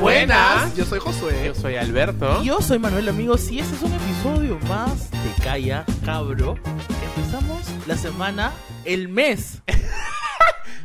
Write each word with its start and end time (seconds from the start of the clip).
buenas. 0.00 0.76
Yo 0.76 0.84
soy 0.84 0.98
Josué. 0.98 1.42
Yo 1.46 1.54
soy 1.54 1.76
Alberto. 1.76 2.40
Y 2.42 2.46
Yo 2.46 2.60
soy 2.60 2.78
Manuel, 2.78 3.08
amigos, 3.08 3.50
y 3.50 3.60
este 3.60 3.76
es 3.76 3.82
un 3.82 3.92
episodio 3.92 4.58
más 4.68 5.10
de 5.10 5.42
Calla 5.42 5.84
Cabro. 6.04 6.56
Empezamos 7.16 7.66
la 7.86 7.96
semana, 7.96 8.52
el 8.84 9.08
mes 9.08 9.62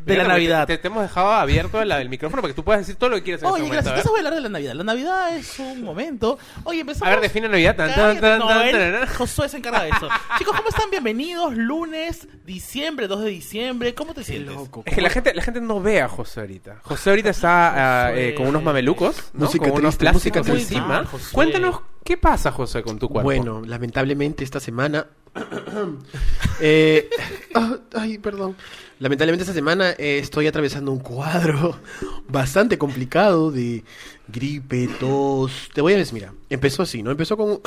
de 0.06 0.14
Mira, 0.14 0.24
la 0.24 0.30
Navidad. 0.30 0.68
Te, 0.68 0.78
te 0.78 0.88
hemos 0.88 1.02
dejado 1.02 1.32
abierto 1.32 1.82
el, 1.82 1.92
el 1.92 2.10
micrófono 2.10 2.42
para 2.44 2.54
que 2.54 2.56
tú 2.56 2.64
puedas 2.64 2.82
decir 2.82 2.96
todo 2.96 3.10
lo 3.10 3.16
que 3.18 3.24
quieras 3.24 3.42
en 3.42 3.48
Oye, 3.48 3.64
este 3.64 3.68
momento. 3.68 3.90
gracias. 3.90 3.92
a, 3.92 3.96
¿Qué 3.96 4.02
ver. 4.02 4.10
voy 4.12 4.18
a 4.18 4.20
hablar 4.20 4.34
de 4.36 4.42
la 4.42 4.50
Navidad? 4.50 4.74
La 4.76 4.84
Navidad 4.84 5.36
es 5.36 5.60
un 5.60 5.84
momento. 5.84 6.38
Oye, 6.64 6.82
empezamos. 6.82 7.08
A 7.08 7.10
ver, 7.12 7.21
define 7.21 7.50
Navidad. 7.50 7.76
Tan, 7.76 7.96
tan, 7.96 8.20
tan, 8.20 8.39
no, 8.39 8.48
tan, 8.48 8.68
él- 8.68 8.71
tan, 8.71 9.07
tan. 9.07 9.16
Josué 9.16 9.50
se 9.50 9.57
encarga 9.57 9.84
de 9.84 9.89
eso. 9.89 10.07
Chicos, 10.38 10.56
¿cómo 10.56 10.70
están? 10.70 10.92
Bienvenidos. 10.92 11.56
Lunes, 11.56 12.28
diciembre, 12.46 13.07
2 13.07 13.21
de 13.24 13.29
diciembre. 13.29 13.96
¿Cómo 13.96 14.14
te 14.14 14.24
sientes? 14.24 14.56
Es 14.86 14.93
que 14.93 15.02
la 15.02 15.10
gente, 15.10 15.34
la 15.34 15.42
gente 15.42 15.60
no 15.60 15.82
ve 15.82 16.02
a 16.02 16.07
José 16.07 16.42
ahorita. 16.42 16.78
José 16.84 17.10
ahorita 17.10 17.32
está 17.32 18.06
ah, 18.06 18.14
eh, 18.15 18.36
con 18.36 18.46
unos 18.46 18.62
mamelucos, 18.62 19.32
¿no? 19.34 19.46
Música 19.46 19.70
con 19.70 19.79
unos 19.79 19.96
plásticos 19.96 20.48
encima. 20.48 20.86
Mal, 20.86 21.06
Josué. 21.07 21.29
Cuéntanos, 21.32 21.82
¿qué 22.04 22.15
pasa, 22.18 22.51
José, 22.51 22.84
con 22.84 23.00
tu 23.00 23.10
cuerpo? 23.10 23.24
Bueno, 23.26 23.64
lamentablemente 23.65 24.43
esta 24.43 24.60
semana. 24.60 25.07
eh, 26.62 27.10
ah, 27.56 27.78
ay, 27.96 28.18
perdón. 28.20 28.56
Lamentablemente 29.00 29.44
esta 29.44 29.54
semana 29.54 29.92
eh, 29.92 30.20
estoy 30.20 30.48
atravesando 30.48 30.92
un 30.92 31.00
cuadro 31.00 31.78
bastante 32.30 32.78
complicado 32.78 33.52
de 33.52 33.84
gripe, 34.28 34.88
tos. 35.00 35.70
Te 35.73 35.81
voy 35.81 35.94
a 35.94 35.98
decir, 35.98 36.14
mira, 36.14 36.34
empezó 36.50 36.84
así, 36.84 37.04
¿no? 37.04 37.12
Empezó 37.12 37.36
con. 37.36 37.59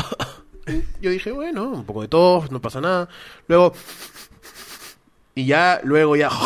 Yo 1.00 1.10
dije, 1.10 1.30
bueno, 1.32 1.68
un 1.68 1.84
poco 1.84 2.02
de 2.02 2.08
tos, 2.08 2.50
no 2.50 2.60
pasa 2.60 2.80
nada. 2.80 3.08
Luego. 3.46 3.74
Y 5.34 5.46
ya, 5.46 5.80
luego 5.84 6.16
ya. 6.16 6.30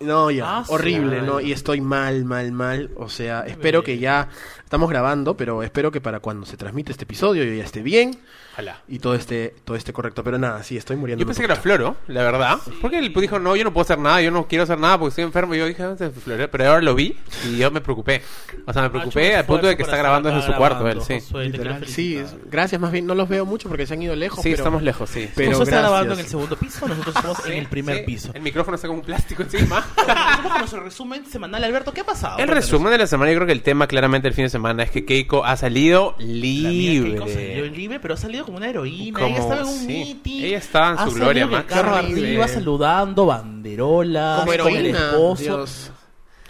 No, 0.00 0.32
ya. 0.32 0.58
Ah, 0.58 0.64
horrible, 0.66 1.22
¿no? 1.22 1.40
Y 1.40 1.52
estoy 1.52 1.80
mal, 1.80 2.24
mal, 2.24 2.50
mal. 2.50 2.90
O 2.96 3.08
sea, 3.08 3.42
espero 3.46 3.84
que 3.84 3.98
ya. 3.98 4.30
Estamos 4.72 4.88
grabando, 4.88 5.36
pero 5.36 5.62
espero 5.62 5.92
que 5.92 6.00
para 6.00 6.20
cuando 6.20 6.46
se 6.46 6.56
transmite 6.56 6.92
este 6.92 7.04
episodio 7.04 7.44
yo 7.44 7.52
ya 7.52 7.62
esté 7.62 7.82
bien 7.82 8.18
Ojalá. 8.54 8.78
y 8.88 9.00
todo 9.00 9.14
esté, 9.14 9.54
todo 9.66 9.76
esté 9.76 9.92
correcto. 9.92 10.24
Pero 10.24 10.38
nada, 10.38 10.62
sí, 10.62 10.78
estoy 10.78 10.96
muriendo. 10.96 11.20
Yo 11.20 11.26
pensé 11.26 11.42
que 11.42 11.44
era 11.44 11.56
Floro, 11.56 11.96
la 12.08 12.22
verdad. 12.22 12.56
Porque 12.80 12.98
él 12.98 13.12
dijo, 13.14 13.38
no, 13.38 13.54
yo 13.54 13.64
no 13.64 13.74
puedo 13.74 13.82
hacer 13.82 13.98
nada, 13.98 14.22
yo 14.22 14.30
no 14.30 14.48
quiero 14.48 14.64
hacer 14.64 14.78
nada 14.78 14.96
porque 14.96 15.10
estoy 15.10 15.24
enfermo. 15.24 15.54
Y 15.54 15.58
yo 15.58 15.66
dije, 15.66 15.82
"Ah, 15.82 15.94
Floro". 16.24 16.50
pero 16.50 16.66
ahora 16.70 16.80
lo 16.80 16.94
vi 16.94 17.14
y 17.50 17.58
yo 17.58 17.70
me 17.70 17.82
preocupé. 17.82 18.22
O 18.66 18.72
sea, 18.72 18.80
me 18.80 18.86
hecho 18.88 18.92
preocupé 18.92 19.36
al 19.36 19.44
punto 19.44 19.66
de 19.66 19.76
que 19.76 19.82
está 19.82 19.98
grabando 19.98 20.30
desde 20.30 20.46
su 20.50 20.54
cuarto 20.54 20.88
él, 20.88 21.02
sí. 21.02 21.18
Literal, 21.34 21.86
sí, 21.86 22.16
es- 22.16 22.34
gracias, 22.50 22.80
más 22.80 22.92
bien 22.92 23.04
no 23.06 23.14
los 23.14 23.28
veo 23.28 23.44
mucho 23.44 23.68
porque 23.68 23.86
se 23.86 23.92
han 23.92 24.00
ido 24.00 24.16
lejos. 24.16 24.38
Sí, 24.42 24.52
pero- 24.52 24.56
estamos 24.62 24.82
lejos, 24.82 25.10
sí. 25.10 25.28
Pero 25.36 25.50
gracias. 25.58 25.68
grabando 25.68 26.14
en 26.14 26.20
el 26.20 26.26
segundo 26.26 26.56
piso, 26.56 26.88
nosotros 26.88 27.14
estamos 27.14 27.44
en 27.46 27.52
el 27.58 27.66
primer 27.66 27.98
Sí, 27.98 28.02
piso. 28.06 28.30
El 28.32 28.40
micrófono 28.40 28.76
está 28.76 28.88
con 28.88 28.96
un 28.96 29.02
plástico 29.04 29.42
encima. 29.42 29.84
Nuestro 30.60 30.82
resumen 30.82 31.26
semanal. 31.26 31.62
Alberto, 31.62 31.92
¿qué 31.92 32.00
ha 32.00 32.04
pasado? 32.06 32.38
El 32.38 32.48
resumen 32.48 32.90
de 32.90 32.96
la 32.96 33.06
semana, 33.06 33.30
yo 33.32 33.36
creo 33.36 33.46
que 33.46 33.52
el 33.52 33.62
tema 33.62 33.86
claramente 33.86 34.28
el 34.28 34.32
fin 34.34 34.44
de 34.44 34.48
semana 34.48 34.61
es 34.84 34.90
que 34.90 35.04
Keiko 35.04 35.44
ha 35.44 35.56
salido 35.56 36.14
La 36.18 36.24
mía 36.26 36.70
libre. 36.70 37.10
Keiko 37.12 37.28
salió 37.28 37.66
libre, 37.66 38.00
pero 38.00 38.14
ha 38.14 38.16
salido 38.16 38.44
como 38.44 38.56
una 38.58 38.68
heroína. 38.68 39.18
Como- 39.18 39.28
ella 39.30 39.38
estaba 39.40 39.60
en 39.62 39.66
un 39.66 39.78
sí. 39.78 39.86
meeting. 39.86 40.44
Ella 40.44 40.58
estaba 40.58 40.90
en 41.02 41.10
su 41.10 41.14
gloria 41.16 41.44
Horrible. 41.46 41.74
arriba 42.22 42.48
saludando, 42.48 43.26
banderola. 43.26 44.34
Como 44.44 44.46
con 44.46 44.72
el 44.72 44.76
heroína. 44.86 44.98
esposo. 45.10 45.42
Dios. 45.42 45.90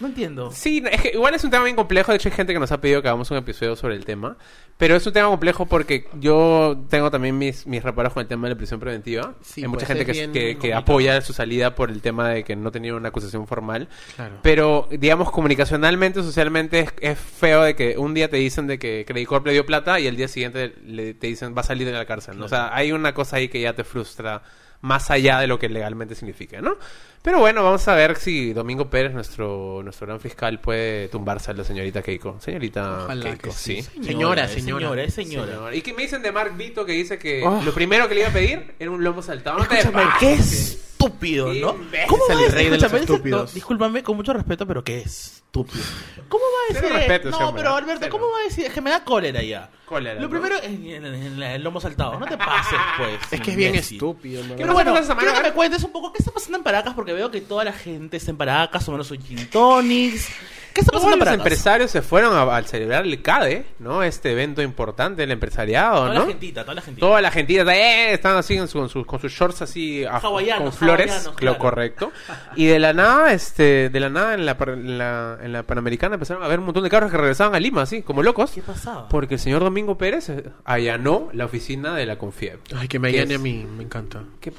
No 0.03 0.09
entiendo. 0.09 0.51
Sí, 0.51 0.83
es 0.91 1.01
que 1.01 1.11
igual 1.11 1.33
es 1.33 1.45
un 1.45 1.51
tema 1.53 1.63
bien 1.63 1.77
complejo. 1.77 2.11
De 2.11 2.17
hecho, 2.17 2.29
hay 2.29 2.35
gente 2.35 2.53
que 2.53 2.59
nos 2.59 2.73
ha 2.73 2.81
pedido 2.81 3.01
que 3.03 3.07
hagamos 3.07 3.31
un 3.31 3.37
episodio 3.37 3.77
sobre 3.77 3.95
el 3.95 4.05
tema. 4.05 4.37
Pero 4.77 4.97
es 4.97 5.07
un 5.07 5.13
tema 5.13 5.29
complejo 5.29 5.67
porque 5.67 6.09
yo 6.19 6.77
tengo 6.91 7.09
también 7.09 7.39
mis, 7.39 7.69
mis 7.69 7.85
reparos 7.85 8.13
con 8.13 8.21
el 8.23 8.27
tema 8.27 8.49
de 8.49 8.55
la 8.55 8.59
prisión 8.59 8.81
preventiva. 8.81 9.35
Sí, 9.43 9.63
hay 9.63 9.69
mucha 9.69 9.87
gente 9.87 10.05
que, 10.05 10.59
que- 10.59 10.75
apoya 10.75 11.21
su 11.21 11.33
salida 11.33 11.77
por 11.77 11.89
el 11.89 12.03
tema 12.03 12.31
de 12.31 12.43
que 12.43 12.57
no 12.57 12.73
tenía 12.73 12.97
una 12.97 13.11
acusación 13.11 13.47
formal. 13.47 13.89
Claro. 14.17 14.41
Pero, 14.43 14.89
digamos, 14.91 15.31
comunicacionalmente, 15.31 16.21
socialmente, 16.25 16.81
es, 16.81 16.95
es 17.01 17.17
feo 17.21 17.63
de 17.63 17.77
que 17.77 17.97
un 17.97 18.13
día 18.13 18.29
te 18.29 18.39
dicen 18.39 18.67
de 18.67 18.81
que 18.81 19.05
Credit 19.07 19.29
Corp 19.29 19.47
le 19.47 19.53
dio 19.53 19.65
plata 19.65 20.01
y 20.01 20.09
el 20.09 20.17
día 20.17 20.27
siguiente 20.27 20.75
le, 20.85 21.15
te 21.15 21.29
dicen 21.29 21.55
va 21.57 21.61
a 21.61 21.65
salir 21.65 21.87
de 21.87 21.93
la 21.93 22.07
cárcel. 22.07 22.37
¿no? 22.41 22.47
O 22.47 22.49
sea, 22.49 22.75
hay 22.75 22.91
una 22.91 23.15
cosa 23.15 23.37
ahí 23.37 23.47
que 23.49 23.61
ya 23.61 23.75
te 23.75 23.85
frustra 23.85 24.43
más 24.81 25.13
allá 25.13 25.39
de 25.39 25.47
lo 25.47 25.61
que 25.61 25.69
legalmente 25.69 26.17
significa, 26.17 26.61
¿no? 26.61 26.77
Pero 27.23 27.39
bueno, 27.39 27.63
vamos 27.63 27.87
a 27.87 27.95
ver 27.95 28.17
si 28.17 28.53
Domingo 28.53 28.91
Pérez, 28.91 29.13
nuestro, 29.15 29.81
nuestro 29.85 30.09
gran 30.09 30.19
fiscal, 30.19 30.59
puede 30.61 31.07
tumbarse 31.07 31.53
a 31.53 31.55
la 31.55 31.63
señorita 31.63 32.03
Keiko. 32.03 32.37
Señorita 32.41 33.05
Ojalá 33.05 33.23
Keiko, 33.31 33.43
que 33.43 33.51
sí. 33.53 33.81
sí. 33.83 34.03
Señora, 34.03 34.49
señora. 34.49 34.81
señora. 34.89 35.03
Es 35.05 35.15
señora. 35.15 35.53
Señor. 35.53 35.75
¿Y 35.75 35.83
qué 35.83 35.93
me 35.95 36.03
dicen 36.03 36.21
de 36.23 36.33
Mark 36.33 36.57
Vito 36.57 36.85
que 36.85 36.93
dice 36.93 37.19
que 37.21 37.45
Oh. 37.47 37.63
lo 37.65 37.73
primero 37.73 38.09
que 38.09 38.15
le 38.17 38.21
iba 38.23 38.31
a 38.31 38.33
pedir 38.33 38.75
era 38.79 38.91
un 38.91 39.05
lomo 39.05 39.23
saltado? 39.23 39.59
No 39.59 39.67
te 39.67 39.79
Escúchame, 39.79 40.05
pases. 40.05 40.19
qué 40.21 40.33
estúpido, 40.35 41.53
¿no? 41.55 41.77
¿Cómo 42.09 42.25
Es 42.25 42.31
va 42.31 42.35
el 42.35 42.39
a 42.39 42.43
decir? 42.43 42.55
rey 42.55 42.71
de 42.71 42.79
los 42.79 42.93
estúpidos. 42.93 43.51
no, 43.51 43.55
discúlpame 43.55 44.03
con 44.03 44.17
mucho 44.17 44.33
respeto, 44.33 44.67
pero 44.67 44.83
qué 44.83 44.99
estúpido. 45.01 45.85
¿Cómo 46.29 46.43
va 46.45 46.49
a 46.71 46.75
Cero 46.75 46.89
decir? 46.89 46.97
respeto 47.09 47.31
no, 47.31 47.39
hombre, 47.49 47.63
pero. 47.63 47.77
Alberto. 47.77 48.09
¿cómo 48.09 48.31
va 48.33 48.39
a 48.41 48.45
decir? 48.45 48.67
Es 48.67 48.73
que 48.73 48.81
me 48.81 48.91
da 48.91 49.05
cólera 49.05 49.43
ya. 49.43 49.71
Cólera, 49.85 50.15
Lo 50.15 50.23
¿no? 50.23 50.31
primero 50.31 50.57
es 50.57 50.65
el 50.65 51.63
lomo 51.63 51.79
saltado. 51.81 52.19
No 52.19 52.25
te 52.27 52.39
pases, 52.39 52.79
pues. 52.97 53.19
Es 53.31 53.41
que 53.43 53.51
es 53.51 53.57
bien 53.57 53.71
imbécil. 53.75 53.97
estúpido. 53.99 54.41
verdad. 54.43 54.57
Pero 54.57 54.73
bueno, 54.73 54.95
quiero 54.95 55.35
que 55.35 55.43
me 55.43 55.53
cuentes 55.53 55.85
un 55.85 55.93
poco 55.93 56.13
qué 56.13 56.19
está 56.21 56.31
pasando 56.31 56.57
en 56.57 56.65
Paracas, 56.65 56.95
porque 56.95 57.12
veo 57.15 57.31
que 57.31 57.41
toda 57.41 57.65
la 57.65 57.73
gente 57.73 58.17
está 58.17 58.31
en 58.31 58.37
Paracas, 58.37 58.89
o 58.89 58.93
menos 58.93 59.11
un 59.11 59.23
gin 59.23 59.49
tonics. 59.51 60.29
¿Qué 60.75 60.81
está 60.81 60.93
pasando 60.93 61.17
los 61.25 61.29
empresarios 61.35 61.91
se 61.91 62.03
fueron 62.03 62.35
a, 62.37 62.57
a 62.57 62.63
celebrar 62.63 63.05
el 63.05 63.21
CADE, 63.23 63.65
¿no? 63.79 64.03
Este 64.03 64.33
evento 64.33 64.63
importante 64.63 65.23
del 65.23 65.31
empresariado, 65.33 65.97
Toda 66.03 66.15
¿no? 66.15 66.21
la 66.21 66.27
gentita, 66.27 66.63
toda 66.63 66.75
la 66.75 66.81
gentita. 66.83 67.07
Toda 67.07 67.21
la 67.21 67.31
gentita 67.31 67.77
eh, 67.77 68.13
están 68.15 68.37
así 68.37 68.57
con, 68.57 68.69
su- 68.69 68.79
con 68.79 68.89
sus, 68.89 69.07
con 69.07 69.21
sus 69.21 69.33
shorts 69.33 69.63
así 69.63 70.05
a- 70.05 70.21
con 70.21 70.73
flores, 70.73 71.25
lo 71.27 71.35
claro. 71.35 71.59
correcto. 71.59 72.13
Y 72.57 72.67
de 72.67 72.79
la 72.79 72.93
nada, 72.93 73.33
este, 73.33 73.89
de 73.91 74.01
la 74.01 74.09
nada 74.09 74.35
en 74.35 74.47
la, 74.47 74.57
par- 74.59 74.71
en 74.71 74.99
la, 74.99 75.39
en 75.43 75.53
la 75.53 75.63
Panamericana 75.65 76.15
empezaron 76.15 76.43
a 76.43 76.49
ver 76.49 76.59
un 76.59 76.65
montón 76.67 76.85
de 76.85 76.91
carros 76.91 77.11
que 77.11 77.17
regresaban 77.17 77.55
a 77.55 77.61
Lima, 77.61 77.83
así, 77.83 78.03
como 78.03 78.23
locos. 78.23 78.53
¿Qué 78.53 78.63
pasaba? 78.63 79.09
Porque 79.09 79.35
el 79.35 79.41
señor 79.41 79.63
Domingo 79.63 79.99
Pérez 79.99 80.29
eh, 80.31 80.45
allanó 80.65 81.29
la 81.33 81.45
oficina 81.45 81.95
de 81.95 82.07
la 82.07 82.17
Confieb. 82.19 82.59
Ay, 82.77 82.89
que 82.89 82.99
me 82.99 83.11
¿Qué 83.13 83.19
allane 83.21 83.35
a 83.35 83.39
mí, 83.39 83.67
me 83.77 83.85
encanta. 83.85 84.23
¿Qué 84.41 84.53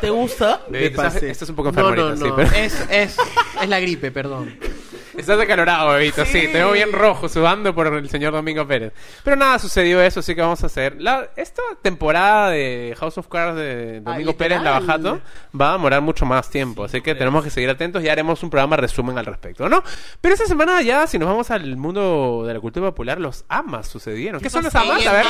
¿Te 0.00 0.10
gusta? 0.10 0.60
Estás- 0.72 1.22
estás 1.22 1.48
un 1.48 1.56
poco 1.56 1.72
No, 1.72 1.88
enfermo 1.88 2.10
no, 2.10 2.16
sí, 2.16 2.24
no. 2.24 2.36
pero- 2.36 2.50
Es, 2.50 2.86
es, 2.90 3.16
es 3.62 3.68
la 3.68 3.80
gripe, 3.80 4.10
perdón. 4.10 4.58
Estás 5.16 5.40
acalorado, 5.40 5.90
bebito, 5.92 6.24
sí. 6.24 6.40
Sí. 6.42 6.46
te 6.48 6.54
veo 6.58 6.72
bien 6.72 6.92
rojo, 6.92 7.28
sudando 7.28 7.74
por 7.74 7.86
el 7.86 8.08
señor 8.10 8.32
Domingo 8.32 8.66
Pérez. 8.66 8.92
Pero 9.24 9.36
nada, 9.36 9.58
sucedió 9.58 10.00
eso, 10.02 10.20
así 10.20 10.34
que 10.34 10.40
vamos 10.42 10.62
a 10.62 10.66
hacer. 10.66 10.96
La, 11.00 11.28
esta 11.36 11.62
temporada 11.82 12.50
de 12.50 12.94
House 12.98 13.18
of 13.18 13.28
Cards 13.28 13.56
de 13.56 14.00
Domingo 14.00 14.32
Ah, 14.32 14.38
Pérez. 14.38 14.60
Lavajato 14.62 15.20
va 15.58 15.70
a 15.70 15.72
demorar 15.72 16.02
mucho 16.02 16.26
más 16.26 16.50
tiempo, 16.50 16.84
así 16.84 17.00
que 17.00 17.14
tenemos 17.14 17.42
que 17.44 17.50
seguir 17.50 17.70
atentos 17.70 18.02
y 18.04 18.08
haremos 18.08 18.42
un 18.42 18.50
programa 18.50 18.76
resumen 18.76 19.16
al 19.18 19.26
respecto, 19.26 19.68
¿no? 19.68 19.82
Pero 20.20 20.34
esta 20.34 20.46
semana 20.46 20.82
ya, 20.82 21.06
si 21.06 21.18
nos 21.18 21.28
vamos 21.28 21.50
al 21.50 21.76
mundo 21.76 22.44
de 22.46 22.54
la 22.54 22.60
cultura 22.60 22.86
popular, 22.86 23.20
los 23.20 23.44
amas 23.48 23.88
sucedieron. 23.88 24.40
¿Qué, 24.40 24.50
son 24.50 24.62
los 24.64 24.74
amas? 24.74 25.06
A 25.06 25.12
ver. 25.12 25.26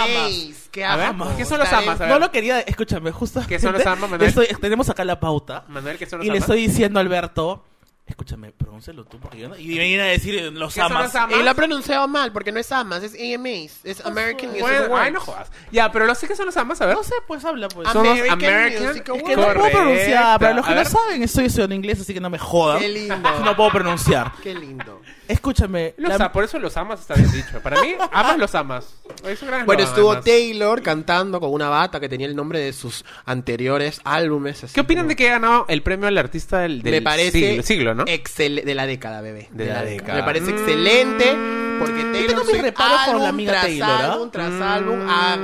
¿Qué 0.71 0.85
A 0.85 0.97
ver? 0.97 1.13
¿qué 1.37 1.45
son 1.45 1.59
los 1.59 1.73
amas? 1.73 2.01
No 2.01 2.19
lo 2.19 2.31
quería, 2.31 2.61
escúchame, 2.61 3.13
justo. 3.13 3.41
¿Qué 3.49 3.59
son 3.59 3.73
los 3.73 3.87
amas, 3.87 4.11
Manuel? 4.11 4.35
tenemos 4.61 4.89
acá 4.91 5.05
la 5.05 5.21
pauta. 5.21 5.65
Manuel, 5.69 5.97
¿qué 5.99 6.07
son 6.07 6.19
los 6.19 6.27
Y 6.27 6.31
le 6.31 6.39
amas? 6.39 6.43
estoy 6.49 6.67
diciendo 6.67 6.99
a 6.99 7.03
Alberto, 7.03 7.65
escúchame, 8.07 8.53
pronúncialo 8.53 9.05
tú 9.05 9.19
porque 9.19 9.39
yo 9.39 9.49
no... 9.49 9.57
Y 9.59 9.67
me 9.67 9.85
viene 9.85 10.03
a 10.03 10.07
decir 10.07 10.35
eh, 10.37 10.51
los 10.53 10.73
¿Qué 10.75 10.81
amas. 10.81 11.13
Y 11.31 11.43
lo 11.43 11.51
ha 11.51 11.55
pronunciado 11.55 12.07
mal 12.07 12.33
porque 12.33 12.53
no 12.53 12.61
es 12.61 12.71
AMAS, 12.71 13.03
es 13.03 13.15
AMAs. 13.15 13.81
Es 13.85 14.05
American 14.07 14.51
Music 14.51 14.63
Bueno, 14.63 14.85
Awards. 14.87 15.07
ay, 15.07 15.13
no 15.13 15.21
jodas. 15.21 15.51
Ya, 15.73 15.91
pero 15.91 16.07
lo 16.07 16.15
sé 16.15 16.29
que 16.29 16.37
son 16.37 16.47
los 16.47 16.57
amas, 16.57 16.81
a 16.81 16.87
ver. 16.87 16.95
No 16.97 17.03
sé, 17.03 17.15
pues 17.27 17.45
habla, 17.45 17.67
pues. 17.69 17.89
Son 17.91 18.05
los 18.07 18.19
American 18.31 18.73
Music 18.87 19.03
Es 19.09 19.23
que 19.23 19.33
Awards. 19.33 19.37
no 19.37 19.55
puedo 19.55 19.71
pronunciar, 19.73 20.39
para 20.41 20.55
los 20.55 20.67
que 20.67 20.75
no 20.75 20.85
saben, 20.85 21.23
estoy 21.23 21.45
estudiando 21.47 21.75
inglés, 21.75 22.01
así 22.01 22.15
que 22.15 22.21
no 22.21 22.31
me 22.31 22.39
jodan. 22.39 22.79
Qué 22.81 22.89
lindo. 22.89 23.17
No 23.45 23.57
puedo 23.57 23.71
pronunciar. 23.71 24.33
Qué 24.43 24.55
lindo. 24.55 25.03
Escúchame. 25.29 25.95
Los 25.97 26.17
la- 26.19 26.27
a- 26.27 26.33
por 26.33 26.45
eso 26.45 26.59
los 26.61 26.77
amas 26.77 27.01
está 27.01 27.15
bien 27.15 27.31
dicho. 27.33 27.61
Para 27.61 27.81
mí, 27.83 27.95
amas 28.13 28.39
los 28.39 28.55
amas. 28.55 28.95
Es 29.25 29.43
un 29.43 29.49
gran 29.49 29.67
Bueno, 29.67 29.83
estuvo 29.83 30.11
además. 30.13 30.25
Taylor 30.25 30.83
cantando 30.83 31.41
con 31.41 31.53
una 31.53 31.69
bata 31.69 31.99
que 31.99 32.09
tenía 32.09 32.27
el 32.29 32.37
nombre 32.37 32.61
de 32.61 32.73
sus 32.73 33.05
anteriores 33.25 34.01
álbumes. 34.05 34.65
así 34.65 34.75
¿Qué 34.75 34.81
opinan 34.81 35.05
como- 35.05 35.09
de 35.11 35.17
que 35.17 35.29
ha 35.29 35.33
ganado 35.33 35.65
el 35.69 35.83
premio 35.83 36.07
al 36.09 36.17
artista 36.19 36.61
del, 36.61 36.83
del 36.83 36.93
Me 36.95 37.03
parece 37.03 37.31
siglo, 37.41 37.63
siglo, 37.63 37.95
no? 37.97 38.05
excel- 38.05 38.63
de 38.65 38.75
la 38.75 38.87
década, 38.87 39.21
bebé. 39.21 39.49
De 39.51 39.67
la 39.67 39.83
década. 39.83 40.15
Me 40.19 40.23
parece 40.25 40.53
Mm. 40.53 40.59
excelente 40.59 41.37
porque 41.79 42.03
Taylor 42.05 42.27
tengo 42.29 42.45
mis 42.45 42.63
reparos 42.63 43.01
con 43.05 43.07
la 43.07 43.13
álbum 43.13 43.27
amiga 43.29 43.53
tras 43.53 43.65
Taylor, 43.65 43.89
¿ah? 43.91 44.13
álbum 44.13 44.31
tras 44.31 44.61
álbum 44.63 44.99
ha, 45.09 45.35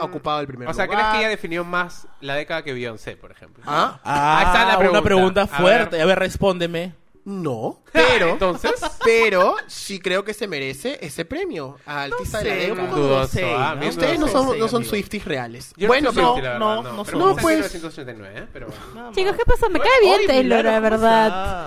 ha 0.00 0.04
ocupado 0.04 0.40
el 0.40 0.46
primer 0.46 0.68
O 0.68 0.74
sea, 0.74 0.86
lugar. 0.86 0.98
¿crees 1.00 1.12
que 1.12 1.18
ella 1.20 1.28
definió 1.28 1.64
más 1.64 2.06
la 2.20 2.34
década 2.34 2.62
que 2.62 2.72
Beyoncé, 2.72 3.16
por 3.16 3.30
ejemplo? 3.30 3.62
¿Ah? 3.66 4.00
Ah, 4.04 4.38
Ahí 4.40 4.46
está 4.46 4.58
la 4.64 4.68
una 4.70 4.78
pregunta 4.78 5.02
pregunta. 5.02 5.42
A 5.42 5.46
fuerte. 5.46 5.96
ver. 5.96 6.02
A 6.02 6.06
ver, 6.06 6.18
respóndeme. 6.18 6.94
No, 7.30 7.82
pero 7.92 8.30
Entonces, 8.30 8.72
pero 9.04 9.54
sí 9.66 10.00
creo 10.00 10.24
que 10.24 10.32
se 10.32 10.48
merece 10.48 10.98
ese 11.02 11.26
premio 11.26 11.76
a 11.84 12.04
artista 12.04 12.38
de 12.38 12.44
la 12.44 12.54
sé, 12.54 12.60
década. 12.70 12.88
Dudoso, 12.88 13.18
dulce, 13.18 13.54
ah, 13.54 13.74
¿no? 13.74 13.80
bien 13.80 13.90
Ustedes 13.90 14.18
no 14.18 14.28
son, 14.28 14.58
no 14.58 14.66
son. 14.68 14.84
Swifties 14.86 15.26
reales. 15.26 15.74
yo 15.76 15.88
bueno, 15.88 16.10
no, 16.10 16.36
la 16.36 16.40
verdad, 16.40 16.58
no, 16.58 16.82
no, 16.82 16.92
no 16.94 17.04
pero 17.04 17.18
soy. 17.18 17.18
no, 17.18 17.34
No, 17.34 17.42
pues. 17.42 17.56
1989, 17.74 18.34
¿eh? 18.38 18.46
Pero 18.50 18.68
bueno. 18.94 19.12
Chicos, 19.12 19.36
¿qué 19.36 19.42
pasó? 19.44 19.68
Me 19.68 19.78
cae 19.78 20.00
bien 20.00 20.26
Taylor, 20.26 20.64
la 20.64 20.70
¿cómo 20.70 20.82
verdad. 20.82 21.26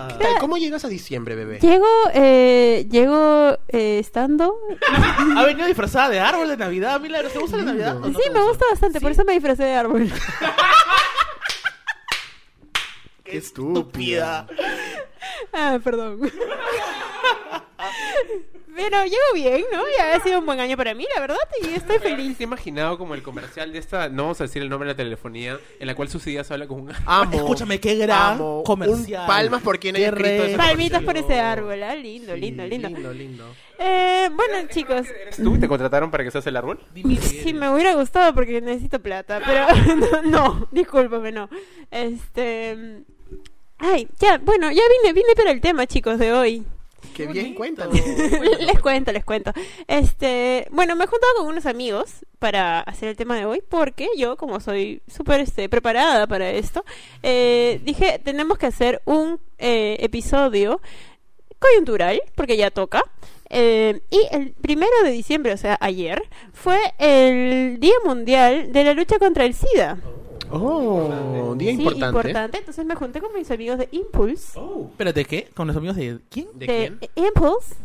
estás? 0.09 0.17
¿qué 0.17 0.23
tal? 0.23 0.39
¿Cómo 0.39 0.57
llegas 0.57 0.83
a 0.83 0.87
diciembre, 0.87 1.35
bebé? 1.35 1.59
Llego, 1.59 1.85
eh, 2.15 2.87
llego 2.89 3.57
eh, 3.67 3.99
estando. 3.99 4.55
Ha 5.37 5.45
venido 5.45 5.67
disfrazada 5.67 6.09
de 6.09 6.19
árbol 6.19 6.47
de 6.47 6.57
Navidad, 6.57 6.99
Milagro. 6.99 7.29
¿Te 7.29 7.37
gusta 7.37 7.57
la 7.57 7.63
Navidad? 7.65 7.93
no 7.99 8.07
Sí, 8.07 8.29
me 8.33 8.41
gusta 8.43 8.65
bastante, 8.71 8.99
por 8.99 9.11
eso 9.11 9.23
me 9.25 9.33
disfracé 9.33 9.63
de 9.65 9.73
árbol. 9.75 10.11
Qué 13.23 13.37
Estúpida. 13.37 14.47
ah, 15.53 15.79
perdón. 15.83 16.19
Pero 18.75 19.03
llego 19.03 19.33
bien, 19.33 19.65
¿no? 19.71 19.83
Ya 19.97 20.15
ha 20.15 20.19
sido 20.21 20.39
un 20.39 20.45
buen 20.45 20.59
año 20.59 20.77
para 20.77 20.93
mí, 20.93 21.05
la 21.13 21.21
verdad, 21.21 21.35
y 21.61 21.73
estoy 21.73 21.99
feliz. 21.99 22.37
¿Te 22.37 22.43
he 22.43 22.47
imaginado 22.47 22.97
como 22.97 23.15
el 23.15 23.21
comercial 23.21 23.73
de 23.73 23.79
esta, 23.79 24.07
no 24.07 24.23
vamos 24.23 24.39
a 24.39 24.45
decir 24.45 24.61
el 24.61 24.69
nombre 24.69 24.87
de 24.87 24.93
la 24.93 24.97
telefonía, 24.97 25.59
en 25.79 25.87
la 25.87 25.93
cual 25.93 26.07
Sucedidas 26.07 26.49
habla 26.51 26.67
con 26.67 26.81
un... 26.81 26.93
Amo. 27.05 27.35
Escúchame, 27.35 27.79
qué 27.79 27.95
gran 27.95 28.35
Amo. 28.35 28.63
comercial. 28.63 29.21
Un 29.21 29.27
palmas 29.27 29.61
por 29.61 29.77
quien 29.77 29.97
haya 29.97 30.09
escrito 30.09 30.43
ese 30.43 30.57
Palmitas 30.57 31.03
por 31.03 31.17
ese 31.17 31.39
árbol, 31.39 31.83
¿ah? 31.83 31.95
Lindo, 31.95 32.35
lindo, 32.35 32.65
lindo. 32.65 32.87
Lindo, 32.87 33.13
lindo. 33.13 33.45
Eh, 33.77 34.29
bueno, 34.33 34.69
chicos, 34.69 35.07
¿Eres 35.09 35.35
tú? 35.35 35.59
¿Te 35.59 35.67
contrataron 35.67 36.09
para 36.09 36.23
que 36.23 36.31
seas 36.31 36.47
el 36.47 36.55
árbol? 36.55 36.79
sí 36.93 37.53
me 37.53 37.69
hubiera 37.69 37.93
gustado 37.95 38.33
porque 38.33 38.61
necesito 38.61 39.01
plata, 39.01 39.41
pero 39.45 39.67
no, 39.95 40.21
no, 40.21 40.67
discúlpame, 40.71 41.31
no. 41.31 41.49
Este... 41.89 43.03
Ay, 43.81 44.07
ya, 44.19 44.37
bueno, 44.37 44.71
ya 44.71 44.83
vine, 45.01 45.13
vine 45.13 45.35
para 45.35 45.51
el 45.51 45.59
tema, 45.59 45.87
chicos, 45.87 46.19
de 46.19 46.31
hoy. 46.31 46.63
Qué 47.15 47.27
bien, 47.27 47.55
cuéntanos. 47.55 47.95
les 48.59 48.79
cuento, 48.79 49.11
les 49.11 49.25
cuento. 49.25 49.51
Este, 49.87 50.67
bueno, 50.71 50.95
me 50.95 51.05
he 51.05 51.07
juntado 51.07 51.33
con 51.37 51.47
unos 51.47 51.65
amigos 51.65 52.25
para 52.39 52.81
hacer 52.81 53.09
el 53.09 53.15
tema 53.15 53.35
de 53.35 53.45
hoy 53.45 53.61
porque 53.67 54.07
yo, 54.17 54.37
como 54.37 54.59
soy 54.59 55.01
súper 55.07 55.41
este, 55.41 55.67
preparada 55.67 56.27
para 56.27 56.51
esto, 56.51 56.85
eh, 57.23 57.81
dije, 57.83 58.19
tenemos 58.23 58.57
que 58.57 58.67
hacer 58.67 59.01
un 59.05 59.39
eh, 59.57 59.97
episodio 59.99 60.79
coyuntural, 61.59 62.21
porque 62.35 62.57
ya 62.57 62.71
toca. 62.71 63.03
Eh, 63.49 64.01
y 64.09 64.27
el 64.31 64.53
primero 64.53 64.91
de 65.03 65.11
diciembre, 65.11 65.53
o 65.53 65.57
sea, 65.57 65.77
ayer, 65.81 66.23
fue 66.53 66.79
el 66.97 67.79
Día 67.79 67.95
Mundial 68.05 68.71
de 68.71 68.83
la 68.83 68.93
Lucha 68.93 69.19
contra 69.19 69.45
el 69.45 69.53
SIDA. 69.53 69.97
Oh, 70.05 70.20
día 71.57 71.75
Sí, 71.75 71.81
importante. 71.83 72.57
Entonces 72.57 72.85
me 72.85 72.95
junté 72.95 73.21
con 73.21 73.33
mis 73.33 73.49
amigos 73.51 73.77
de 73.77 73.87
Impulse. 73.91 74.59
Espérate, 74.91 75.25
¿qué? 75.25 75.49
¿Con 75.55 75.67
los 75.67 75.75
amigos 75.75 75.95
de 75.95 76.19
quién? 76.29 76.47
¿De 76.53 76.65
de 76.67 76.97
quién? 76.99 77.25
Impulse, 77.27 77.75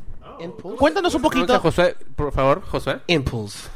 Impulse. 0.41 0.77
Cuéntanos 0.79 1.15
un 1.15 1.23
poquito. 1.23 1.59
Josué, 1.61 1.97
por 2.15 2.33
favor, 2.33 2.63
Josué. 2.63 3.01
Impulse. 3.07 3.69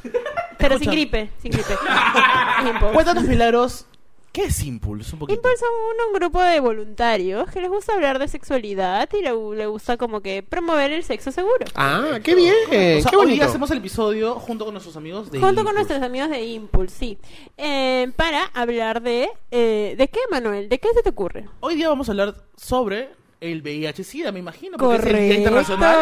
pero 0.59 0.75
Escucha. 0.75 0.79
sin 0.79 0.91
gripe, 0.91 1.31
sin 1.41 1.53
gripe. 1.53 1.73
Impulse. 2.69 2.95
Cuéntanos, 2.95 3.25
Milagros, 3.25 3.87
¿qué 4.33 4.45
es 4.45 4.63
Impulse? 4.65 5.13
Un 5.15 5.21
poquito. 5.21 5.37
Impulse 5.37 5.59
son 5.59 5.69
un, 5.69 6.09
un 6.09 6.21
grupo 6.21 6.43
de 6.43 6.61
voluntarios 6.61 7.51
que 7.51 7.61
les 7.61 7.69
gusta 7.71 7.95
hablar 7.95 8.19
de 8.19 8.29
sexualidad 8.29 9.09
y 9.13 9.23
le, 9.23 9.33
le 9.57 9.67
gusta 9.67 9.97
como 9.97 10.21
que 10.21 10.43
promover 10.43 10.93
el 10.93 11.03
sexo 11.05 11.33
seguro. 11.33 11.67
Ah, 11.75 12.19
qué 12.23 12.35
bien. 12.35 12.55
O 12.67 12.71
sea, 12.71 13.11
qué 13.11 13.17
hoy 13.17 13.23
bonito. 13.27 13.35
día 13.35 13.45
hacemos 13.47 13.71
el 13.71 13.79
episodio 13.79 14.35
junto 14.37 14.65
con 14.65 14.75
nuestros 14.75 14.97
amigos 14.97 15.31
de 15.31 15.41
Junto 15.41 15.65
con 15.65 15.75
nuestros 15.75 16.03
amigos 16.03 16.31
de 16.31 16.43
Impulse, 16.45 16.97
sí. 16.97 17.19
Eh, 17.57 18.11
para 18.17 18.45
hablar 18.55 19.03
de... 19.03 19.29
eh, 19.51 19.95
¿De 19.99 20.09
qué, 20.09 20.21
Manuel? 20.31 20.69
¿De 20.69 20.79
qué 20.79 20.89
se 20.95 21.03
te 21.03 21.11
ocurre? 21.11 21.49
Hoy 21.61 21.75
día 21.75 21.89
vamos 21.89 22.09
a 22.09 22.13
hablar 22.13 22.35
sobre 22.57 23.11
el 23.41 23.63
VIH-Sida, 23.63 24.33
me 24.33 24.39
imagino. 24.41 24.77
porque 24.77 24.97
es 24.99 25.07
el 25.07 25.17
Día. 25.29 25.35
Internacional. 25.39 25.97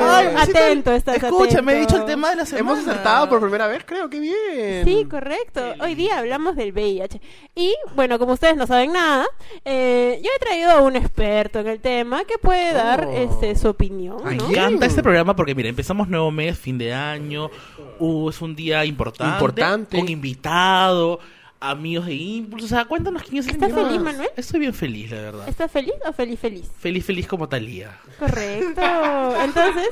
Ay, 0.00 0.26
me 0.34 0.40
atento, 0.40 0.92
estás 0.92 1.16
Escúchame, 1.22 1.72
he 1.72 1.76
atento. 1.76 1.92
dicho 1.94 1.96
el 2.02 2.06
tema 2.06 2.30
de 2.30 2.36
la 2.36 2.46
semana. 2.46 2.60
Hemos 2.72 2.78
acertado 2.88 3.28
por 3.28 3.40
primera 3.40 3.66
vez, 3.68 3.84
creo. 3.86 4.08
Qué 4.10 4.18
bien. 4.20 4.84
Sí, 4.84 5.06
correcto. 5.08 5.60
Hoy 5.80 5.94
día 5.94 6.18
hablamos 6.18 6.56
del 6.56 6.72
VIH. 6.72 7.20
Y 7.54 7.74
bueno, 7.94 8.18
como 8.18 8.32
ustedes 8.32 8.56
no 8.56 8.66
saben 8.66 8.92
nada, 8.92 9.24
eh, 9.64 10.20
yo 10.22 10.30
he 10.34 10.38
traído 10.40 10.70
a 10.72 10.80
un 10.82 10.96
experto 10.96 11.60
en 11.60 11.68
el 11.68 11.80
tema 11.80 12.24
que 12.24 12.38
puede 12.38 12.72
dar 12.72 13.06
Oh. 13.06 13.12
este, 13.12 13.54
su 13.56 13.68
opinión. 13.68 14.22
Me 14.24 14.36
¿no? 14.36 14.48
encanta 14.50 14.86
este 14.86 15.02
programa 15.02 15.36
porque, 15.36 15.54
mira, 15.54 15.68
empezamos 15.68 16.08
nuevo 16.08 16.30
mes, 16.30 16.58
fin 16.58 16.78
de 16.78 16.92
año. 16.92 17.50
Uh, 17.98 18.30
es 18.30 18.40
un 18.40 18.54
día 18.56 18.84
importante. 18.84 19.34
Importante. 19.34 19.98
Con 19.98 20.08
invitado, 20.08 21.20
amigos 21.62 22.06
de 22.06 22.14
Impulse. 22.14 22.66
O 22.66 22.68
sea, 22.68 22.84
cuéntanos 22.84 23.22
quién 23.22 23.38
es 23.38 23.46
el 23.46 23.54
¿Estás 23.54 23.70
invitado. 23.70 23.88
feliz, 23.90 24.02
Manuel? 24.04 24.30
Estoy 24.36 24.60
bien 24.60 24.74
feliz, 24.74 25.10
la 25.10 25.16
verdad. 25.22 25.48
¿Estás 25.48 25.70
feliz 25.70 25.94
o 26.06 26.12
feliz 26.12 26.38
feliz? 26.40 26.70
Feliz, 26.78 27.04
feliz 27.04 27.26
como 27.26 27.48
Talía. 27.48 27.98
Correcto. 28.18 28.80
Entonces, 29.42 29.88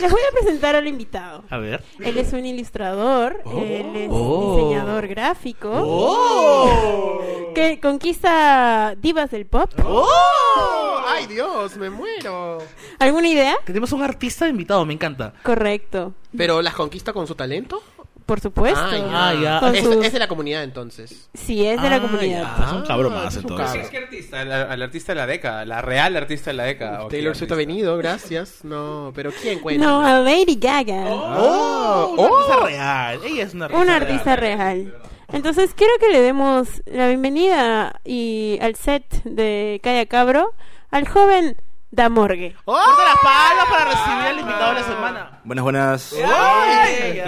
les 0.00 0.10
voy 0.10 0.20
a 0.20 0.32
presentar 0.40 0.74
al 0.76 0.86
invitado. 0.86 1.44
A 1.50 1.58
ver. 1.58 1.82
Él 2.00 2.18
es 2.18 2.32
un 2.32 2.44
ilustrador, 2.44 3.40
él 3.56 3.96
es 3.96 4.08
Oh. 4.12 4.56
diseñador 4.56 5.06
gráfico, 5.08 5.70
¡Oh! 5.72 7.52
que 7.54 7.78
conquista 7.80 8.94
divas 9.00 9.30
del 9.30 9.46
pop. 9.46 9.70
¡Oh! 9.84 11.00
¡Ay, 11.06 11.26
Dios! 11.26 11.76
Me 11.76 11.90
muero. 11.90 12.58
¿Alguna 12.98 13.28
idea? 13.28 13.56
Tenemos 13.64 13.92
un 13.92 14.02
artista 14.02 14.48
invitado, 14.48 14.84
me 14.84 14.94
encanta. 14.94 15.34
Correcto, 15.42 16.14
¿Pero 16.36 16.60
las 16.62 16.74
conquista 16.74 17.12
con 17.12 17.26
su 17.28 17.34
talento? 17.36 17.80
Por 18.26 18.40
supuesto. 18.40 18.80
Ah, 18.80 19.32
ya. 19.40 19.60
Con 19.60 19.74
Es, 19.74 19.84
sus- 19.84 20.04
es 20.04 20.12
de 20.12 20.18
la 20.18 20.28
comunidad, 20.28 20.62
entonces. 20.64 21.28
Sí, 21.34 21.66
es 21.66 21.80
de 21.80 21.90
la 21.90 21.96
Ah, 21.96 22.00
comunidad. 22.00 22.56
ya. 22.58 22.64
Es 22.66 22.72
un 22.72 22.82
cabrón 22.86 23.12
Ah, 23.12 23.24
más, 23.24 23.36
es 23.36 23.44
un 23.44 23.50
entonces. 23.50 23.72
cabro. 23.76 23.90
¿Qué 23.90 23.98
artista? 23.98 24.40
Al, 24.40 24.52
al 24.52 24.82
artista 24.82 25.12
de 25.12 25.16
la 25.16 25.26
década, 25.26 25.64
la 25.64 25.82
real 25.82 26.16
artista 26.16 26.50
de 26.50 26.54
la 26.54 26.64
década. 26.64 27.04
¿o 27.04 27.08
qué 27.08 27.16
Taylor 27.16 27.36
Swift 27.36 27.50
ha 27.50 27.54
artista? 27.54 27.72
venido, 27.72 27.96
gracias. 27.98 28.64
No, 28.64 29.12
pero 29.14 29.30
¿quién 29.42 29.58
cuenta? 29.60 29.84
No, 29.86 30.00
a 30.04 30.18
Lady 30.20 30.56
Gaga. 30.60 31.04
¡Oh! 31.08 32.14
Una 32.16 32.22
¡Oh! 32.22 32.36
artista 32.36 32.66
real. 32.66 33.20
Ella 33.24 33.42
es 33.44 33.54
una 33.54 33.64
artista 33.66 33.82
Una 33.82 33.96
artista 33.96 34.36
real. 34.36 34.94
Entonces 35.32 35.74
quiero 35.74 35.92
que 36.00 36.08
le 36.10 36.20
demos 36.20 36.68
la 36.86 37.08
bienvenida 37.08 37.98
y 38.04 38.58
al 38.60 38.76
set 38.76 39.04
de 39.24 39.80
Calla 39.82 40.06
Cabro 40.06 40.54
al 40.90 41.08
joven 41.08 41.56
Damorgue. 41.90 42.54
¡Oh! 42.66 42.74
Las 42.76 43.18
palmas 43.22 43.66
para 43.70 43.84
recibir 43.86 44.26
al 44.28 44.38
invitado 44.40 44.74
de 44.74 44.80
la 44.80 44.86
semana. 44.86 45.40
Buenas, 45.44 45.62
buenas. 45.62 46.14
¡Ay! 46.24 47.20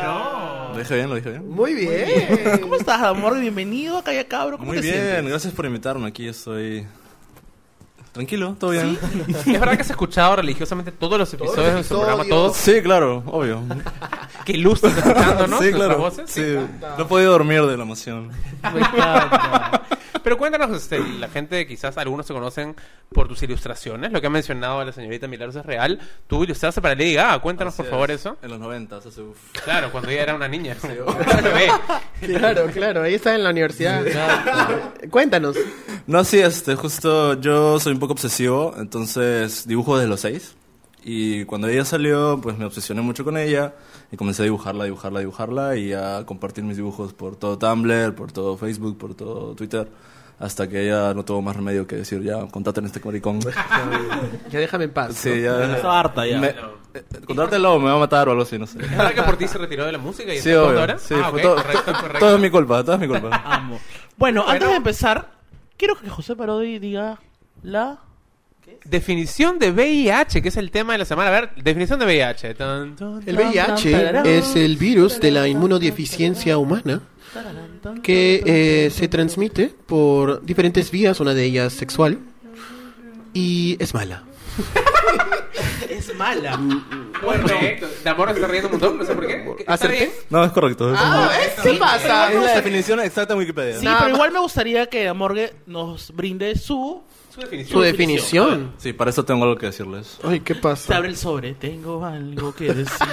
¿Lo 0.76 0.82
dije 0.82 0.94
bien? 0.94 1.08
¿Lo 1.08 1.14
dije 1.14 1.30
bien? 1.30 1.48
Muy 1.48 1.72
bien. 1.74 2.60
¿Cómo 2.60 2.76
estás, 2.76 3.00
amor? 3.00 3.40
Bienvenido 3.40 3.96
a 3.96 4.04
Calla 4.04 4.28
Cabro. 4.28 4.58
¿Cómo 4.58 4.68
Muy 4.72 4.76
te 4.76 4.82
bien, 4.82 4.94
sientes? 4.94 5.28
gracias 5.30 5.54
por 5.54 5.64
invitarme. 5.64 6.06
Aquí 6.06 6.28
estoy 6.28 6.86
tranquilo, 8.12 8.56
todo 8.60 8.72
bien. 8.72 8.98
¿Es 9.28 9.46
verdad 9.46 9.76
que 9.76 9.80
has 9.80 9.90
escuchado 9.90 10.36
religiosamente 10.36 10.92
todos 10.92 11.18
los 11.18 11.32
episodios 11.32 11.76
de 11.76 11.82
su 11.82 11.96
programa? 11.96 12.24
Todos. 12.28 12.58
Sí, 12.58 12.82
claro, 12.82 13.22
obvio. 13.26 13.62
Qué 14.44 14.52
ilustre 14.52 14.90
estás 14.90 15.06
escuchando, 15.06 15.46
¿no? 15.46 15.62
Sí, 15.62 15.72
claro. 15.72 15.96
voces. 15.96 16.30
Sí, 16.30 16.42
no 16.98 17.02
he 17.02 17.06
podido 17.06 17.32
dormir 17.32 17.62
de 17.62 17.76
la 17.78 17.82
emoción. 17.82 18.28
Me 18.74 18.80
encanta. 18.80 19.82
Pero 20.22 20.38
cuéntanos, 20.38 20.70
este, 20.76 20.98
la 20.98 21.28
gente, 21.28 21.66
quizás 21.66 21.96
algunos 21.98 22.26
te 22.26 22.32
conocen 22.34 22.74
por 23.12 23.28
tus 23.28 23.42
ilustraciones. 23.42 24.12
Lo 24.12 24.20
que 24.20 24.26
ha 24.26 24.30
mencionado 24.30 24.84
la 24.84 24.92
señorita 24.92 25.28
Milagros 25.28 25.56
es 25.56 25.66
real. 25.66 26.00
Tú 26.26 26.44
ilustraste 26.44 26.80
para 26.80 26.94
Lady 26.94 27.14
Gaga. 27.14 27.38
Cuéntanos, 27.40 27.74
por 27.74 27.86
Así 27.86 27.90
favor, 27.90 28.10
es. 28.10 28.20
eso. 28.20 28.36
En 28.42 28.50
los 28.50 28.58
90, 28.58 28.96
hace 28.96 29.22
uf. 29.22 29.38
Claro, 29.64 29.90
cuando 29.92 30.10
ella 30.10 30.22
era 30.22 30.34
una 30.34 30.48
niña. 30.48 30.76
Bebé. 30.82 31.68
Claro, 32.38 32.66
claro, 32.72 33.02
ahí 33.02 33.14
está 33.14 33.34
en 33.34 33.44
la 33.44 33.50
universidad. 33.50 34.04
Cuéntanos. 35.10 35.56
No, 36.06 36.24
sí, 36.24 36.38
este, 36.38 36.74
justo 36.76 37.40
yo 37.40 37.78
soy 37.78 37.92
un 37.92 37.98
poco 37.98 38.12
obsesivo, 38.14 38.74
entonces 38.78 39.66
dibujo 39.66 39.96
desde 39.96 40.08
los 40.08 40.20
6. 40.20 40.56
Y 41.04 41.44
cuando 41.44 41.68
ella 41.68 41.84
salió, 41.84 42.40
pues 42.42 42.58
me 42.58 42.64
obsesioné 42.64 43.00
mucho 43.00 43.22
con 43.24 43.36
ella 43.36 43.74
y 44.12 44.16
comencé 44.16 44.42
a 44.42 44.44
dibujarla, 44.44 44.84
dibujarla, 44.84 45.20
dibujarla 45.20 45.76
y 45.76 45.92
a 45.92 46.24
compartir 46.26 46.64
mis 46.64 46.76
dibujos 46.76 47.12
por 47.12 47.36
todo 47.36 47.58
Tumblr, 47.58 48.14
por 48.14 48.32
todo 48.32 48.56
Facebook, 48.56 48.98
por 48.98 49.14
todo 49.14 49.54
Twitter. 49.54 49.88
Hasta 50.38 50.68
que 50.68 50.84
ella 50.86 51.14
no 51.14 51.24
tuvo 51.24 51.40
más 51.40 51.56
remedio 51.56 51.86
que 51.86 51.96
decir, 51.96 52.22
ya, 52.22 52.46
contate 52.48 52.80
en 52.80 52.86
este 52.86 53.00
maricón. 53.02 53.40
Ya 54.50 54.58
déjame 54.60 54.84
en 54.84 54.92
paz. 54.92 55.14
Sí, 55.14 55.30
¿no? 55.30 55.36
ya. 55.36 55.76
Estaba 55.76 55.98
harta 56.00 56.26
ya. 56.26 56.38
Me, 56.38 56.48
eh, 56.48 57.04
contártelo, 57.26 57.78
me 57.78 57.86
va 57.86 57.96
a 57.96 57.98
matar 57.98 58.28
o 58.28 58.32
algo 58.32 58.42
así, 58.42 58.58
no 58.58 58.66
sé. 58.66 58.78
¿Es 58.80 58.90
verdad 58.90 59.14
que 59.14 59.22
por 59.22 59.36
ti 59.36 59.48
se 59.48 59.56
retiró 59.58 59.86
de 59.86 59.92
la 59.92 59.98
música 59.98 60.32
y 60.34 60.38
Sí, 60.40 60.50
está 60.50 60.62
obvio. 60.64 60.80
ahora? 60.80 60.98
Sí, 60.98 61.14
ah, 61.16 61.30
todo, 61.42 61.56
correcto, 61.56 61.82
to- 61.92 61.92
correcto. 62.00 62.18
todo 62.18 62.34
es 62.36 62.40
mi 62.42 62.50
culpa, 62.50 62.84
todo 62.84 62.94
es 62.96 63.00
mi 63.00 63.08
culpa. 63.08 63.42
Amo. 63.44 63.78
Bueno, 64.18 64.44
antes 64.46 64.68
de 64.68 64.76
empezar, 64.76 65.30
quiero 65.76 65.96
que 65.96 66.08
José 66.10 66.36
Parodi 66.36 66.78
diga 66.78 67.18
la... 67.62 67.98
Definición 68.84 69.58
de 69.58 69.70
VIH, 69.72 70.42
que 70.42 70.48
es 70.48 70.56
el 70.56 70.70
tema 70.70 70.92
de 70.92 70.98
la 71.00 71.04
semana. 71.04 71.28
A 71.28 71.40
ver, 71.40 71.50
definición 71.56 71.98
de 71.98 72.06
VIH. 72.06 72.54
Tan, 72.54 72.94
tan, 72.96 73.20
El 73.26 73.36
tan. 73.36 73.48
VIH 73.48 74.38
es 74.38 74.54
el 74.56 74.76
virus 74.76 75.18
de 75.20 75.30
la 75.32 75.48
inmunodeficiencia 75.48 76.56
humana 76.58 77.00
que 78.02 78.42
eh, 78.46 78.90
se 78.90 79.08
transmite 79.08 79.74
por 79.86 80.42
diferentes 80.44 80.90
vías, 80.90 81.18
una 81.20 81.34
de 81.34 81.44
ellas 81.44 81.72
sexual, 81.72 82.18
y 83.34 83.76
es 83.80 83.92
mala. 83.94 84.22
Es 85.88 86.14
mala. 86.14 86.58
Correcto. 87.20 87.86
De 88.04 88.10
amor 88.10 88.30
está 88.30 88.46
riendo 88.46 88.68
un 88.68 88.72
montón, 88.72 88.98
no 88.98 89.04
sé 89.04 89.14
por 89.14 89.26
qué. 89.26 89.54
¿Está 89.66 89.86
bien? 89.88 90.10
No, 90.30 90.44
es 90.44 90.52
correcto. 90.52 90.92
es- 90.92 90.98
Ah, 91.00 91.30
¿Qué 91.62 91.72
pasa? 91.74 92.32
es 92.32 92.42
la 92.42 92.54
definición 92.56 93.00
exacta 93.00 93.32
en 93.32 93.38
Wikipedia. 93.40 93.78
Sí, 93.78 93.86
pero 93.98 94.10
igual 94.14 94.32
me 94.32 94.38
gustaría 94.40 94.86
que 94.86 95.10
Morgue 95.12 95.52
nos 95.66 96.10
brinde 96.14 96.56
su... 96.56 97.02
Su 97.36 97.42
definición. 97.42 97.72
Su 97.78 97.80
definición. 97.84 98.72
Sí, 98.78 98.92
para 98.94 99.10
eso 99.10 99.24
tengo 99.24 99.44
algo 99.44 99.56
que 99.56 99.66
decirles. 99.66 100.18
Ay, 100.24 100.40
¿qué 100.40 100.54
Se 100.54 100.60
pasa? 100.60 100.96
abre 100.96 101.10
el 101.10 101.16
sobre. 101.16 101.52
Tengo 101.54 102.04
algo 102.04 102.54
que 102.54 102.72
decir. 102.72 103.06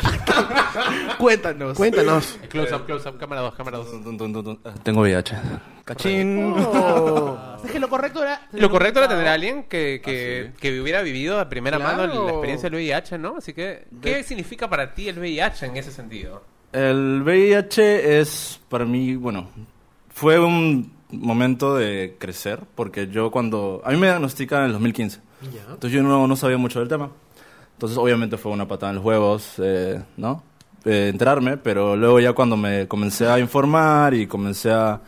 Cuéntanos. 1.18 1.78
Cuéntanos. 1.78 2.40
Close 2.50 2.74
up, 2.74 2.86
close 2.86 3.08
up, 3.10 3.18
cámara 3.18 3.42
2, 3.42 3.56
cámara 3.56 3.78
2. 3.80 3.92
Tun, 3.92 4.04
tun, 4.04 4.18
tun, 4.18 4.34
tun, 4.34 4.44
tun. 4.46 4.60
Ah, 4.64 4.74
Tengo 4.82 5.02
VIH. 5.02 5.36
Cachín. 5.86 6.56
Es 7.66 7.72
que 7.72 7.80
lo 7.80 7.90
correcto 7.90 8.22
era... 8.24 8.48
Lo 8.54 8.70
correcto 8.70 9.00
era 9.00 9.10
tener 9.10 9.28
a 9.28 9.34
alguien 9.34 9.64
que, 9.64 10.02
que, 10.04 10.52
que 10.60 10.80
hubiera 10.80 11.02
vivido 11.02 11.40
a 11.40 11.50
primera 11.50 11.78
Claro. 11.78 11.98
mano 12.08 12.26
la 12.26 12.32
experiencia 12.32 12.70
del 12.70 12.80
VIH, 12.80 13.18
¿no? 13.18 13.36
Así 13.38 13.52
que, 13.54 13.86
¿qué 14.02 14.24
significa 14.24 14.70
para 14.70 14.94
ti 14.94 15.10
el 15.10 15.20
VIH 15.20 15.66
en 15.66 15.76
ese 15.78 15.92
sentido? 15.92 16.42
El 16.72 17.22
VIH 17.24 18.20
es 18.22 18.60
para 18.70 18.86
mí, 18.86 19.16
bueno, 19.16 19.50
fue 20.10 20.40
un 20.40 20.93
momento 21.20 21.76
de 21.76 22.16
crecer 22.20 22.62
porque 22.76 23.08
yo 23.08 23.32
cuando... 23.32 23.82
A 23.86 23.92
mí 23.92 23.98
me 23.98 24.08
diagnostican 24.08 24.60
en 24.62 24.66
el 24.68 24.72
2015. 24.74 25.20
Entonces 25.44 25.92
yo 25.92 26.04
no, 26.04 26.28
no 26.28 26.36
sabía 26.36 26.58
mucho 26.58 26.80
del 26.80 26.88
tema. 26.88 27.12
Entonces, 27.74 27.98
obviamente 27.98 28.38
fue 28.38 28.52
una 28.52 28.68
patada 28.68 28.92
en 28.92 28.96
los 28.98 29.06
huevos, 29.06 29.54
eh, 29.58 30.02
¿no? 30.18 30.44
Eh, 30.86 31.10
enterarme, 31.12 31.58
pero 31.58 31.96
luego 31.96 32.20
ya 32.20 32.34
cuando 32.34 32.56
me 32.56 32.88
comencé 32.88 33.28
a 33.28 33.40
informar 33.40 34.14
y 34.14 34.28
comencé 34.28 34.72
a, 34.72 35.02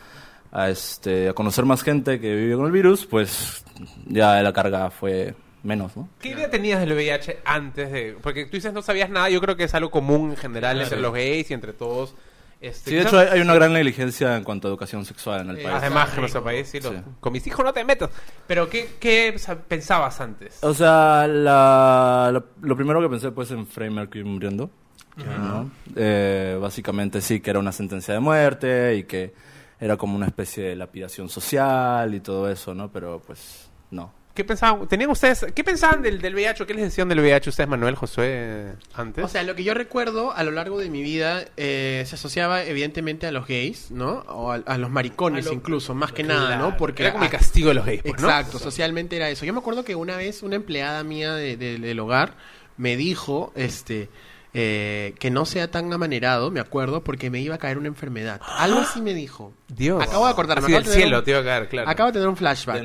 a, 0.50 0.70
este, 0.70 1.28
a 1.28 1.32
conocer 1.32 1.64
más 1.64 1.82
gente 1.82 2.18
que 2.18 2.34
vive 2.34 2.56
con 2.56 2.66
el 2.66 2.72
virus, 2.72 3.06
pues 3.06 3.64
ya 4.06 4.42
la 4.42 4.52
carga 4.52 4.90
fue 4.90 5.34
menos, 5.62 5.96
¿no? 5.96 6.08
¿Qué 6.20 6.30
idea 6.30 6.50
tenías 6.50 6.80
del 6.80 6.92
VIH 6.92 7.40
antes 7.44 7.92
de...? 7.92 8.16
Porque 8.22 8.46
tú 8.46 8.52
dices 8.52 8.72
no 8.72 8.82
sabías 8.82 9.10
nada, 9.10 9.28
yo 9.28 9.40
creo 9.40 9.56
que 9.56 9.64
es 9.64 9.74
algo 9.74 9.90
común 9.90 10.30
en 10.30 10.36
general 10.36 10.80
entre 10.80 11.00
los 11.00 11.12
gays 11.12 11.50
y 11.50 11.54
entre 11.54 11.72
todos. 11.72 12.14
Este, 12.60 12.90
Sí, 12.90 12.96
de 12.96 13.02
hecho 13.02 13.18
hay, 13.18 13.28
hay 13.28 13.40
una 13.40 13.54
gran 13.54 13.72
negligencia 13.72 14.36
en 14.36 14.42
cuanto 14.42 14.66
a 14.66 14.70
educación 14.70 15.04
sexual 15.04 15.42
en 15.42 15.50
el 15.50 15.58
Eh, 15.58 15.62
país. 15.64 15.76
Además, 15.78 16.10
en 16.14 16.20
nuestro 16.20 16.42
país, 16.42 16.66
sí, 16.68 16.80
lo- 16.80 16.90
Sí. 16.92 16.98
con 17.20 17.32
mis 17.32 17.46
hijos 17.46 17.64
no 17.64 17.72
te 17.72 17.84
metas. 17.84 18.08
Pero, 18.46 18.68
¿qué, 18.70 18.88
qué 18.98 19.34
pensabas 19.68 20.20
antes? 20.20 20.58
O 20.62 20.72
sea, 20.72 21.26
la- 21.28 22.30
lo, 22.32 22.44
lo 22.62 22.76
primero 22.76 23.00
que 23.02 23.08
pensé 23.08 23.30
pues 23.30 23.50
en 23.50 23.66
Freddie 23.66 23.94
Mercury 23.94 24.24
muriendo. 24.24 24.70
¿no? 25.16 25.70
Eh, 25.94 26.58
básicamente 26.60 27.22
sí, 27.22 27.40
que 27.40 27.48
era 27.48 27.58
una 27.58 27.72
sentencia 27.72 28.12
de 28.12 28.20
muerte 28.20 28.96
y 28.96 29.04
que 29.04 29.32
era 29.80 29.96
como 29.96 30.14
una 30.14 30.26
especie 30.26 30.64
de 30.64 30.76
lapidación 30.76 31.30
social 31.30 32.14
y 32.14 32.20
todo 32.20 32.50
eso, 32.50 32.74
¿no? 32.74 32.90
Pero 32.92 33.22
pues 33.26 33.70
no. 33.90 34.12
¿Qué 34.36 34.44
pensaban, 34.44 34.86
tenían 34.86 35.10
ustedes, 35.10 35.46
qué 35.54 35.64
pensaban 35.64 36.02
del, 36.02 36.20
del 36.20 36.34
VIH? 36.34 36.66
¿Qué 36.66 36.74
les 36.74 36.84
decían 36.84 37.08
del 37.08 37.18
VIH 37.20 37.50
ustedes, 37.50 37.68
Manuel, 37.68 37.96
Josué, 37.96 38.74
antes? 38.94 39.24
O 39.24 39.28
sea, 39.28 39.42
lo 39.42 39.56
que 39.56 39.64
yo 39.64 39.74
recuerdo 39.74 40.30
a 40.32 40.44
lo 40.44 40.50
largo 40.52 40.78
de 40.78 40.90
mi 40.90 41.02
vida 41.02 41.44
eh, 41.56 42.04
se 42.06 42.14
asociaba 42.14 42.62
evidentemente 42.62 43.26
a 43.26 43.32
los 43.32 43.46
gays, 43.48 43.90
¿no? 43.90 44.24
O 44.28 44.52
a, 44.52 44.56
a 44.66 44.78
los 44.78 44.90
maricones 44.90 45.46
A 45.46 45.48
lo- 45.48 45.54
incluso, 45.54 45.94
más 45.94 46.12
que 46.12 46.22
nada, 46.22 46.56
¿no? 46.56 46.76
Porque 46.76 47.02
era 47.02 47.12
como 47.12 47.24
el 47.24 47.30
castigo 47.30 47.68
de 47.70 47.74
los 47.74 47.86
gays, 47.86 48.02
pues, 48.02 48.20
¿no? 48.20 48.28
Exacto, 48.28 48.58
socialmente 48.58 49.16
era 49.16 49.28
eso. 49.30 49.44
Yo 49.44 49.52
me 49.52 49.58
acuerdo 49.58 49.84
que 49.84 49.94
una 49.96 50.16
vez 50.16 50.42
una 50.42 50.56
empleada 50.56 51.02
mía 51.02 51.32
de- 51.34 51.56
de- 51.56 51.78
del 51.78 51.98
hogar 51.98 52.34
me 52.76 52.96
dijo, 52.96 53.52
este, 53.56 54.10
eh, 54.52 55.14
que 55.18 55.30
no 55.30 55.44
sea 55.46 55.70
tan 55.70 55.92
amanerado, 55.92 56.50
me 56.50 56.60
acuerdo, 56.60 57.02
porque 57.04 57.30
me 57.30 57.40
iba 57.40 57.54
a 57.54 57.58
caer 57.58 57.78
una 57.78 57.88
enfermedad. 57.88 58.40
Algo 58.58 58.80
así 58.80 59.00
me 59.00 59.14
dijo. 59.14 59.52
Dios. 59.68 60.02
Acabo 60.02 60.26
de 60.26 60.30
acordarme, 60.32 60.60
acabo 60.66 60.74
del 60.76 60.84
de 60.84 60.90
tener 60.90 61.02
cielo 61.04 61.18
un- 61.18 61.24
te 61.24 61.30
iba 61.30 61.40
a 61.40 61.44
caer, 61.44 61.68
claro. 61.68 61.88
Acabo 61.90 62.06
de 62.08 62.12
tener 62.14 62.28
un 62.28 62.36
flashback. 62.36 62.76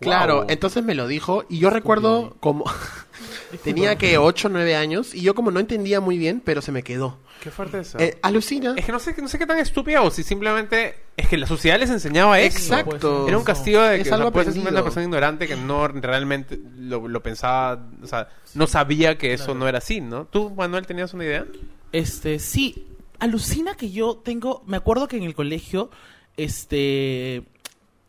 Claro, 0.00 0.38
Wow. 0.42 0.46
entonces 0.48 0.82
me 0.84 0.94
lo 0.94 1.06
dijo 1.06 1.44
y 1.48 1.58
yo 1.58 1.70
recuerdo 1.70 2.36
como 2.40 2.64
tenía 3.64 3.96
que 3.96 4.18
8 4.18 4.48
o 4.48 4.50
9 4.50 4.74
años 4.76 5.14
y 5.14 5.22
yo 5.22 5.34
como 5.34 5.50
no 5.50 5.60
entendía 5.60 6.00
muy 6.00 6.18
bien, 6.18 6.42
pero 6.44 6.60
se 6.62 6.72
me 6.72 6.82
quedó. 6.82 7.18
Qué 7.42 7.50
fuerte 7.50 7.80
eso. 7.80 7.98
Eh, 7.98 8.16
alucina. 8.22 8.74
Es 8.76 8.86
que 8.86 8.92
no 8.92 8.98
sé, 8.98 9.14
no 9.20 9.28
sé 9.28 9.38
qué 9.38 9.46
tan 9.46 9.58
estúpida 9.58 10.00
o 10.02 10.10
si 10.10 10.22
simplemente 10.22 10.94
es 11.16 11.28
que 11.28 11.36
la 11.36 11.46
sociedad 11.46 11.78
les 11.78 11.90
enseñaba 11.90 12.40
eso. 12.40 12.56
Exacto. 12.58 13.28
Era 13.28 13.36
un 13.36 13.44
castigo 13.44 13.82
de 13.82 13.96
que 13.96 14.00
Es 14.02 14.08
o 14.08 14.10
sea, 14.10 14.16
algo 14.16 14.32
puedes 14.32 14.46
ser 14.46 14.54
simplemente 14.54 14.80
una 14.80 14.84
persona 14.84 15.04
ignorante 15.04 15.46
que 15.46 15.56
no 15.56 15.86
realmente 15.88 16.58
lo, 16.78 17.06
lo 17.06 17.22
pensaba, 17.22 17.86
o 18.02 18.06
sea, 18.06 18.28
no 18.54 18.66
sabía 18.66 19.18
que 19.18 19.34
eso 19.34 19.54
no 19.54 19.68
era 19.68 19.78
así, 19.78 20.00
¿no? 20.00 20.24
¿Tú, 20.26 20.50
Manuel, 20.50 20.86
tenías 20.86 21.12
una 21.12 21.24
idea? 21.24 21.46
Este, 21.92 22.38
sí, 22.38 22.86
alucina 23.18 23.74
que 23.76 23.90
yo 23.90 24.16
tengo, 24.16 24.62
me 24.66 24.76
acuerdo 24.78 25.06
que 25.06 25.18
en 25.18 25.24
el 25.24 25.34
colegio, 25.34 25.90
este, 26.38 27.44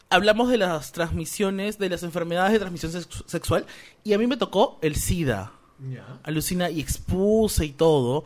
hablamos 0.10 0.50
de 0.50 0.58
las 0.58 0.92
transmisiones, 0.92 1.78
de 1.78 1.90
las 1.90 2.04
enfermedades 2.04 2.54
de 2.54 2.60
transmisión 2.60 2.92
sex- 2.92 3.24
sexual, 3.28 3.66
y 4.04 4.14
a 4.14 4.18
mí 4.18 4.28
me 4.28 4.38
tocó 4.38 4.78
el 4.82 4.96
SIDA. 4.96 5.52
Alucina 6.24 6.70
y 6.70 6.80
expuse 6.80 7.66
y 7.66 7.72
todo. 7.72 8.24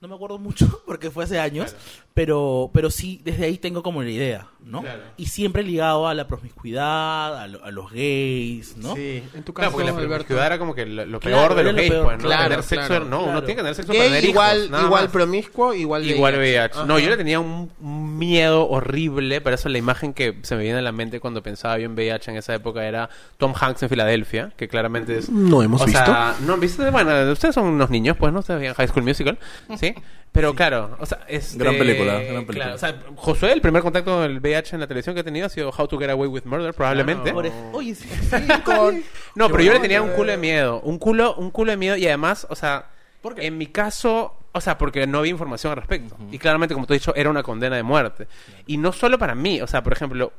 No 0.00 0.08
me 0.08 0.14
acuerdo 0.14 0.38
mucho 0.38 0.82
porque 0.86 1.10
fue 1.10 1.24
hace 1.24 1.38
años, 1.38 1.74
pero, 2.18 2.68
pero 2.74 2.90
sí, 2.90 3.20
desde 3.24 3.44
ahí 3.44 3.58
tengo 3.58 3.80
como 3.84 4.02
la 4.02 4.10
idea, 4.10 4.48
¿no? 4.64 4.80
Claro. 4.82 5.02
Y 5.16 5.26
siempre 5.26 5.62
ligado 5.62 6.08
a 6.08 6.14
la 6.14 6.26
promiscuidad, 6.26 7.38
a, 7.40 7.46
lo- 7.46 7.64
a 7.64 7.70
los 7.70 7.92
gays, 7.92 8.76
¿no? 8.76 8.96
Sí, 8.96 9.22
en 9.34 9.44
tu 9.44 9.54
Claro, 9.54 9.70
caso, 9.70 9.72
porque 9.76 9.84
la 9.84 9.90
Alberto. 9.92 10.08
promiscuidad 10.08 10.46
era 10.46 10.58
como 10.58 10.74
que 10.74 10.84
lo, 10.84 11.06
lo 11.06 11.20
Claro, 11.20 11.36
peor 11.36 11.54
de 11.54 11.62
los 11.62 11.72
lo 11.74 11.78
gays, 11.78 11.90
peor. 11.92 12.04
pues, 12.06 12.16
¿no? 12.18 12.24
Claro, 12.24 12.48
tener 12.48 12.62
sexo, 12.64 12.86
claro, 12.88 13.04
no, 13.04 13.18
uno 13.18 13.24
claro. 13.26 13.40
tiene 13.44 13.54
que 13.54 13.62
tener 13.62 13.74
sexo 13.76 13.92
para 13.92 14.00
Gay 14.04 14.08
tener 14.14 14.24
igual, 14.30 14.64
igual 14.64 14.90
más. 15.04 15.06
promiscuo, 15.12 15.74
igual 15.74 16.04
Igual 16.06 16.34
VIH. 16.38 16.74
VIH. 16.74 16.86
No, 16.88 16.98
yo 16.98 17.08
le 17.08 17.16
tenía 17.16 17.38
un, 17.38 17.70
miedo 18.18 18.68
horrible, 18.68 19.40
pero 19.40 19.54
eso 19.54 19.68
la 19.68 19.78
imagen 19.78 20.12
que 20.12 20.38
se 20.42 20.56
me 20.56 20.64
viene 20.64 20.80
a 20.80 20.82
la 20.82 20.90
mente 20.90 21.20
cuando 21.20 21.40
pensaba 21.40 21.78
yo 21.78 21.84
en 21.84 21.92
VIH 21.94 22.32
en 22.32 22.36
esa 22.38 22.52
época 22.52 22.84
era 22.84 23.08
Tom 23.36 23.54
Hanks 23.58 23.84
en 23.84 23.88
Filadelfia, 23.88 24.50
que 24.56 24.66
claramente 24.66 25.16
es... 25.18 25.30
No 25.30 25.62
hemos 25.62 25.82
o 25.82 25.84
visto. 25.84 26.04
sea, 26.04 26.34
no, 26.44 26.56
¿viste? 26.56 26.90
Bueno, 26.90 27.30
ustedes 27.30 27.54
son 27.54 27.66
unos 27.66 27.90
niños, 27.90 28.16
pues, 28.16 28.32
¿no? 28.32 28.40
Ustedes 28.40 28.58
veían 28.58 28.74
High 28.74 28.88
School 28.88 29.04
Musical, 29.04 29.38
¿sí? 29.78 29.94
Pero 30.32 30.54
claro, 30.54 30.96
o 31.00 31.06
sea, 31.06 31.24
este, 31.26 31.58
Gran 31.58 31.76
película, 31.76 32.14
gran 32.20 32.46
película. 32.46 32.54
claro, 32.54 32.74
o 32.74 32.78
sea, 32.78 33.00
Josué, 33.16 33.52
el 33.52 33.60
primer 33.60 33.82
contacto 33.82 34.12
con 34.14 34.22
el 34.24 34.38
VIH 34.40 34.76
en 34.76 34.80
la 34.80 34.86
televisión 34.86 35.14
que 35.14 35.22
ha 35.22 35.24
tenido 35.24 35.46
ha 35.46 35.48
sido 35.48 35.70
How 35.70 35.88
to 35.88 35.98
Get 35.98 36.10
Away 36.10 36.28
with 36.28 36.42
Murder, 36.44 36.74
probablemente. 36.74 37.32
Oye, 37.72 37.94
sí, 37.94 38.08
No, 39.34 39.48
pero 39.48 39.62
yo 39.62 39.72
le 39.72 39.80
tenía 39.80 40.02
un 40.02 40.10
culo 40.10 40.30
de 40.30 40.36
miedo. 40.38 40.80
Un 40.80 40.98
culo, 40.98 41.34
un 41.36 41.50
culo 41.50 41.70
de 41.72 41.76
miedo 41.76 41.96
y 41.96 42.06
además, 42.06 42.46
o 42.50 42.54
sea, 42.54 42.90
¿Por 43.22 43.34
qué? 43.34 43.46
en 43.46 43.58
mi 43.58 43.66
caso, 43.66 44.34
o 44.52 44.60
sea, 44.60 44.78
porque 44.78 45.06
no 45.06 45.18
había 45.18 45.30
información 45.32 45.72
al 45.72 45.78
respecto. 45.78 46.16
Y 46.30 46.38
claramente, 46.38 46.74
como 46.74 46.86
te 46.86 46.94
he 46.94 46.98
dicho, 46.98 47.14
era 47.16 47.30
una 47.30 47.42
condena 47.42 47.76
de 47.76 47.82
muerte. 47.82 48.28
Y 48.66 48.76
no 48.76 48.92
solo 48.92 49.18
para 49.18 49.34
mí, 49.34 49.60
o 49.60 49.66
sea, 49.66 49.82
por 49.82 49.92
ejemplo, 49.92 50.32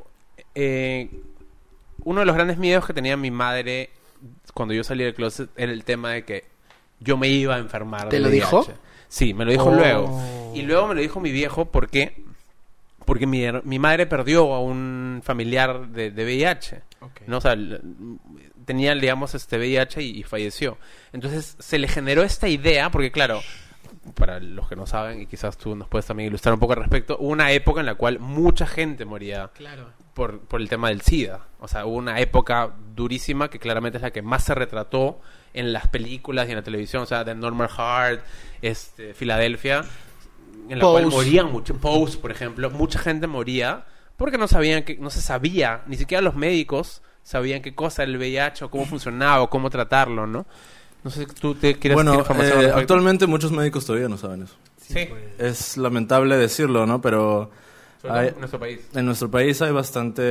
eh, 0.56 1.10
uno 2.04 2.22
de 2.22 2.26
los 2.26 2.36
grandes 2.36 2.58
miedos 2.58 2.86
que 2.86 2.94
tenía 2.94 3.18
mi 3.18 3.32
madre 3.32 3.90
cuando 4.54 4.74
yo 4.74 4.84
salí 4.84 5.04
del 5.04 5.14
closet 5.14 5.50
era 5.58 5.72
el 5.72 5.84
tema 5.84 6.12
de 6.12 6.24
que 6.24 6.46
yo 7.00 7.18
me 7.18 7.28
iba 7.28 7.56
a 7.56 7.60
enfermar. 7.60 8.10
¿Te 8.10 8.18
de 8.18 8.22
lo 8.22 8.30
VIH. 8.30 8.46
dijo? 8.46 8.68
Sí, 9.10 9.34
me 9.34 9.44
lo 9.44 9.52
dijo 9.52 9.66
Oh. 9.66 9.74
luego. 9.76 10.52
Y 10.56 10.62
luego 10.62 10.88
me 10.88 10.96
lo 10.96 11.02
dijo 11.02 11.20
mi 11.20 11.32
viejo 11.32 11.66
porque 11.66 12.24
porque 13.06 13.26
mi, 13.28 13.44
mi 13.64 13.80
madre 13.80 14.06
perdió 14.06 14.54
a 14.54 14.62
un 14.62 15.22
familiar 15.24 15.88
de, 15.90 16.12
de 16.12 16.24
VIH. 16.24 16.82
Ok. 17.02 17.22
¿no? 17.28 17.38
O 17.38 17.42
sea, 17.42 17.56
tenía, 18.66 18.94
digamos, 18.96 19.34
este 19.36 19.58
VIH 19.58 20.02
y, 20.04 20.20
y 20.20 20.24
falleció. 20.24 20.78
Entonces 21.12 21.56
se 21.60 21.80
le 21.80 21.88
generó 21.88 22.22
esta 22.24 22.48
idea, 22.48 22.92
porque 22.92 23.12
claro, 23.12 23.42
para 24.14 24.40
los 24.40 24.70
que 24.70 24.76
no 24.76 24.86
saben, 24.86 25.22
y 25.22 25.26
quizás 25.26 25.58
tú 25.58 25.76
nos 25.76 25.88
puedes 25.88 26.06
también 26.06 26.28
ilustrar 26.30 26.54
un 26.54 26.60
poco 26.60 26.74
al 26.74 26.80
respecto, 26.80 27.18
hubo 27.20 27.30
una 27.30 27.52
época 27.52 27.80
en 27.80 27.88
la 27.88 27.96
cual 27.96 28.20
mucha 28.20 28.68
gente 28.68 29.06
moría 29.06 29.50
Claro. 29.56 29.90
por, 30.14 30.42
por 30.42 30.62
el 30.62 30.70
tema 30.70 30.90
del 30.90 31.02
SIDA. 31.02 31.48
O 31.60 31.68
sea, 31.68 31.86
hubo 31.88 31.96
una 31.98 32.20
época 32.20 32.72
durísima 32.96 33.50
que 33.50 33.58
claramente 33.58 33.98
es 33.98 34.04
la 34.04 34.12
que 34.12 34.22
más 34.22 34.44
se 34.44 34.54
retrató 34.54 35.20
en 35.54 35.74
las 35.74 35.88
películas 35.88 36.48
y 36.48 36.52
en 36.52 36.58
la 36.58 36.64
televisión. 36.64 37.04
O 37.04 37.06
sea, 37.06 37.24
de 37.24 37.36
Normal 37.36 37.70
Heart, 37.70 38.22
este, 38.62 39.14
Filadelfia, 39.14 39.84
en 40.70 40.80
la 40.80 40.86
cual 40.86 41.06
Pose. 41.06 41.16
morían 41.16 41.52
mucho. 41.52 41.76
Pose, 41.76 42.18
por 42.18 42.32
ejemplo. 42.32 42.70
Mucha 42.70 43.00
gente 43.00 43.28
moría 43.28 43.86
porque 44.18 44.38
no 44.38 44.48
sabían 44.48 44.84
que, 44.84 44.98
no 44.98 45.10
se 45.10 45.22
sabía, 45.22 45.84
ni 45.88 45.96
siquiera 45.96 46.22
los 46.22 46.36
médicos 46.36 47.02
sabían 47.24 47.62
qué 47.62 47.74
cosa 47.74 48.04
era 48.04 48.12
el 48.12 48.18
VIH 48.18 48.66
o 48.66 48.70
cómo 48.70 48.86
funcionaba 48.86 49.42
o 49.42 49.50
cómo 49.50 49.70
tratarlo, 49.70 50.28
¿no? 50.28 50.46
No 51.04 51.10
sé 51.10 51.22
si 51.22 51.26
tú 51.28 51.56
te 51.56 51.76
quieres 51.78 51.96
Bueno, 51.96 52.16
información 52.16 52.62
eh, 52.62 52.72
actualmente 52.76 53.28
muchos 53.28 53.52
médicos 53.52 53.86
todavía 53.86 54.10
no 54.10 54.18
saben 54.18 54.44
eso. 54.44 54.56
Sí, 54.78 55.08
Es 55.38 55.78
lamentable 55.78 56.36
decirlo, 56.36 56.86
¿no? 56.86 57.00
Pero 57.02 57.52
sobre 58.02 58.10
todo 58.14 58.20
hay- 58.22 58.28
en 58.30 58.40
nuestro 58.40 58.60
país. 58.60 58.80
en 58.94 59.06
nuestro 59.06 59.32
país 59.32 59.62
hay 59.62 59.72
bastante 59.72 60.22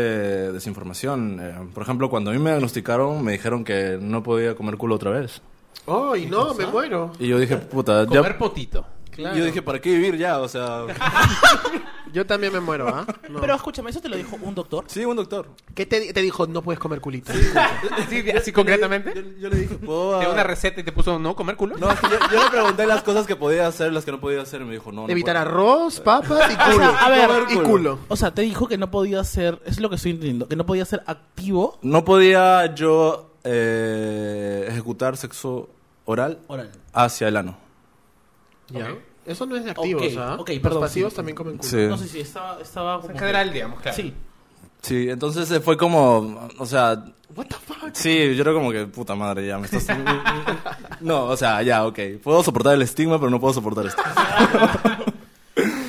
desinformación. 0.52 1.38
Eh, 1.40 1.54
por 1.74 1.82
ejemplo, 1.82 2.08
cuando 2.10 2.30
a 2.30 2.32
mí 2.34 2.38
me 2.38 2.50
diagnosticaron, 2.50 3.22
me 3.22 3.32
dijeron 3.32 3.64
que 3.64 3.98
no 4.00 4.22
podía 4.22 4.54
comer 4.54 4.76
culo 4.76 4.94
otra 4.96 5.10
vez. 5.10 5.40
¡Ay, 5.86 6.26
no! 6.26 6.52
Me 6.54 6.66
muero. 6.66 7.12
Y 7.18 7.28
yo 7.28 7.38
dije, 7.38 7.56
puta, 7.56 8.04
ya... 8.04 8.18
Comer 8.18 8.36
potito. 8.38 8.84
Claro. 9.18 9.36
Yo 9.36 9.44
dije, 9.44 9.62
¿para 9.62 9.80
qué 9.80 9.90
vivir 9.90 10.16
ya? 10.16 10.38
O 10.38 10.46
sea... 10.46 10.84
Yo 12.12 12.24
también 12.24 12.52
me 12.52 12.60
muero, 12.60 12.88
¿ah? 12.88 13.04
No. 13.28 13.40
Pero 13.40 13.54
escúchame, 13.54 13.90
¿eso 13.90 14.00
te 14.00 14.08
lo 14.08 14.16
dijo 14.16 14.38
un 14.40 14.54
doctor? 14.54 14.84
sí, 14.86 15.04
un 15.04 15.16
doctor. 15.16 15.48
¿Qué 15.74 15.84
te, 15.86 16.12
te 16.12 16.22
dijo? 16.22 16.46
No 16.46 16.62
puedes 16.62 16.78
comer 16.78 17.00
culito. 17.00 17.32
Sí, 18.08 18.30
así 18.36 18.52
concretamente. 18.52 19.12
Yo, 19.14 19.22
yo 19.40 19.48
le 19.50 19.56
dije, 19.56 19.74
¿puedo...? 19.74 20.18
Te 20.18 20.24
dio 20.24 20.32
una 20.32 20.44
receta 20.44 20.80
y 20.80 20.84
te 20.84 20.92
puso 20.92 21.18
no 21.18 21.34
comer 21.34 21.56
culo. 21.56 21.76
No, 21.76 21.90
es 21.90 21.98
que 21.98 22.08
yo, 22.08 22.16
yo 22.32 22.44
le 22.44 22.50
pregunté 22.50 22.86
las 22.86 23.02
cosas 23.02 23.26
que 23.26 23.34
podía 23.34 23.66
hacer, 23.66 23.92
las 23.92 24.04
que 24.04 24.12
no 24.12 24.20
podía 24.20 24.40
hacer, 24.40 24.60
y 24.62 24.64
me 24.64 24.72
dijo, 24.72 24.92
no, 24.92 25.02
no 25.02 25.08
Evitar 25.10 25.34
puedo. 25.36 25.50
arroz, 25.50 26.00
papas 26.00 26.50
y 26.52 26.56
culo. 26.56 26.76
O 26.78 26.78
sea, 26.78 27.06
a 27.06 27.10
ver, 27.10 27.30
y 27.50 27.56
culo. 27.56 27.98
O 28.06 28.16
sea, 28.16 28.32
te 28.32 28.42
dijo 28.42 28.68
que 28.68 28.78
no 28.78 28.90
podía 28.90 29.22
ser, 29.24 29.60
es 29.66 29.80
lo 29.80 29.90
que 29.90 29.96
estoy 29.96 30.12
entendiendo, 30.12 30.46
que 30.48 30.54
no 30.56 30.64
podía 30.64 30.84
ser 30.84 31.02
activo. 31.06 31.78
No 31.82 32.04
podía 32.04 32.72
yo 32.74 33.32
eh, 33.44 34.66
ejecutar 34.70 35.16
sexo 35.16 35.68
oral 36.06 36.38
Oral. 36.46 36.70
hacia 36.94 37.28
el 37.28 37.36
ano. 37.36 37.58
Ya. 38.68 38.94
Eso 39.28 39.46
no 39.46 39.56
es 39.56 39.64
de 39.64 39.70
activos, 39.72 40.02
Ok, 40.02 40.18
¿ah? 40.18 40.36
ok, 40.38 40.48
Los 40.48 40.58
perdón, 40.58 40.80
pasivos 40.80 41.12
sí. 41.12 41.16
también 41.16 41.36
comen 41.36 41.58
culo. 41.58 41.68
Sí. 41.70 41.76
No 41.88 41.98
sé 41.98 42.08
si 42.08 42.20
estaba, 42.20 42.60
estaba 42.60 42.94
En 42.96 43.00
como 43.02 43.18
general, 43.18 43.52
digamos, 43.52 43.80
claro. 43.80 43.96
Sí. 43.96 44.14
Sí, 44.82 45.10
entonces 45.10 45.62
fue 45.62 45.76
como, 45.76 46.48
o 46.58 46.66
sea, 46.66 47.04
What 47.36 47.46
the 47.46 47.56
fuck? 47.56 47.90
sí, 47.92 48.34
yo 48.34 48.42
era 48.42 48.52
como 48.52 48.72
que, 48.72 48.86
puta 48.86 49.14
madre, 49.14 49.46
ya 49.46 49.58
me 49.58 49.66
estás... 49.66 49.86
no, 51.00 51.24
o 51.26 51.36
sea, 51.36 51.62
ya, 51.62 51.86
ok. 51.86 51.98
Puedo 52.22 52.42
soportar 52.42 52.74
el 52.74 52.82
estigma, 52.82 53.18
pero 53.18 53.28
no 53.30 53.38
puedo 53.38 53.52
soportar 53.54 53.86
esto. 53.86 54.02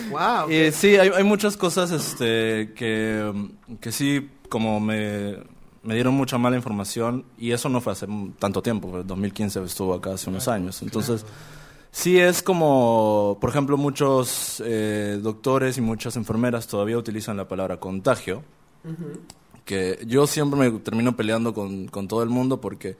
Wow. 0.10 0.50
Y 0.51 0.72
sí, 0.72 0.98
hay, 0.98 1.10
hay 1.10 1.24
muchas 1.24 1.55
cosas 1.55 1.91
este, 1.91 2.74
que, 2.75 3.31
que 3.79 3.91
sí, 3.91 4.29
como 4.50 4.79
me, 4.79 5.38
me 5.84 5.93
dieron 5.93 6.13
mucha 6.15 6.38
mala 6.38 6.55
información, 6.55 7.25
y 7.38 7.51
eso 7.51 7.69
no 7.69 7.79
fue 7.79 7.93
hace 7.93 8.08
tanto 8.39 8.62
tiempo, 8.62 8.89
fue 8.89 9.03
2015 9.03 9.63
estuvo 9.63 9.93
acá 9.93 10.13
hace 10.15 10.29
unos 10.29 10.48
años. 10.48 10.81
Entonces, 10.81 11.25
sí 11.91 12.19
es 12.19 12.41
como, 12.41 13.38
por 13.41 13.50
ejemplo, 13.50 13.77
muchos 13.77 14.62
eh, 14.65 15.19
doctores 15.22 15.77
y 15.77 15.81
muchas 15.81 16.15
enfermeras 16.15 16.67
todavía 16.67 16.98
utilizan 16.98 17.38
la 17.38 17.48
palabra 17.48 17.79
contagio, 17.79 18.43
que 19.65 20.00
yo 20.08 20.25
siempre 20.27 20.60
me 20.60 20.79
termino 20.79 21.15
peleando 21.15 21.53
con, 21.53 21.88
con 21.88 22.08
todo 22.08 22.24
el 22.24 22.29
mundo 22.29 22.60
porque 22.60 22.98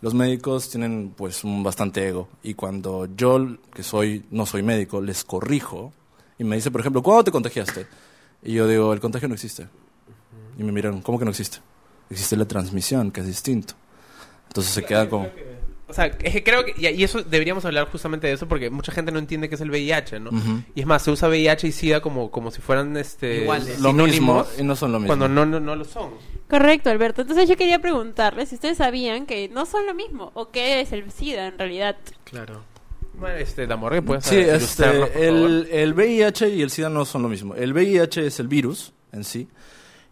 Los 0.00 0.14
médicos 0.14 0.70
tienen 0.70 1.12
pues 1.14 1.44
un 1.44 1.62
bastante 1.62 2.08
ego 2.08 2.28
y 2.42 2.54
cuando 2.54 3.06
yo, 3.16 3.56
que 3.74 3.82
soy 3.82 4.24
no 4.30 4.46
soy 4.46 4.62
médico, 4.62 5.02
les 5.02 5.24
corrijo 5.24 5.92
y 6.38 6.44
me 6.44 6.56
dice, 6.56 6.70
por 6.70 6.80
ejemplo, 6.80 7.02
¿cuándo 7.02 7.24
te 7.24 7.30
contagiaste? 7.30 7.86
Y 8.42 8.54
yo 8.54 8.66
digo, 8.66 8.94
el 8.94 9.00
contagio 9.00 9.28
no 9.28 9.34
existe. 9.34 9.68
Y 10.58 10.64
me 10.64 10.72
miran, 10.72 11.02
¿cómo 11.02 11.18
que 11.18 11.26
no 11.26 11.30
existe? 11.32 11.58
Existe 12.08 12.34
la 12.36 12.46
transmisión, 12.46 13.10
que 13.10 13.20
es 13.20 13.26
distinto. 13.26 13.74
Entonces 14.48 14.72
se 14.72 14.82
queda 14.84 15.08
como... 15.08 15.28
O 15.90 15.92
sea, 15.92 16.06
es 16.06 16.32
que 16.32 16.42
creo 16.42 16.64
que, 16.64 16.74
y 16.78 17.02
eso 17.04 17.22
deberíamos 17.22 17.64
hablar 17.64 17.88
justamente 17.90 18.26
de 18.26 18.34
eso 18.34 18.48
porque 18.48 18.70
mucha 18.70 18.92
gente 18.92 19.12
no 19.12 19.18
entiende 19.18 19.48
qué 19.48 19.56
es 19.56 19.60
el 19.60 19.70
VIH, 19.70 20.20
¿no? 20.20 20.30
Y 20.74 20.80
es 20.80 20.86
más, 20.86 21.02
se 21.02 21.10
usa 21.10 21.28
VIH 21.28 21.66
y 21.68 21.72
SIDA 21.72 22.00
como, 22.00 22.30
como 22.30 22.50
si 22.50 22.60
fueran 22.60 22.96
este, 22.96 23.42
Iguales. 23.42 23.80
Lo 23.80 23.92
mismo 23.92 24.06
sinónimos, 24.44 24.58
y 24.58 24.62
no 24.64 24.76
son 24.76 24.92
lo 24.92 24.98
mismo. 25.00 25.08
cuando 25.08 25.28
no, 25.28 25.44
no, 25.44 25.60
no 25.60 25.76
lo 25.76 25.84
son. 25.84 26.10
Correcto, 26.48 26.90
Alberto. 26.90 27.22
Entonces 27.22 27.48
yo 27.48 27.56
quería 27.56 27.78
preguntarles 27.80 28.48
si 28.48 28.54
ustedes 28.54 28.78
sabían 28.78 29.26
que 29.26 29.48
no 29.48 29.66
son 29.66 29.86
lo 29.86 29.94
mismo 29.94 30.30
o 30.34 30.50
qué 30.50 30.80
es 30.80 30.92
el 30.92 31.10
SIDA 31.10 31.48
en 31.48 31.58
realidad. 31.58 31.96
Claro. 32.24 32.62
Bueno, 33.14 33.36
este, 33.36 33.66
Damor, 33.66 33.92
¿qué 33.92 34.02
puedes 34.02 34.24
Sí, 34.24 34.36
este, 34.36 34.84
favor? 34.84 35.10
el, 35.14 35.68
el 35.70 35.92
VIH 35.92 36.48
y 36.48 36.62
el 36.62 36.70
SIDA 36.70 36.88
no 36.88 37.04
son 37.04 37.22
lo 37.22 37.28
mismo. 37.28 37.54
El 37.54 37.72
VIH 37.72 38.26
es 38.26 38.40
el 38.40 38.48
virus 38.48 38.92
en 39.12 39.24
sí 39.24 39.48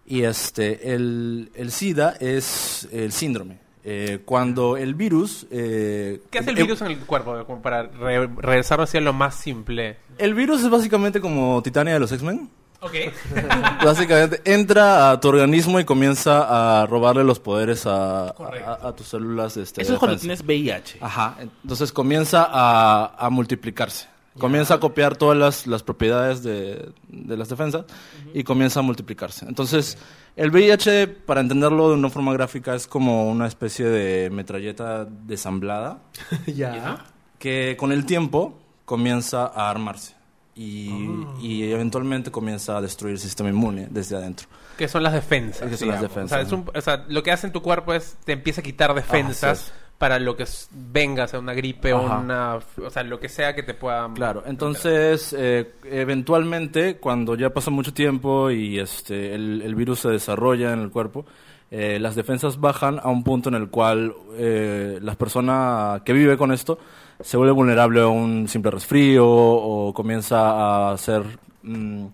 y 0.06 0.22
este, 0.24 0.94
el, 0.94 1.50
el 1.54 1.70
SIDA 1.70 2.16
es 2.20 2.88
el 2.92 3.12
síndrome. 3.12 3.58
Eh, 3.90 4.18
cuando 4.26 4.76
el 4.76 4.94
virus... 4.94 5.46
eh, 5.50 6.20
¿Qué 6.30 6.40
hace 6.40 6.50
el 6.50 6.58
eh, 6.58 6.62
virus 6.62 6.82
en 6.82 6.88
el 6.88 6.98
cuerpo? 6.98 7.42
Como 7.46 7.62
para 7.62 7.84
re- 7.84 8.26
regresar 8.26 8.82
hacia 8.82 9.00
lo 9.00 9.14
más 9.14 9.34
simple. 9.36 9.96
El 10.18 10.34
virus 10.34 10.62
es 10.62 10.68
básicamente 10.68 11.22
como 11.22 11.62
Titania 11.62 11.94
de 11.94 12.00
los 12.00 12.12
X-Men. 12.12 12.50
Ok. 12.80 12.92
Básicamente 13.84 14.40
entra 14.44 15.10
a 15.10 15.18
tu 15.20 15.28
organismo 15.28 15.80
y 15.80 15.84
comienza 15.84 16.82
a 16.82 16.86
robarle 16.86 17.24
los 17.24 17.40
poderes 17.40 17.86
a, 17.86 18.34
Correcto. 18.36 18.70
a- 18.70 18.88
a 18.88 18.92
tus 18.94 19.08
células. 19.08 19.56
Este, 19.56 19.82
Eso 19.82 19.92
de 19.92 19.94
es 19.96 19.98
cuando 20.00 20.18
tienes 20.18 20.42
VIH. 20.44 20.98
Ajá, 21.00 21.36
entonces 21.40 21.90
comienza 21.92 22.46
a, 22.50 23.14
a 23.18 23.30
multiplicarse. 23.30 24.06
Comienza 24.38 24.74
a 24.74 24.78
copiar 24.80 25.16
todas 25.16 25.36
las, 25.36 25.66
las 25.66 25.82
propiedades 25.82 26.44
de, 26.44 26.90
de 27.08 27.36
las 27.36 27.48
defensas 27.48 27.86
y 28.32 28.44
comienza 28.44 28.78
a 28.78 28.82
multiplicarse. 28.84 29.44
Entonces, 29.48 29.98
el 30.38 30.50
VIH, 30.50 31.06
para 31.26 31.40
entenderlo 31.40 31.88
de 31.90 31.94
una 31.96 32.08
forma 32.10 32.32
gráfica, 32.32 32.74
es 32.74 32.86
como 32.86 33.28
una 33.30 33.46
especie 33.46 33.86
de 33.86 34.30
metralleta 34.30 35.04
desamblada 35.04 35.98
ya. 36.46 37.04
que 37.38 37.76
con 37.78 37.92
el 37.92 38.06
tiempo 38.06 38.58
comienza 38.84 39.46
a 39.46 39.68
armarse 39.70 40.14
y, 40.54 40.90
Ah. 40.90 41.34
y 41.40 41.70
eventualmente 41.70 42.30
comienza 42.30 42.76
a 42.76 42.80
destruir 42.80 43.14
el 43.14 43.20
sistema 43.20 43.48
inmune 43.50 43.88
desde 43.90 44.16
adentro. 44.16 44.48
Que 44.76 44.88
son 44.88 45.02
las 45.02 45.12
defensas. 45.12 45.68
¿Qué 45.68 45.76
son 45.76 45.88
las 45.88 46.00
defensas, 46.00 46.32
O 46.32 46.38
sea, 46.38 46.40
es 46.46 46.52
un- 46.52 46.70
o 46.74 46.80
sea, 46.80 47.04
lo 47.08 47.22
que 47.22 47.32
hace 47.32 47.46
en 47.48 47.52
tu 47.52 47.62
cuerpo 47.62 47.92
es 47.94 48.16
te 48.24 48.32
empieza 48.32 48.60
a 48.60 48.64
quitar 48.64 48.94
defensas 48.94 49.60
Así 49.60 49.72
para 49.98 50.18
lo 50.18 50.36
que 50.36 50.44
venga, 50.70 51.26
sea 51.26 51.40
una 51.40 51.54
gripe 51.54 51.92
o 51.92 52.02
una. 52.02 52.56
O 52.56 52.90
sea, 52.90 53.02
lo 53.02 53.18
que 53.18 53.28
sea 53.28 53.54
que 53.54 53.62
te 53.62 53.74
pueda. 53.74 54.08
Claro, 54.14 54.44
entonces 54.46 55.34
eh, 55.36 55.74
eventualmente 55.84 56.96
cuando 56.98 57.34
ya 57.34 57.50
pasa 57.50 57.70
mucho 57.70 57.92
tiempo 57.92 58.50
y 58.50 58.78
este 58.78 59.34
el, 59.34 59.60
el 59.62 59.74
virus 59.74 60.00
se 60.00 60.10
desarrolla 60.10 60.72
en 60.72 60.80
el 60.80 60.90
cuerpo, 60.90 61.26
eh, 61.70 61.98
las 62.00 62.14
defensas 62.14 62.60
bajan 62.60 62.98
a 63.02 63.08
un 63.08 63.22
punto 63.22 63.50
en 63.50 63.54
el 63.54 63.68
cual 63.68 64.14
eh, 64.38 64.98
la 65.02 65.14
persona 65.16 66.00
que 66.02 66.14
vive 66.14 66.38
con 66.38 66.50
esto 66.50 66.78
se 67.20 67.36
vuelve 67.36 67.52
vulnerable 67.52 68.00
a 68.00 68.06
un 68.06 68.48
simple 68.48 68.70
resfrío 68.70 69.28
o 69.28 69.92
comienza 69.92 70.90
a 70.90 70.96
ser 70.96 71.24
mm, 71.62 72.06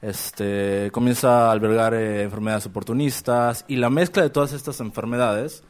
este 0.00 0.90
comienza 0.92 1.48
a 1.48 1.52
albergar 1.52 1.92
eh, 1.94 2.22
enfermedades 2.22 2.66
oportunistas 2.66 3.64
y 3.66 3.76
la 3.76 3.90
mezcla 3.90 4.22
de 4.22 4.30
todas 4.30 4.52
estas 4.52 4.78
enfermedades 4.78 5.64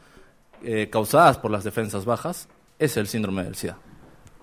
eh, 0.63 0.89
causadas 0.91 1.37
por 1.37 1.51
las 1.51 1.63
defensas 1.63 2.05
bajas 2.05 2.47
es 2.79 2.97
el 2.97 3.07
síndrome 3.07 3.43
del 3.43 3.55
SIDA. 3.55 3.77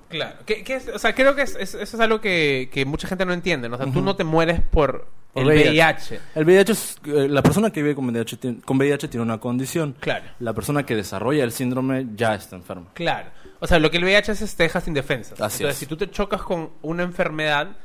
Claro. 0.08 0.36
Que, 0.46 0.64
que 0.64 0.76
es- 0.76 0.88
o 0.88 0.98
sea, 0.98 1.14
creo 1.14 1.34
que 1.34 1.42
es- 1.42 1.54
es- 1.56 1.74
eso 1.74 1.96
es 1.96 2.00
algo 2.00 2.20
que, 2.20 2.70
que 2.72 2.84
mucha 2.86 3.06
gente 3.08 3.26
no 3.26 3.32
entiende. 3.32 3.68
¿no? 3.68 3.76
O 3.76 3.78
sea, 3.78 3.92
tú 3.92 4.00
no 4.00 4.16
te 4.16 4.24
mueres 4.24 4.60
por, 4.62 5.06
Por 5.34 5.42
el 5.42 5.48
VIH. 5.48 5.70
VIH. 6.14 6.20
El 6.34 6.44
VIH 6.46 6.72
es, 6.72 6.96
eh, 7.04 7.28
la 7.28 7.42
persona 7.42 7.70
que 7.70 7.82
vive 7.82 7.94
con 7.94 8.06
VIH, 8.06 8.36
tiene, 8.38 8.60
con 8.62 8.78
VIH 8.78 9.08
tiene 9.08 9.22
una 9.22 9.38
condición. 9.38 9.94
Claro. 10.00 10.24
La 10.40 10.54
persona 10.54 10.86
que 10.86 10.96
desarrolla 10.96 11.44
el 11.44 11.52
síndrome 11.52 12.06
ya 12.14 12.34
está 12.34 12.56
enferma. 12.56 12.86
Claro. 12.94 13.28
O 13.60 13.66
sea, 13.66 13.78
lo 13.78 13.90
que 13.90 13.98
el 13.98 14.04
VIH 14.04 14.32
es, 14.32 14.40
es 14.42 14.56
te 14.56 14.62
deja 14.62 14.80
sin 14.80 14.94
defensas. 14.94 15.38
Así 15.40 15.62
Entonces, 15.62 15.72
es. 15.74 15.78
si 15.78 15.86
tú 15.86 15.96
te 15.98 16.10
chocas 16.10 16.40
con 16.42 16.70
una 16.80 17.02
enfermedad, 17.02 17.76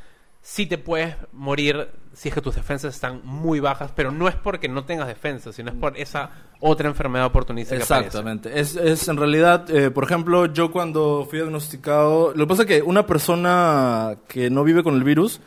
sí 0.44 0.66
te 0.68 0.78
puedes 0.78 1.16
morir 1.32 1.90
si 2.14 2.30
es 2.30 2.36
que 2.36 2.42
tus 2.42 2.54
defensas 2.54 2.94
están 2.94 3.22
muy 3.24 3.60
bajas, 3.60 3.92
pero 3.96 4.12
no 4.12 4.28
es 4.28 4.36
porque 4.36 4.68
no 4.68 4.86
tengas 4.86 5.08
defensas, 5.08 5.56
sino 5.56 5.72
es 5.72 5.78
por 5.78 5.98
esa 5.98 6.30
otra 6.60 6.88
enfermedad 6.88 7.26
oportunista 7.26 7.76
que. 7.76 7.82
Exactamente. 7.82 8.60
Es, 8.60 8.76
es 8.76 9.08
en 9.08 9.18
realidad, 9.18 9.68
eh, 9.72 9.90
por 9.90 10.04
ejemplo, 10.04 10.46
yo 10.46 10.72
cuando 10.72 11.26
fui 11.28 11.40
diagnosticado, 11.40 12.34
lo 12.36 12.46
que 12.46 12.50
pasa 12.50 12.62
es 12.64 12.68
que 12.68 12.82
una 12.84 13.08
persona 13.08 14.18
que 14.28 14.52
no 14.52 14.64
vive 14.64 14.84
con 14.84 14.94
el 14.96 15.04
virus 15.04 15.42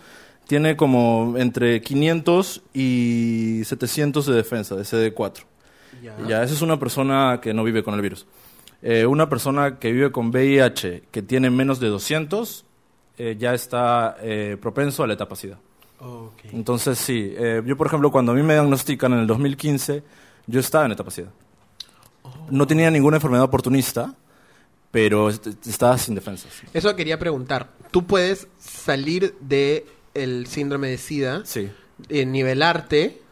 tiene 0.48 0.76
como 0.76 1.34
entre 1.36 1.80
500 1.82 2.62
y 2.72 3.62
700 3.64 4.26
de 4.26 4.34
defensa, 4.34 4.74
de 4.74 4.82
CD4. 4.82 5.44
Ya. 6.02 6.16
Ya, 6.26 6.42
esa 6.42 6.54
es 6.54 6.62
una 6.62 6.78
persona 6.78 7.40
que 7.40 7.54
no 7.54 7.64
vive 7.64 7.82
con 7.82 7.94
el 7.94 8.00
virus. 8.00 8.26
Eh, 8.82 9.06
una 9.06 9.28
persona 9.28 9.78
que 9.78 9.92
vive 9.92 10.10
con 10.10 10.28
VIH 10.30 11.04
que 11.10 11.22
tiene 11.22 11.50
menos 11.50 11.80
de 11.80 11.88
200 11.88 12.64
eh, 13.18 13.36
ya 13.38 13.54
está 13.54 14.16
eh, 14.20 14.56
propenso 14.60 15.02
a 15.02 15.06
la 15.06 15.14
etapa 15.14 15.36
SIDA. 15.36 15.58
Ok. 16.00 16.40
Entonces, 16.52 16.98
sí, 16.98 17.32
eh, 17.36 17.62
yo 17.64 17.76
por 17.76 17.86
ejemplo, 17.86 18.10
cuando 18.10 18.32
a 18.32 18.34
mí 18.34 18.42
me 18.42 18.54
diagnostican 18.54 19.12
en 19.14 19.20
el 19.20 19.26
2015, 19.26 20.02
yo 20.46 20.60
estaba 20.60 20.84
en 20.86 20.92
etapa 20.92 21.10
SIDA. 21.10 21.30
No 22.50 22.66
tenía 22.66 22.90
ninguna 22.90 23.16
enfermedad 23.16 23.44
oportunista, 23.44 24.14
pero 24.90 25.28
est- 25.30 25.46
estaba 25.66 25.96
sin 25.98 26.14
defensas. 26.14 26.52
Eso 26.74 26.94
quería 26.96 27.18
preguntar. 27.18 27.70
¿Tú 27.90 28.04
puedes 28.06 28.46
salir 28.58 29.34
de 29.40 29.86
el 30.14 30.46
síndrome 30.46 30.88
de 30.88 30.98
SIDA, 30.98 31.42
Sí. 31.44 31.70
eh, 32.08 32.24
nivelarte 32.26 33.22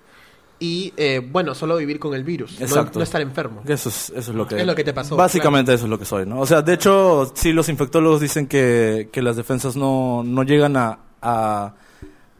y, 0.60 0.92
eh, 0.96 1.20
bueno, 1.30 1.54
solo 1.54 1.76
vivir 1.76 1.98
con 1.98 2.14
el 2.14 2.24
virus? 2.24 2.58
no- 2.60 2.66
Exacto. 2.66 2.98
No, 2.98 3.02
estar 3.02 3.20
enfermo. 3.20 3.62
Eso 3.66 3.88
es, 3.88 4.10
eso 4.10 4.30
es 4.30 4.36
lo 4.36 4.46
que... 4.46 4.60
Es 4.60 4.66
lo 4.66 4.74
que 4.74 4.84
te 4.84 4.92
pasó, 4.92 5.16
Básicamente 5.16 5.74
eso 5.74 5.84
es 5.84 5.90
lo 5.90 5.98
que 5.98 6.04
soy, 6.04 6.24
¿no? 6.26 6.40
O 6.40 6.46
sea, 6.46 6.62
de 6.62 6.74
hecho, 6.74 7.30
sí, 7.34 7.52
los 7.52 7.68
infectólogos 7.68 8.20
dicen 8.20 8.46
que, 8.46 9.08
que 9.12 9.20
las 9.22 9.36
defensas 9.36 9.76
no, 9.76 10.22
no 10.24 10.42
llegan 10.44 10.76
a, 10.76 10.98
a, 11.20 11.74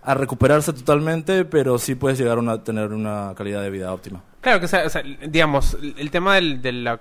a 0.03 0.15
recuperarse 0.15 0.73
totalmente, 0.73 1.45
pero 1.45 1.79
sí 1.79 1.95
puedes 1.95 2.19
llegar 2.19 2.39
a 2.39 2.41
una- 2.41 2.63
tener 2.63 2.93
una 2.93 3.33
calidad 3.37 3.63
de 3.63 3.71
vida 3.71 3.93
óptima. 3.93 4.23
Claro 4.41 4.61
que, 4.61 4.67
o 4.67 4.69
sea, 4.69 4.87
o 4.87 4.91
sea, 4.91 5.03
digamos, 5.29 5.75
el 5.75 5.95
el 5.99 6.11
tema 6.11 6.35
del, 6.37 6.61
de 6.63 6.73
la... 6.73 7.01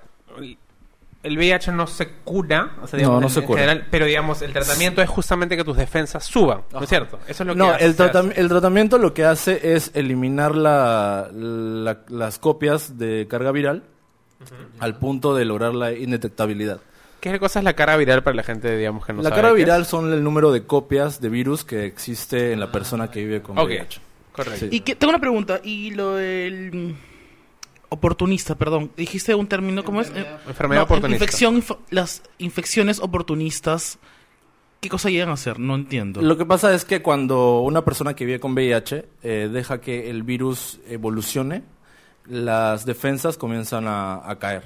El 1.24 1.36
VIH 1.38 1.72
no 1.72 1.86
se 1.86 2.06
cura, 2.22 2.76
o 2.82 2.86
sea, 2.86 2.98
digamos, 2.98 3.16
No, 3.16 3.20
no 3.22 3.26
en- 3.28 3.32
se 3.32 3.40
en 3.40 3.46
cura. 3.46 3.60
general, 3.62 3.86
pero 3.90 4.04
digamos, 4.06 4.42
el 4.42 4.52
tratamiento 4.52 5.00
es 5.02 5.08
justamente 5.08 5.56
que 5.56 5.64
tus 5.64 5.76
defensas 5.76 6.24
suban, 6.24 6.60
¿no 6.72 6.82
es 6.82 6.88
cierto? 6.88 7.18
Eso 7.26 7.42
es 7.42 7.46
lo 7.46 7.54
que 7.54 7.58
No, 7.58 7.70
hace- 7.70 7.84
el, 7.86 7.94
se 7.94 8.02
tratam- 8.04 8.30
hace. 8.30 8.40
el 8.40 8.48
tratamiento 8.48 8.98
lo 8.98 9.14
que 9.14 9.24
hace 9.24 9.74
es 9.74 9.90
eliminar 9.94 10.54
la- 10.54 11.28
la- 11.32 11.98
las 12.08 12.38
copias 12.38 12.98
de 12.98 13.26
carga 13.28 13.50
viral 13.52 13.82
al 14.78 14.98
punto 14.98 15.34
de 15.34 15.44
lograr 15.46 15.74
la 15.74 15.92
indetectabilidad. 15.92 16.80
¿Qué 17.20 17.38
cosa 17.38 17.60
es 17.60 17.64
la 17.64 17.72
cara 17.72 17.96
viral 17.96 18.22
para 18.22 18.36
la 18.36 18.42
gente, 18.42 18.76
digamos, 18.76 19.06
que 19.06 19.14
no 19.14 19.22
la 19.22 19.30
sabe 19.30 19.40
carga 19.40 19.56
qué 19.56 19.62
es? 19.62 19.66
viral 19.66 19.86
son 19.86 20.12
el 20.12 20.22
número 20.22 20.52
de 20.52 20.64
copias 20.66 21.22
de 21.22 21.30
virus 21.30 21.64
que 21.64 21.86
existe 21.86 22.52
en 22.52 22.60
la 22.60 22.70
persona 22.70 23.10
que 23.10 23.20
vive 23.24 23.40
con 23.40 23.56
Ok, 23.58 23.68
VIH. 23.68 24.00
correcto. 24.32 24.60
Sí. 24.60 24.68
Y 24.70 24.80
que, 24.80 24.94
tengo 24.94 25.10
una 25.10 25.20
pregunta. 25.20 25.58
Y 25.64 25.92
lo 25.92 26.16
del 26.16 26.94
oportunista, 27.94 28.54
perdón. 28.56 28.90
Dijiste 28.96 29.34
un 29.34 29.46
término, 29.46 29.82
¿cómo 29.84 30.00
es? 30.00 30.10
Eh, 30.14 30.26
Enfermedad 30.46 30.80
no, 30.82 30.84
oportunista. 30.84 31.24
Infección, 31.24 31.56
inf- 31.62 31.78
las 31.90 32.22
infecciones 32.38 33.00
oportunistas. 33.00 33.98
¿Qué 34.80 34.88
cosa 34.90 35.08
llegan 35.08 35.30
a 35.30 35.32
hacer? 35.32 35.58
No 35.58 35.74
entiendo. 35.74 36.20
Lo 36.20 36.36
que 36.36 36.44
pasa 36.44 36.74
es 36.74 36.84
que 36.84 37.00
cuando 37.00 37.60
una 37.60 37.84
persona 37.84 38.14
que 38.14 38.26
vive 38.26 38.38
con 38.40 38.52
VIH 38.52 39.06
eh, 39.22 39.48
deja 39.50 39.80
que 39.80 40.10
el 40.10 40.22
virus 40.22 40.78
evolucione, 40.88 41.62
las 42.26 42.84
defensas 42.84 43.36
comienzan 43.38 43.86
a, 43.88 44.28
a 44.28 44.38
caer. 44.38 44.64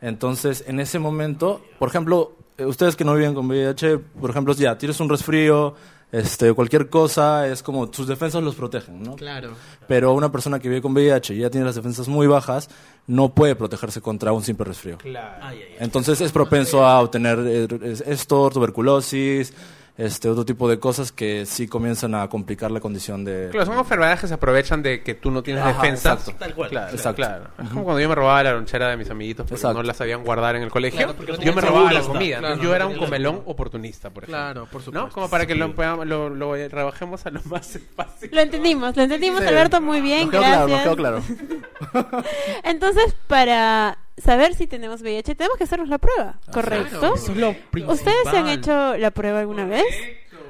Entonces, 0.00 0.64
en 0.66 0.78
ese 0.78 0.98
momento, 0.98 1.64
por 1.78 1.88
ejemplo, 1.88 2.36
eh, 2.58 2.66
ustedes 2.66 2.96
que 2.96 3.04
no 3.04 3.14
viven 3.14 3.34
con 3.34 3.46
VIH, 3.46 3.98
por 3.98 4.28
ejemplo, 4.30 4.52
ya 4.54 4.76
tienes 4.76 5.00
un 5.00 5.08
resfrío, 5.08 5.74
este, 6.12 6.52
cualquier 6.54 6.88
cosa, 6.88 7.46
es 7.48 7.62
como 7.62 7.88
tus 7.90 8.06
defensas 8.06 8.42
los 8.42 8.54
protegen, 8.54 9.02
¿no? 9.02 9.16
Claro. 9.16 9.50
Pero 9.88 10.12
una 10.14 10.30
persona 10.30 10.58
que 10.58 10.68
vive 10.68 10.80
con 10.82 10.92
VIH 10.92 11.34
y 11.34 11.38
ya 11.38 11.50
tiene 11.50 11.66
las 11.66 11.74
defensas 11.74 12.08
muy 12.08 12.26
bajas, 12.26 12.68
no 13.06 13.34
puede 13.34 13.54
protegerse 13.56 14.00
contra 14.00 14.32
un 14.32 14.42
simple 14.42 14.64
resfrío. 14.64 14.98
Claro. 14.98 15.36
Ay, 15.42 15.58
ay, 15.58 15.68
ay. 15.72 15.76
Entonces 15.80 16.20
es 16.20 16.32
propenso 16.32 16.84
a 16.86 17.00
obtener 17.00 17.38
eh, 17.46 17.68
es- 17.82 18.00
esto, 18.02 18.50
tuberculosis, 18.50 19.52
este 19.98 20.28
otro 20.28 20.44
tipo 20.44 20.68
de 20.68 20.78
cosas 20.78 21.10
que 21.10 21.46
sí 21.46 21.66
comienzan 21.68 22.14
a 22.14 22.28
complicar 22.28 22.70
la 22.70 22.80
condición 22.80 23.24
de... 23.24 23.48
Claro, 23.50 23.66
son 23.66 23.78
enfermedades 23.78 24.20
que 24.20 24.28
se 24.28 24.34
aprovechan 24.34 24.82
de 24.82 25.02
que 25.02 25.14
tú 25.14 25.30
no 25.30 25.42
tienes 25.42 25.62
Ajá, 25.64 25.72
defensas. 25.80 26.18
exacto. 26.20 26.38
Tal 26.38 26.54
cual. 26.54 26.68
Claro, 26.70 26.90
Exacto. 26.94 27.16
claro. 27.16 27.44
Es 27.62 27.68
como 27.70 27.84
cuando 27.84 28.00
yo 28.00 28.08
me 28.08 28.14
robaba 28.14 28.42
la 28.42 28.52
lonchera 28.52 28.88
de 28.90 28.96
mis 28.98 29.08
amiguitos 29.08 29.44
porque 29.44 29.54
Exacto. 29.54 29.78
no 29.78 29.82
la 29.82 29.94
sabían 29.94 30.22
guardar 30.22 30.56
en 30.56 30.62
el 30.62 30.70
colegio. 30.70 30.98
Claro, 30.98 31.14
porque 31.14 31.32
no 31.32 31.38
yo 31.40 31.52
me 31.54 31.60
robaba 31.62 31.92
la 31.92 32.00
comida. 32.02 32.38
claro, 32.40 32.56
yo 32.56 32.68
no 32.68 32.74
era 32.74 32.86
un 32.86 32.96
comelón 32.98 33.42
oportunista, 33.46 34.10
por 34.10 34.24
ejemplo. 34.24 34.36
Claro, 34.42 34.60
por 34.70 34.82
supuesto. 34.82 35.06
¿No? 35.06 35.12
Como 35.12 35.30
para 35.30 35.46
que 35.46 35.54
lo, 35.54 35.68
lo, 36.04 36.28
lo 36.28 36.54
rebajemos 36.54 37.24
a 37.24 37.30
lo 37.30 37.40
más 37.44 37.78
fácil. 37.96 38.30
Lo 38.32 38.40
entendimos, 38.42 38.94
lo 38.96 39.02
entendimos, 39.02 39.40
Sí. 39.40 39.46
Alberto, 39.48 39.80
muy 39.80 40.00
bien, 40.02 40.22
Nos 40.22 40.30
quedó 40.30 40.40
gracias. 40.42 40.66
claro, 40.96 41.16
nos 41.16 41.26
quedó 41.26 41.96
claro. 41.96 42.22
Entonces, 42.64 43.14
para 43.26 43.98
saber 44.16 44.54
si 44.54 44.66
tenemos 44.66 45.02
VIH, 45.02 45.34
tenemos 45.34 45.56
que 45.58 45.64
hacernos 45.64 45.88
la 45.88 45.98
prueba, 45.98 46.38
¿correcto? 46.52 47.14
Eso 47.14 47.32
es 47.32 47.36
lo 47.38 47.50
¿Ustedes 47.50 48.16
se 48.30 48.36
han 48.38 48.44
principal. 48.44 48.48
hecho 48.50 48.96
la 48.98 49.10
prueba 49.10 49.40
alguna 49.40 49.64
vez? 49.66 49.84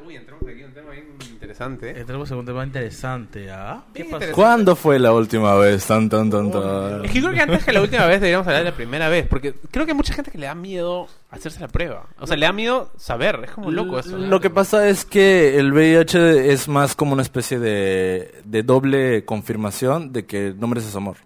Uy, 0.07 0.15
entramos 0.17 0.45
aquí 0.49 0.61
en 0.61 0.67
un 0.67 0.73
tema 0.75 0.91
bien 0.93 1.07
interesante. 1.31 1.99
Entramos 1.99 2.31
en 2.31 2.37
un 2.39 2.47
tema 2.47 2.65
interesante, 2.65 3.51
¿ah? 3.51 3.83
¿Qué 3.93 4.03
Bien 4.03 4.13
pasó? 4.13 4.17
interesante. 4.25 4.33
¿Cuándo 4.35 4.77
fue 4.77 4.99
la 5.01 5.13
última 5.13 5.55
vez? 5.57 5.85
Tan, 5.85 6.09
tan, 6.09 6.31
tan, 6.31 6.51
tan. 6.53 7.05
Es 7.05 7.11
que 7.11 7.21
creo 7.21 7.33
que 7.33 7.41
antes 7.41 7.65
que 7.65 7.73
la 7.73 7.81
última 7.83 8.07
vez 8.07 8.21
deberíamos 8.21 8.47
hablar 8.47 8.63
de 8.65 8.71
la 8.71 8.77
primera 8.77 9.09
vez, 9.09 9.27
porque 9.27 9.55
creo 9.71 9.85
que 9.85 9.93
hay 9.93 9.97
mucha 9.97 10.15
gente 10.15 10.31
que 10.31 10.39
le 10.39 10.47
da 10.47 10.55
miedo 10.55 11.09
hacerse 11.31 11.59
la 11.61 11.69
prueba. 11.69 12.07
O 12.21 12.27
sea, 12.27 12.37
le 12.37 12.47
da 12.47 12.53
miedo 12.53 12.91
saber, 12.97 13.41
es 13.45 13.51
como 13.51 13.71
loco 13.73 13.99
eso. 13.99 14.17
Lo 14.17 14.41
que 14.41 14.51
pasa 14.51 14.89
es 14.89 15.05
que 15.05 15.59
el 15.59 15.73
VIH 15.73 16.53
es 16.53 16.69
más 16.69 16.95
como 16.95 17.13
una 17.15 17.23
especie 17.23 17.59
de, 17.59 18.33
de 18.45 18.63
doble 18.63 19.25
confirmación 19.25 20.13
de 20.13 20.25
que 20.25 20.55
no 20.57 20.69
mereces 20.69 20.95
amor. 20.95 21.17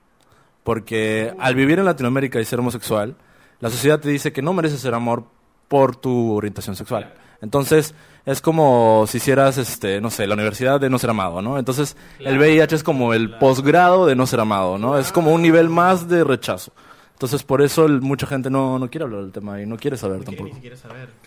Porque 0.71 1.35
al 1.41 1.57
vivir 1.57 1.81
en 1.81 1.85
Latinoamérica 1.85 2.41
y 2.41 2.45
ser 2.45 2.61
homosexual, 2.61 3.17
la 3.59 3.71
sociedad 3.71 3.99
te 3.99 4.09
dice 4.09 4.33
que 4.33 4.41
no 4.41 4.53
mereces 4.53 4.79
ser 4.79 4.95
amor 4.95 5.25
por 5.67 5.97
tu 5.97 6.33
orientación 6.33 6.77
sexual. 6.77 7.13
Entonces, 7.43 7.93
es 8.25 8.41
como 8.41 9.05
si 9.09 9.17
hicieras, 9.17 9.59
este, 9.59 10.01
no 10.01 10.11
sé, 10.11 10.29
la 10.29 10.35
universidad 10.35 10.79
de 10.79 10.89
no 10.89 10.97
ser 11.01 11.11
amado, 11.11 11.43
¿no? 11.43 11.59
Entonces, 11.59 11.97
el 12.21 12.39
VIH 12.39 12.77
es 12.77 12.83
como 12.85 13.15
el 13.15 13.37
posgrado 13.39 14.07
de 14.07 14.15
no 14.15 14.29
ser 14.29 14.39
amado, 14.39 14.79
¿no? 14.79 14.97
Es 14.97 15.11
como 15.11 15.33
un 15.33 15.43
nivel 15.43 15.69
más 15.69 16.09
de 16.09 16.23
rechazo. 16.23 16.71
Entonces, 17.15 17.43
por 17.43 17.63
eso 17.63 17.85
el- 17.87 18.01
mucha 18.01 18.29
gente 18.29 18.49
no, 18.49 18.79
no 18.79 18.89
quiere 18.89 19.07
hablar 19.07 19.23
del 19.23 19.33
tema 19.33 19.61
y 19.61 19.67
no 19.67 19.77
quiere 19.77 19.97
saber 19.97 20.19
tampoco. 20.23 20.51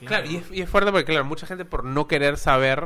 Claro, 0.05 0.25
y 0.31 0.37
es, 0.37 0.43
y 0.53 0.61
es 0.61 0.69
fuerte 0.69 0.89
porque, 0.89 1.05
claro, 1.05 1.25
mucha 1.25 1.45
gente 1.47 1.65
por 1.65 1.83
no 1.83 2.07
querer 2.07 2.37
saber, 2.37 2.85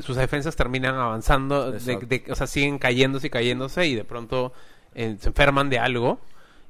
sus 0.00 0.14
defensas 0.16 0.54
terminan 0.54 0.94
avanzando, 0.94 1.72
de- 1.72 1.78
Exacto. 1.78 2.06
de- 2.06 2.24
o 2.30 2.34
sea, 2.36 2.46
siguen 2.46 2.78
cayéndose 2.78 3.26
y 3.26 3.30
cayéndose 3.30 3.86
y 3.88 3.94
de 3.96 4.04
pronto 4.04 4.52
eh, 4.94 5.16
se 5.20 5.28
enferman 5.28 5.70
de 5.70 5.78
algo 5.78 6.20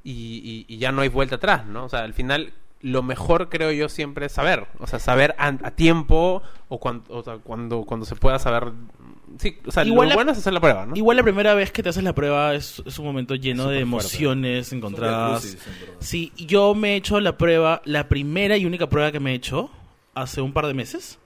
y, 0.04 0.64
y- 0.68 0.74
y 0.74 0.78
ya 0.78 0.92
no 0.92 1.02
hay 1.02 1.08
vuelta 1.08 1.36
atrás, 1.36 1.66
¿no? 1.66 1.84
O 1.84 1.88
sea, 1.88 2.00
al 2.00 2.14
final 2.14 2.52
lo 2.80 3.02
mejor 3.02 3.48
creo 3.48 3.70
yo 3.70 3.88
siempre 3.88 4.26
es 4.26 4.32
saber, 4.32 4.66
o 4.80 4.86
sea, 4.88 4.98
saber 4.98 5.34
a, 5.38 5.46
a 5.48 5.70
tiempo 5.70 6.42
o, 6.68 6.80
cuan- 6.80 7.04
o 7.08 7.22
sea, 7.22 7.36
cuando, 7.36 7.84
cuando 7.84 8.04
se 8.06 8.16
pueda 8.16 8.38
saber... 8.40 8.72
Sí, 9.38 9.56
o 9.66 9.70
sea, 9.70 9.84
Igual 9.84 10.08
lo 10.08 10.10
la- 10.10 10.14
bueno 10.16 10.32
es 10.32 10.38
hacer 10.38 10.52
la 10.52 10.60
prueba, 10.60 10.84
¿no? 10.84 10.94
Igual 10.96 11.16
la 11.16 11.22
primera 11.22 11.54
vez 11.54 11.70
que 11.72 11.82
te 11.82 11.88
haces 11.88 12.02
la 12.04 12.12
prueba 12.12 12.54
es, 12.54 12.82
es 12.84 12.98
un 12.98 13.06
momento 13.06 13.34
lleno 13.34 13.68
de 13.68 13.80
Súper 13.80 13.88
fuerte. 13.88 14.06
emociones 14.08 14.72
encontradas. 14.72 15.56
Sí, 16.00 16.32
yo 16.36 16.74
me 16.74 16.92
he 16.94 16.96
hecho 16.96 17.18
la 17.20 17.38
prueba, 17.38 17.80
la 17.84 18.08
primera 18.08 18.56
y 18.56 18.66
única 18.66 18.88
prueba 18.88 19.10
que 19.12 19.20
me 19.20 19.30
he 19.32 19.34
hecho 19.34 19.70
hace 20.14 20.40
un 20.40 20.52
par 20.52 20.66
de 20.66 20.74
meses. 20.74 21.18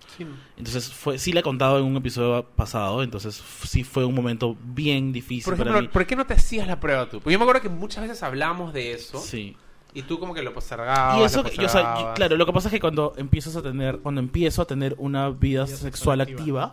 Entonces, 0.57 0.91
fue, 0.93 1.19
sí 1.19 1.33
la 1.33 1.41
he 1.41 1.43
contado 1.43 1.79
en 1.79 1.85
un 1.85 1.97
episodio 1.97 2.45
pasado, 2.57 3.03
entonces 3.03 3.43
sí 3.65 3.85
fue 3.85 4.05
un 4.05 4.15
momento 4.15 4.57
bien 4.63 5.13
difícil 5.13 5.45
Por 5.45 5.57
para 5.59 5.71
ejemplo, 5.71 5.89
mí. 5.89 5.93
¿por 5.93 6.07
qué 6.07 6.17
no 6.17 6.25
te 6.25 6.35
hacías 6.35 6.67
la 6.67 6.81
prueba 6.81 7.05
tú? 7.11 7.21
Porque 7.21 7.33
yo 7.33 7.39
me 7.39 7.45
acuerdo 7.45 7.61
que 7.61 7.69
muchas 7.69 8.03
veces 8.03 8.23
hablamos 8.23 8.73
de 8.73 8.93
eso 8.93 9.19
Sí. 9.21 9.57
y 9.93 10.03
tú 10.03 10.19
como 10.19 10.33
que 10.33 10.43
lo 10.43 10.55
postergabas. 10.55 11.19
Y 11.19 11.23
eso, 11.23 11.43
lo 11.43 11.67
o 11.67 11.69
sea, 11.69 12.13
claro, 12.15 12.37
lo 12.37 12.47
que 12.47 12.53
pasa 12.53 12.69
es 12.69 12.73
que 12.73 12.81
cuando 12.81 13.13
empiezas 13.19 13.57
a 13.57 13.63
tener, 13.63 13.99
cuando 13.99 14.21
empiezo 14.23 14.63
a 14.63 14.65
tener 14.65 14.95
una 14.99 15.29
vida 15.31 15.67
sexual 15.67 16.21
activa, 16.23 16.73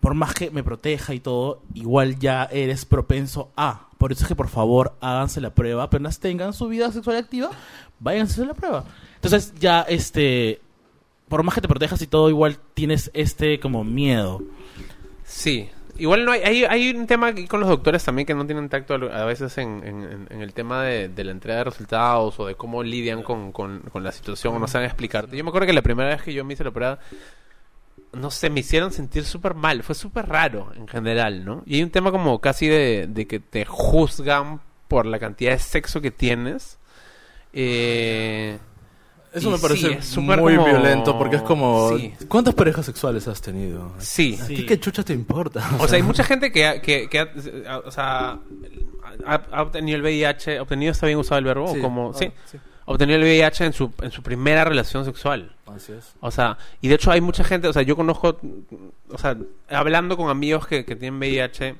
por 0.00 0.14
más 0.14 0.34
que 0.34 0.50
me 0.50 0.64
proteja 0.64 1.14
y 1.14 1.20
todo, 1.20 1.62
igual 1.74 2.18
ya 2.18 2.44
eres 2.44 2.84
propenso 2.84 3.50
a. 3.56 3.88
Por 3.98 4.10
eso 4.12 4.22
es 4.22 4.28
que 4.28 4.36
por 4.36 4.48
favor 4.48 4.96
háganse 5.00 5.40
la 5.40 5.50
prueba, 5.54 5.84
apenas 5.84 6.18
tengan 6.18 6.52
su 6.52 6.66
vida 6.68 6.90
sexual 6.90 7.16
activa, 7.18 7.50
váyanse 8.00 8.32
a 8.32 8.34
hacer 8.34 8.46
la 8.46 8.54
prueba. 8.54 8.84
Entonces 9.16 9.54
ya 9.58 9.82
este, 9.82 10.60
por 11.28 11.42
más 11.42 11.54
que 11.54 11.60
te 11.60 11.68
protejas 11.68 12.00
y 12.02 12.06
todo, 12.06 12.28
igual 12.28 12.58
tienes 12.74 13.10
este 13.14 13.60
como 13.60 13.84
miedo. 13.84 14.42
Sí. 15.24 15.70
Igual 15.98 16.24
no 16.24 16.30
hay, 16.30 16.64
hay, 16.64 16.90
un 16.90 17.08
tema 17.08 17.28
aquí 17.28 17.48
con 17.48 17.58
los 17.58 17.68
doctores 17.68 18.04
también 18.04 18.24
que 18.24 18.32
no 18.32 18.46
tienen 18.46 18.68
tacto 18.68 18.94
a 18.94 19.24
veces 19.24 19.58
en, 19.58 20.28
el 20.30 20.52
tema 20.52 20.84
de, 20.84 21.10
la 21.24 21.32
entrega 21.32 21.58
de 21.58 21.64
resultados 21.64 22.38
o 22.38 22.46
de 22.46 22.54
cómo 22.54 22.84
lidian 22.84 23.24
con, 23.24 23.82
la 23.94 24.12
situación 24.12 24.54
o 24.54 24.58
no 24.60 24.68
saben 24.68 24.86
explicarte. 24.86 25.36
Yo 25.36 25.42
me 25.42 25.50
acuerdo 25.50 25.66
que 25.66 25.72
la 25.72 25.82
primera 25.82 26.10
vez 26.10 26.22
que 26.22 26.32
yo 26.32 26.44
me 26.44 26.54
hice 26.54 26.62
la 26.62 26.70
prueba, 26.70 27.00
no 28.12 28.30
sé, 28.30 28.48
me 28.48 28.60
hicieron 28.60 28.92
sentir 28.92 29.24
súper 29.24 29.54
mal. 29.54 29.82
Fue 29.82 29.96
súper 29.96 30.28
raro 30.28 30.72
en 30.76 30.86
general, 30.86 31.44
¿no? 31.44 31.64
Y 31.66 31.74
hay 31.74 31.82
un 31.82 31.90
tema 31.90 32.12
como 32.12 32.40
casi 32.40 32.68
de, 32.68 33.08
de 33.08 33.26
que 33.26 33.40
te 33.40 33.64
juzgan 33.64 34.60
por 34.86 35.04
la 35.04 35.18
cantidad 35.18 35.50
de 35.50 35.58
sexo 35.58 36.00
que 36.00 36.12
tienes. 36.12 36.78
Eh, 37.52 38.58
Eso 39.32 39.48
Y 39.50 39.52
me 39.52 39.58
parece 39.58 39.88
sí, 39.88 39.92
es 39.98 40.16
muy 40.18 40.36
como- 40.56 40.64
violento 40.64 41.18
porque 41.18 41.36
es 41.36 41.42
como... 41.42 41.96
Sí. 41.98 42.14
¿Cuántas 42.28 42.54
parejas 42.54 42.86
sexuales 42.86 43.28
has 43.28 43.40
tenido? 43.42 43.92
sí. 43.98 44.38
¿A 44.42 44.46
ti 44.46 44.56
Sí. 44.58 44.66
qué 44.66 44.80
chucha 44.80 45.02
te 45.02 45.12
importa? 45.12 45.68
O 45.78 45.86
sea, 45.86 45.96
hay 45.96 46.02
mucha 46.12 46.24
gente 46.24 46.50
que, 46.50 46.66
ha- 46.66 46.80
que, 46.80 47.08
que 47.08 47.18
ha, 47.20 47.78
o 47.84 47.90
sea, 47.90 48.38
ha, 49.26 49.34
ha 49.52 49.62
obtenido 49.62 49.96
el 49.96 50.02
VIH, 50.02 50.60
obtenido 50.60 50.92
está 50.92 51.06
bien 51.06 51.18
usado 51.18 51.38
el 51.38 51.44
verbo, 51.44 51.72
Sí. 51.72 51.78
o 51.78 51.82
como, 51.82 52.10
Ah, 52.14 52.18
sí, 52.18 52.30
sí. 52.50 52.58
obtenido 52.86 53.18
el 53.18 53.24
VIH 53.24 53.66
en 53.66 53.72
su, 53.74 53.92
en 54.00 54.10
su 54.10 54.22
primera 54.22 54.64
relación 54.64 55.04
sexual. 55.04 55.54
Así 55.66 55.92
es. 55.92 56.14
O 56.20 56.30
sea, 56.30 56.56
y 56.80 56.88
de 56.88 56.94
hecho 56.94 57.10
hay 57.10 57.20
mucha 57.20 57.44
gente, 57.44 57.68
o 57.68 57.72
sea, 57.74 57.82
yo 57.82 57.96
conozco, 57.96 58.38
o 59.10 59.18
sea, 59.18 59.36
hablando 59.68 60.16
con 60.16 60.30
amigos 60.30 60.66
que, 60.66 60.86
que 60.86 60.96
tienen 60.96 61.18
VIH, 61.20 61.74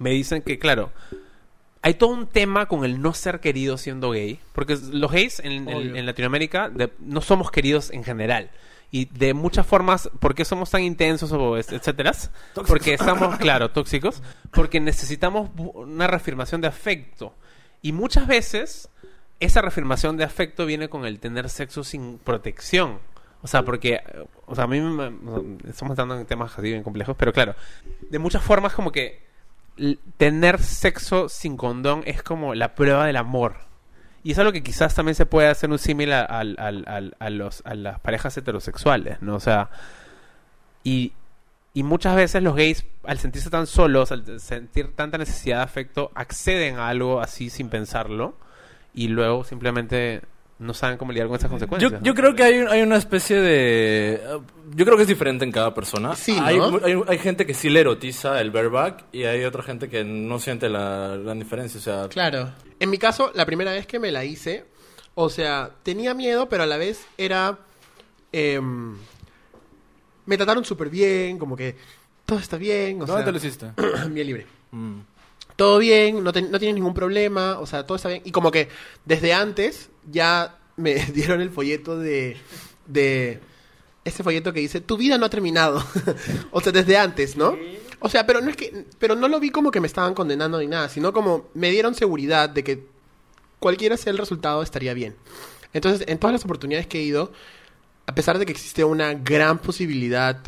me 0.00 0.10
dicen 0.10 0.42
que, 0.42 0.58
claro, 0.58 0.90
hay 1.82 1.94
todo 1.94 2.10
un 2.10 2.26
tema 2.26 2.66
con 2.66 2.84
el 2.84 3.00
no 3.00 3.14
ser 3.14 3.40
querido 3.40 3.78
siendo 3.78 4.10
gay, 4.10 4.40
porque 4.52 4.76
los 4.92 5.10
gays 5.12 5.38
en, 5.40 5.68
en- 5.68 5.96
en 5.96 6.06
Latinoamérica 6.06 6.68
de- 6.68 6.92
no 6.98 7.20
somos 7.20 7.50
queridos 7.50 7.90
en 7.90 8.04
general. 8.04 8.50
Y 8.90 9.04
de 9.06 9.34
muchas 9.34 9.66
formas, 9.66 10.08
¿por 10.18 10.34
qué 10.34 10.44
somos 10.46 10.70
tan 10.70 10.82
intensos 10.82 11.30
o 11.32 11.58
etcétera? 11.58 12.12
Porque 12.66 12.94
estamos, 12.94 13.36
claro, 13.36 13.70
tóxicos, 13.70 14.22
porque 14.50 14.80
necesitamos 14.80 15.50
una 15.56 16.06
reafirmación 16.06 16.62
de 16.62 16.68
afecto. 16.68 17.34
Y 17.82 17.92
muchas 17.92 18.26
veces 18.26 18.88
esa 19.40 19.60
reafirmación 19.60 20.16
de 20.16 20.24
afecto 20.24 20.64
viene 20.64 20.88
con 20.88 21.04
el 21.04 21.20
tener 21.20 21.50
sexo 21.50 21.84
sin 21.84 22.16
protección. 22.18 22.98
O 23.42 23.46
sea, 23.46 23.62
porque, 23.62 24.00
o 24.46 24.54
sea, 24.54 24.64
a 24.64 24.66
mí 24.66 24.80
me, 24.80 25.12
estamos 25.68 25.90
entrando 25.92 26.18
en 26.18 26.26
temas 26.26 26.52
así 26.58 26.62
bien 26.62 26.82
complejos, 26.82 27.14
pero 27.16 27.32
claro, 27.32 27.54
de 28.08 28.18
muchas 28.18 28.42
formas 28.42 28.72
como 28.72 28.90
que 28.90 29.27
tener 30.16 30.62
sexo 30.62 31.28
sin 31.28 31.56
condón 31.56 32.02
es 32.06 32.22
como 32.22 32.54
la 32.54 32.74
prueba 32.74 33.06
del 33.06 33.16
amor. 33.16 33.56
Y 34.22 34.32
es 34.32 34.38
algo 34.38 34.52
que 34.52 34.62
quizás 34.62 34.94
también 34.94 35.14
se 35.14 35.26
puede 35.26 35.48
hacer 35.48 35.70
un 35.70 35.78
símil 35.78 36.12
a, 36.12 36.44
los, 37.30 37.62
a 37.64 37.74
las 37.74 38.00
parejas 38.00 38.36
heterosexuales, 38.36 39.22
¿no? 39.22 39.36
O 39.36 39.40
sea, 39.40 39.70
y, 40.82 41.12
y 41.72 41.82
muchas 41.82 42.16
veces 42.16 42.42
los 42.42 42.56
gays, 42.56 42.84
al 43.04 43.18
sentirse 43.18 43.50
tan 43.50 43.66
solos, 43.66 44.10
al 44.10 44.40
sentir 44.40 44.94
tanta 44.96 45.18
necesidad 45.18 45.58
de 45.58 45.62
afecto, 45.62 46.10
acceden 46.14 46.78
a 46.78 46.88
algo 46.88 47.20
así 47.20 47.50
sin 47.50 47.68
pensarlo 47.68 48.34
y 48.94 49.08
luego 49.08 49.44
simplemente 49.44 50.22
no 50.58 50.74
saben 50.74 50.98
cómo 50.98 51.12
lidiar 51.12 51.28
con 51.28 51.36
esas 51.36 51.50
consecuencias. 51.50 51.92
Yo, 51.92 51.98
¿no? 51.98 52.04
yo 52.04 52.14
creo 52.14 52.34
que 52.34 52.42
hay, 52.42 52.54
hay 52.68 52.82
una 52.82 52.96
especie 52.96 53.40
de... 53.40 54.20
Yo 54.74 54.84
creo 54.84 54.96
que 54.96 55.02
es 55.02 55.08
diferente 55.08 55.44
en 55.44 55.52
cada 55.52 55.72
persona. 55.72 56.16
Sí, 56.16 56.36
¿no? 56.36 56.44
hay, 56.44 56.58
hay, 56.84 57.00
hay 57.06 57.18
gente 57.18 57.46
que 57.46 57.54
sí 57.54 57.70
le 57.70 57.80
erotiza 57.80 58.40
el 58.40 58.50
bareback 58.50 59.04
y 59.12 59.24
hay 59.24 59.44
otra 59.44 59.62
gente 59.62 59.88
que 59.88 60.04
no 60.04 60.38
siente 60.40 60.68
la, 60.68 61.16
la 61.16 61.34
diferencia. 61.34 61.78
O 61.78 61.82
sea, 61.82 62.08
Claro. 62.08 62.52
En 62.80 62.90
mi 62.90 62.98
caso, 62.98 63.30
la 63.34 63.46
primera 63.46 63.72
vez 63.72 63.86
que 63.86 63.98
me 63.98 64.10
la 64.10 64.24
hice, 64.24 64.64
o 65.14 65.30
sea, 65.30 65.70
tenía 65.82 66.12
miedo, 66.14 66.48
pero 66.48 66.64
a 66.64 66.66
la 66.66 66.76
vez 66.76 67.06
era... 67.16 67.58
em, 68.32 68.96
me 70.26 70.36
trataron 70.36 70.64
súper 70.64 70.90
bien, 70.90 71.38
como 71.38 71.56
que 71.56 71.76
todo 72.26 72.38
está 72.38 72.58
bien, 72.58 73.00
o 73.00 73.06
¿dónde 73.06 73.22
sea, 73.22 73.24
te 73.24 73.32
lo 73.32 73.38
hiciste? 73.38 73.72
bien 74.10 74.26
libre. 74.26 74.46
Mm. 74.72 74.98
Todo 75.56 75.78
bien, 75.78 76.22
no 76.22 76.32
tienes 76.32 76.74
ningún 76.74 76.94
problema, 76.94 77.58
o 77.58 77.66
sea, 77.66 77.86
todo 77.86 77.96
está 77.96 78.10
bien. 78.10 78.22
Y 78.24 78.30
como 78.30 78.50
que 78.50 78.68
desde 79.06 79.32
antes 79.32 79.90
ya 80.10 80.58
me 80.76 80.94
dieron 81.14 81.40
el 81.40 81.50
folleto 81.50 81.98
de... 81.98 82.36
de 82.86 83.40
ese 84.04 84.22
folleto 84.22 84.54
que 84.54 84.60
dice, 84.60 84.80
tu 84.80 84.96
vida 84.96 85.18
no 85.18 85.26
ha 85.26 85.30
terminado. 85.30 85.84
o 86.50 86.60
sea, 86.62 86.72
desde 86.72 86.96
antes, 86.96 87.36
¿no? 87.36 87.56
O 88.00 88.08
sea, 88.08 88.26
pero 88.26 88.40
no 88.40 88.48
es 88.48 88.56
que, 88.56 88.86
pero 88.98 89.14
no 89.14 89.28
lo 89.28 89.38
vi 89.38 89.50
como 89.50 89.70
que 89.70 89.80
me 89.80 89.86
estaban 89.86 90.14
condenando 90.14 90.58
ni 90.58 90.66
nada, 90.66 90.88
sino 90.88 91.12
como 91.12 91.48
me 91.52 91.70
dieron 91.70 91.94
seguridad 91.94 92.48
de 92.48 92.64
que 92.64 92.86
cualquiera 93.58 93.96
sea 93.96 94.12
el 94.12 94.18
resultado 94.18 94.62
estaría 94.62 94.94
bien. 94.94 95.16
Entonces, 95.72 96.06
en 96.08 96.18
todas 96.18 96.32
las 96.32 96.44
oportunidades 96.44 96.86
que 96.86 97.00
he 97.00 97.02
ido, 97.02 97.32
a 98.06 98.14
pesar 98.14 98.38
de 98.38 98.46
que 98.46 98.52
existe 98.52 98.84
una 98.84 99.14
gran 99.14 99.58
posibilidad 99.58 100.40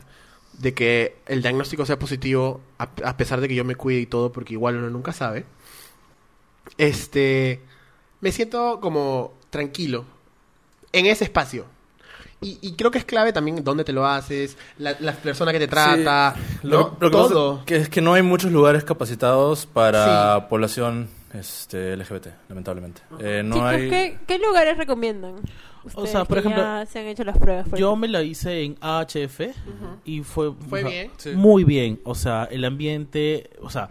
de 0.54 0.74
que 0.74 1.16
el 1.26 1.42
diagnóstico 1.42 1.84
sea 1.84 1.98
positivo, 1.98 2.60
a, 2.78 2.84
a 3.04 3.16
pesar 3.16 3.40
de 3.40 3.48
que 3.48 3.54
yo 3.54 3.64
me 3.64 3.74
cuide 3.74 4.00
y 4.00 4.06
todo, 4.06 4.32
porque 4.32 4.54
igual 4.54 4.76
uno 4.76 4.88
nunca 4.88 5.12
sabe, 5.12 5.44
este, 6.78 7.60
me 8.20 8.32
siento 8.32 8.80
como 8.80 9.34
tranquilo 9.50 10.04
en 10.92 11.06
ese 11.06 11.24
espacio. 11.24 11.66
Y, 12.42 12.58
y 12.62 12.72
creo 12.72 12.90
que 12.90 12.96
es 12.96 13.04
clave 13.04 13.34
también 13.34 13.62
dónde 13.62 13.84
te 13.84 13.92
lo 13.92 14.06
haces, 14.06 14.56
la, 14.78 14.96
la 15.00 15.12
persona 15.12 15.52
que 15.52 15.58
te 15.58 15.68
trata, 15.68 16.34
Lo, 16.62 16.78
¿no? 16.78 16.96
lo 16.98 17.10
que 17.10 17.16
pasa 17.16 17.28
todo. 17.28 17.64
que 17.66 17.76
es 17.76 17.88
que 17.90 18.00
no 18.00 18.14
hay 18.14 18.22
muchos 18.22 18.50
lugares 18.50 18.82
capacitados 18.82 19.66
para 19.66 20.48
población 20.48 21.10
este, 21.34 21.94
LGBT, 21.98 22.28
lamentablemente. 22.48 23.02
Eh, 23.18 23.42
no 23.44 23.56
Chicos, 23.56 23.68
hay... 23.68 23.90
¿qué, 23.90 24.18
qué 24.26 24.38
lugares 24.38 24.78
recomiendan? 24.78 25.34
O 25.94 26.06
sea, 26.06 26.24
por 26.24 26.38
ejemplo, 26.38 26.62
ya 26.62 26.86
se 26.86 27.00
han 27.00 27.06
hecho 27.08 27.24
las 27.24 27.36
pruebas. 27.38 27.68
por 27.68 27.78
Yo 27.78 27.88
ejemplo. 27.88 27.96
me 27.96 28.08
la 28.08 28.22
hice 28.22 28.62
en 28.62 28.76
AHF 28.80 29.40
y 30.06 30.22
fue, 30.22 30.52
Fue 30.68 30.80
o 30.80 30.82
sea, 30.82 30.90
bien. 30.90 31.10
Sí. 31.18 31.30
muy 31.32 31.64
bien. 31.64 32.00
O 32.04 32.14
sea, 32.14 32.48
el 32.50 32.64
ambiente, 32.64 33.50
o 33.62 33.68
sea, 33.70 33.88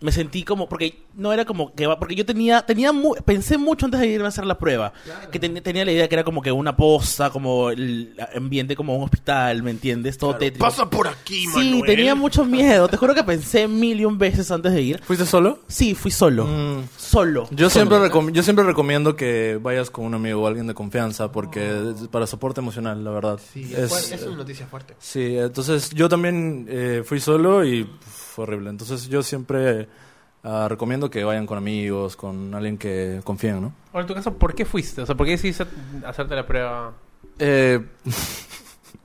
me 0.00 0.12
sentí 0.12 0.42
como 0.42 0.68
porque 0.68 1.04
no 1.14 1.32
era 1.32 1.46
como 1.46 1.74
que 1.74 1.86
va 1.86 1.98
porque 1.98 2.14
yo 2.14 2.26
tenía 2.26 2.60
tenía 2.66 2.92
mu- 2.92 3.14
pensé 3.24 3.56
mucho 3.56 3.86
antes 3.86 3.98
de 4.00 4.08
irme 4.08 4.26
a 4.26 4.28
hacer 4.28 4.44
la 4.44 4.58
prueba 4.58 4.92
que 5.32 5.38
ten- 5.38 5.62
tenía 5.62 5.86
la 5.86 5.92
idea 5.92 6.06
que 6.06 6.14
era 6.14 6.22
como 6.24 6.42
que 6.42 6.52
una 6.52 6.76
posta 6.76 7.30
como 7.30 7.70
el 7.70 8.14
ambiente 8.34 8.76
como 8.76 8.94
un 8.94 9.04
hospital 9.04 9.62
me 9.62 9.70
entiendes 9.70 10.18
todo 10.18 10.36
tétrico 10.36 10.66
Pasa 10.66 10.90
por 10.90 11.08
aquí, 11.08 11.46
sí 11.46 11.70
Manuel. 11.70 11.84
tenía 11.86 12.14
mucho 12.14 12.44
miedo 12.44 12.88
te 12.88 12.98
juro 12.98 13.14
que 13.14 13.24
pensé 13.24 13.68
mil 13.68 13.98
y 13.98 14.04
un 14.04 14.18
veces 14.18 14.50
antes 14.50 14.72
de 14.74 14.82
ir 14.82 15.02
¿Fuiste 15.02 15.24
solo? 15.24 15.60
sí 15.66 15.94
fui 15.94 16.10
solo 16.10 16.44
Mm. 16.44 16.82
solo 16.98 17.48
Yo 17.50 17.70
Solo. 17.70 17.70
siempre, 17.70 17.98
recom- 18.10 18.32
yo 18.32 18.42
siempre 18.42 18.64
recomiendo 18.66 19.16
que 19.16 19.58
vayas 19.62 19.88
con 19.90 20.04
un 20.04 20.12
amigo 20.14 20.42
o 20.42 20.46
alguien 20.46 20.66
de 20.66 20.74
confianza 20.74 21.32
porque 21.32 21.92
es 22.02 22.08
para 22.08 22.26
soporte 22.26 22.60
emocional, 22.60 23.02
la 23.02 23.10
verdad. 23.12 23.40
Sí, 23.52 23.72
es, 23.74 23.90
es, 23.92 24.12
es 24.12 24.22
una 24.24 24.36
noticia 24.36 24.66
fuerte. 24.66 24.94
sí, 24.98 25.36
entonces 25.38 25.88
yo 25.90 26.08
también 26.10 26.66
eh, 26.68 27.02
fui 27.04 27.18
solo 27.20 27.64
y 27.64 27.88
fue 28.36 28.42
horrible. 28.44 28.68
Entonces 28.70 29.08
yo 29.08 29.22
siempre 29.22 29.88
ah, 30.44 30.66
recomiendo 30.68 31.10
que 31.10 31.24
vayan 31.24 31.46
con 31.46 31.56
amigos, 31.58 32.14
con 32.16 32.54
alguien 32.54 32.76
que 32.78 33.20
confíen, 33.24 33.62
¿no? 33.62 33.72
Ahora, 33.92 34.02
en 34.02 34.06
tu 34.06 34.14
caso, 34.14 34.34
¿por 34.34 34.54
qué 34.54 34.64
fuiste? 34.66 35.00
O 35.02 35.06
sea, 35.06 35.14
¿por 35.16 35.24
qué 35.26 35.32
decidiste 35.32 35.64
hacerte 36.06 36.34
la 36.36 36.46
prueba? 36.46 36.92
Eh, 37.38 37.80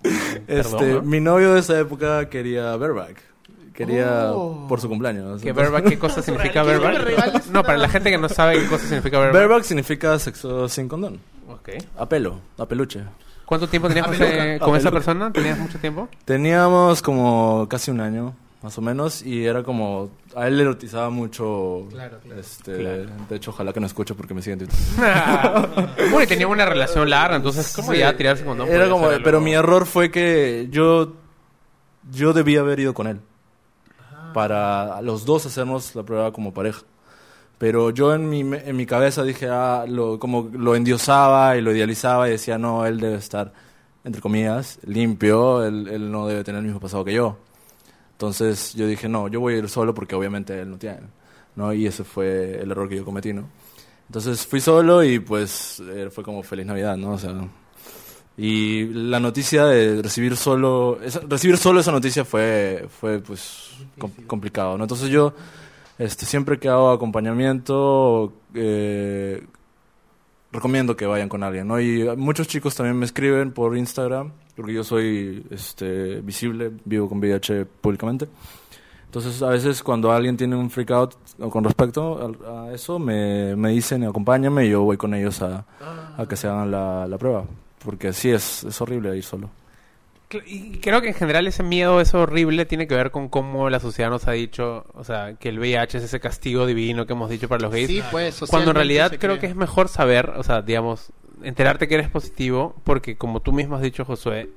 este, 0.04 0.46
Perdón, 0.78 0.94
¿no? 0.94 1.02
Mi 1.04 1.20
novio 1.20 1.54
de 1.54 1.60
esa 1.62 1.80
época 1.80 2.30
quería 2.30 2.76
bareback. 2.76 3.22
Quería 3.74 4.32
Oh. 4.34 4.67
por 4.67 4.82
su 4.82 4.89
cumpleaños. 4.89 5.41
¿Qué, 5.41 5.50
Entonces- 5.50 5.72
bareback, 5.72 5.89
¿Qué 5.89 5.98
cosa 6.00 6.22
significa 6.26 6.62
¿Quieres 6.63 6.80
que 6.82 6.88
me 6.88 6.94
bareback? 6.94 7.46
No, 7.48 7.63
para 7.63 7.78
la 7.78 7.89
gente 7.89 8.12
que 8.12 8.17
no 8.17 8.30
sabe 8.30 8.60
qué 8.60 8.67
cosa 8.67 8.86
significa 8.86 9.17
bareback. 9.17 9.34
Bareback 9.41 9.63
significa 9.63 10.20
sexo 10.20 10.67
sin 10.67 10.88
condón. 10.88 11.20
Ok. 11.50 11.70
A 11.98 12.06
pelo, 12.08 12.39
a 12.58 12.65
peluche. 12.65 13.02
¿Cuánto 13.46 13.67
tiempo 13.67 13.88
tenías 13.88 14.06
con, 14.08 14.15
ese- 14.15 14.60
con 14.60 14.76
esa 14.76 14.91
persona? 14.91 15.32
¿Tenías 15.32 15.58
mucho 15.58 15.78
tiempo? 15.80 16.08
Teníamos 16.26 17.02
como 17.02 17.65
casi 17.70 17.91
un 17.91 18.00
año, 18.02 18.34
más 18.62 18.78
o 18.78 18.82
menos, 18.82 19.24
y 19.24 19.45
era 19.45 19.63
como... 19.63 20.12
A 20.36 20.47
él 20.47 20.58
le 20.58 20.63
erotizaba 20.63 21.10
mucho... 21.10 21.88
Claro, 21.89 22.19
claro. 22.24 22.39
Este, 22.39 22.76
Claro. 22.76 23.10
De 23.30 23.36
hecho, 23.36 23.50
ojalá 23.52 23.74
que 23.74 23.80
no 23.80 23.88
escuche 23.88 24.13
porque 24.13 24.34
me 24.36 24.41
siguen 24.41 24.67
bueno, 24.97 26.21
y 26.24 26.28
tenía 26.28 26.47
una 26.47 26.65
relación 26.65 27.10
larga, 27.10 27.38
entonces, 27.38 27.74
¿cómo 27.76 27.91
Sí, 27.91 27.97
ya 28.00 28.15
tirarse 28.15 28.43
con 28.45 28.62
Era 28.62 28.88
como... 28.89 29.10
Pero 29.24 29.41
mi 29.41 29.54
error 29.54 29.86
fue 29.86 30.12
que 30.12 30.67
yo... 30.69 31.13
Yo 32.12 32.34
debía 32.34 32.60
haber 32.62 32.80
ido 32.80 32.93
con 32.93 33.08
él. 33.08 33.19
Para 34.34 35.02
los 35.02 35.26
dos 35.26 35.45
hacernos 35.45 35.93
la 35.95 36.04
prueba 36.04 36.32
como 36.32 36.54
pareja. 36.54 36.82
Pero 37.58 37.89
yo 37.91 38.13
en 38.15 38.30
mi, 38.30 38.43
me- 38.43 38.67
en 38.67 38.76
mi 38.76 38.86
cabeza 38.86 39.24
dije, 39.24 39.47
ah, 39.50 39.86
lo, 39.88 40.17
como 40.19 40.50
lo 40.54 40.76
endiosaba 40.76 41.58
y 41.58 41.62
lo 41.62 41.71
idealizaba 41.76 42.28
y 42.28 42.32
decía, 42.32 42.58
no, 42.58 42.86
él 42.86 43.00
debe 43.00 43.15
estar, 43.17 43.54
entre 44.04 44.21
comillas, 44.21 44.80
limpio, 44.84 45.63
él, 45.63 45.88
él 45.91 46.12
no 46.12 46.26
debe 46.28 46.43
tener 46.43 46.60
el 46.60 46.65
mismo 46.65 46.80
pasado 46.80 47.06
que 47.06 47.13
yo. 47.13 47.38
Entonces 48.21 48.75
yo 48.75 48.86
dije, 48.86 49.10
no, 49.10 49.27
yo 49.29 49.39
voy 49.39 49.55
a 49.55 49.57
ir 49.57 49.67
solo 49.67 49.95
porque 49.95 50.13
obviamente 50.13 50.60
él 50.62 50.69
no 50.69 50.77
tiene, 50.77 50.99
¿no? 51.55 51.73
Y 51.73 51.88
ese 51.88 52.03
fue 52.03 52.62
el 52.62 52.69
error 52.69 52.88
que 52.88 52.95
yo 52.97 53.03
cometí, 53.03 53.34
¿no? 53.34 53.49
Entonces 54.07 54.45
fui 54.45 54.62
solo 54.62 55.03
y 55.03 55.17
pues 55.17 55.81
eh, 55.89 56.10
fue 56.12 56.23
como 56.23 56.43
feliz 56.43 56.67
Navidad, 56.67 56.97
¿no? 56.97 57.13
O 57.13 57.17
sea, 57.17 57.34
y 58.38 58.86
la 58.93 59.19
noticia 59.19 59.65
de 59.65 60.03
recibir 60.03 60.38
solo, 60.38 60.99
esa- 61.03 61.21
recibir 61.27 61.57
solo 61.57 61.79
esa 61.79 61.91
noticia 61.91 62.23
fue, 62.23 62.88
fue 62.99 63.19
pues 63.21 63.71
com- 63.97 64.12
complicado, 64.27 64.77
¿no? 64.77 64.84
Entonces 64.84 65.10
yo 65.10 65.34
este, 65.97 66.27
siempre 66.27 66.60
que 66.60 66.69
hago 66.69 66.91
acompañamiento, 66.91 68.34
eh, 68.53 69.43
recomiendo 70.52 70.96
que 70.96 71.06
vayan 71.06 71.30
con 71.30 71.44
alguien, 71.44 71.68
¿no? 71.68 71.80
Y 71.80 72.08
muchos 72.18 72.48
chicos 72.48 72.76
también 72.76 72.98
me 72.98 73.06
escriben 73.06 73.52
por 73.52 73.78
Instagram, 73.78 74.32
porque 74.56 74.74
yo 74.74 74.84
soy 74.84 75.46
este, 75.50 76.22
visible, 76.22 76.72
vivo 76.86 77.08
con 77.08 77.20
VIH 77.20 77.66
públicamente. 77.66 78.28
Entonces, 79.06 79.42
a 79.42 79.50
veces 79.50 79.84
cuando 79.84 80.12
alguien 80.12 80.38
tiene 80.38 80.56
un 80.56 80.70
freak 80.70 80.92
out 80.92 81.16
con 81.50 81.64
respecto 81.64 82.34
a, 82.46 82.68
a 82.68 82.74
eso, 82.74 82.98
me, 82.98 83.56
me 83.58 83.72
dicen, 83.72 84.06
acompáñame 84.06 84.66
y 84.66 84.70
yo 84.70 84.84
voy 84.84 84.96
con 84.96 85.14
ellos 85.14 85.42
a, 85.42 85.66
a 86.18 86.26
que 86.28 86.38
se 86.38 86.48
hagan 86.48 86.72
la, 86.72 87.08
la 87.08 87.18
prueba. 87.18 87.44
Porque 87.84 88.14
sí, 88.14 88.30
es, 88.30 88.64
es 88.64 88.80
horrible 88.80 89.16
ir 89.18 89.24
solo. 89.24 89.50
Y 90.46 90.78
creo 90.80 91.02
que 91.02 91.10
en 91.10 91.13
general 91.13 91.48
ese 91.48 91.63
miedo, 91.63 92.00
eso 92.02 92.22
horrible, 92.22 92.65
tiene 92.65 92.88
que 92.88 92.96
ver 92.96 93.12
con 93.12 93.30
cómo 93.30 93.70
la 93.70 93.80
sociedad 93.80 94.10
nos 94.10 94.28
ha 94.28 94.32
dicho, 94.32 94.86
o 94.94 95.04
sea, 95.04 95.34
que 95.39 95.50
el 95.50 95.60
VIH 95.60 95.98
es 95.98 96.04
ese 96.06 96.20
castigo 96.20 96.65
divino 96.65 97.06
que 97.06 97.13
hemos 97.13 97.30
dicho 97.30 97.48
para 97.50 97.62
los 97.62 97.72
gays. 97.72 97.88
Sí, 97.88 98.02
pues, 98.12 98.39
Cuando 98.50 98.72
en 98.72 98.76
realidad 98.76 99.13
creo 99.20 99.39
que 99.39 99.48
es 99.48 99.56
mejor 99.56 99.88
saber, 99.88 100.30
o 100.38 100.44
sea, 100.44 100.62
digamos, 100.62 101.12
enterarte 101.44 101.88
que 101.88 101.96
eres 101.96 102.10
positivo, 102.10 102.76
porque 102.84 103.17
como 103.17 103.41
tú 103.41 103.52
mismo 103.52 103.76
has 103.76 103.82
dicho, 103.82 104.06
Josué, 104.06 104.50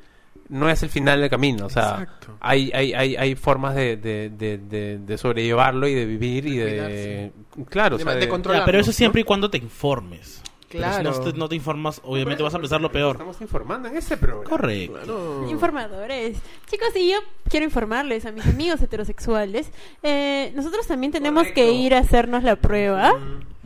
no 0.48 0.68
es 0.68 0.82
el 0.82 0.90
final 0.90 1.20
del 1.20 1.30
camino. 1.30 1.66
O 1.66 1.70
sea, 1.70 2.00
Exacto. 2.02 2.36
hay, 2.40 2.70
hay, 2.74 2.92
hay, 2.92 3.16
hay 3.16 3.34
formas 3.34 3.74
de, 3.74 3.96
de, 3.96 4.28
de, 4.30 4.58
de, 4.58 4.98
de 4.98 5.18
sobrellevarlo 5.18 5.88
y 5.88 5.94
de 5.94 6.04
vivir 6.04 6.46
y 6.46 6.56
de... 6.58 7.32
Claro, 7.70 7.96
o 7.96 7.98
De- 7.98 8.04
sea, 8.04 8.14
de 8.14 8.20
de- 8.20 8.28
control. 8.28 8.56
Ya, 8.58 8.64
pero 8.66 8.78
eso 8.78 8.90
¿no? 8.90 8.92
siempre 8.92 9.22
y 9.22 9.24
cuando 9.24 9.48
te 9.50 9.56
informes 9.58 10.42
Pero 10.78 10.92
si 10.92 11.00
Claro. 11.00 11.10
no 11.18 11.20
te, 11.32 11.38
no 11.38 11.48
te 11.48 11.54
informas 11.56 12.00
obviamente 12.04 12.42
vas 12.42 12.54
a 12.54 12.58
pensar 12.58 12.80
lo 12.80 12.90
peor 12.90 13.12
Estamos 13.16 13.40
informando 13.40 13.88
en 13.88 13.96
este 13.96 14.16
programa. 14.16 14.48
correcto 14.48 14.92
Claro. 14.94 15.46
Informadores. 15.50 16.38
Chicos, 16.70 16.88
y 16.96 17.10
yo 17.12 17.18
quiero 17.48 17.64
informarles 17.64 18.26
a 18.26 18.32
mis 18.32 18.46
amigos 18.46 18.80
heterosexuales. 18.82 19.70
eh, 20.02 20.52
nosotros 20.54 20.86
también 20.86 21.12
tenemos 21.12 21.46
que 21.54 21.72
ir 21.72 21.94
a 21.94 21.98
hacernos 21.98 22.42
la 22.42 22.56
prueba. 22.56 23.12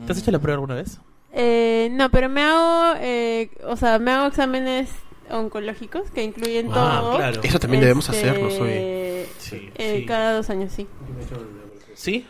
¿te 0.07 0.13
has 0.13 0.19
hecho 0.19 0.31
la 0.31 0.39
prueba 0.39 0.55
alguna 0.57 0.75
vez? 0.75 0.99
Eh, 1.33 1.89
no, 1.93 2.11
pero 2.11 2.29
me 2.29 2.43
hago, 2.43 2.95
eh, 3.01 3.51
o 3.65 3.77
sea, 3.77 3.99
me 3.99 4.11
hago 4.13 4.27
exámenes 4.29 4.89
oncológicos 5.31 6.11
que 6.11 6.23
incluyen 6.25 6.69
Ah, 6.73 7.01
todo. 7.03 7.17
claro. 7.17 7.41
Eso 7.43 7.59
también 7.59 7.81
debemos 7.83 8.09
Este, 8.09 8.29
hacerlo, 8.31 8.51
soy. 8.51 8.71
Sí, 9.39 9.71
eh, 9.77 9.99
sí. 10.01 10.07
Cada 10.07 10.33
dos 10.35 10.49
años, 10.51 10.73
sí. 10.73 10.87
¿Sí? 11.95 12.27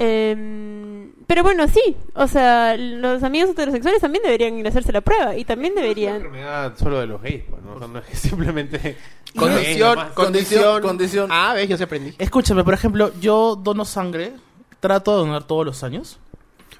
Em, 0.00 1.10
pero 1.26 1.42
bueno, 1.42 1.66
sí. 1.66 1.96
O 2.14 2.28
sea, 2.28 2.76
los 2.76 3.22
amigos 3.24 3.50
heterosexuales 3.50 4.00
también 4.00 4.22
deberían 4.22 4.56
ir 4.56 4.64
a 4.66 4.68
hacerse 4.68 4.92
la 4.92 5.00
prueba 5.00 5.36
y 5.36 5.44
también 5.44 5.72
Es 5.72 5.76
una 5.78 5.82
deberían. 5.82 6.16
enfermedad 6.16 6.74
solo 6.78 7.00
de 7.00 7.06
los 7.08 7.20
gays, 7.20 7.42
pues, 7.50 7.62
¿no? 7.62 7.74
O 7.74 7.78
sea, 7.78 7.88
no 7.88 7.98
es 7.98 8.04
que 8.06 8.16
simplemente... 8.28 8.96
Condición, 9.36 9.98
condición, 10.14 10.82
condición. 10.82 11.28
Ah, 11.30 11.52
ves, 11.54 11.68
yo 11.68 11.76
se 11.76 11.84
aprendí. 11.84 12.14
Escúchame, 12.18 12.64
por 12.64 12.72
ejemplo, 12.74 13.12
yo 13.20 13.56
dono 13.56 13.84
sangre, 13.84 14.32
trato 14.80 15.12
de 15.12 15.18
donar 15.26 15.44
todos 15.44 15.66
los 15.66 15.82
años. 15.84 16.18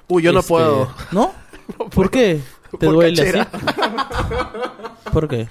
Uy, 0.07 0.23
yo 0.23 0.31
no 0.33 0.39
Este, 0.39 0.49
puedo. 0.49 0.91
¿No? 1.11 1.31
¿Por 1.93 2.09
qué? 2.09 2.41
¿Te 2.71 2.77
Por 2.87 2.93
duele 2.95 3.15
cachera. 3.17 3.47
así? 3.51 3.65
¿Por 5.13 5.27
qué? 5.27 5.47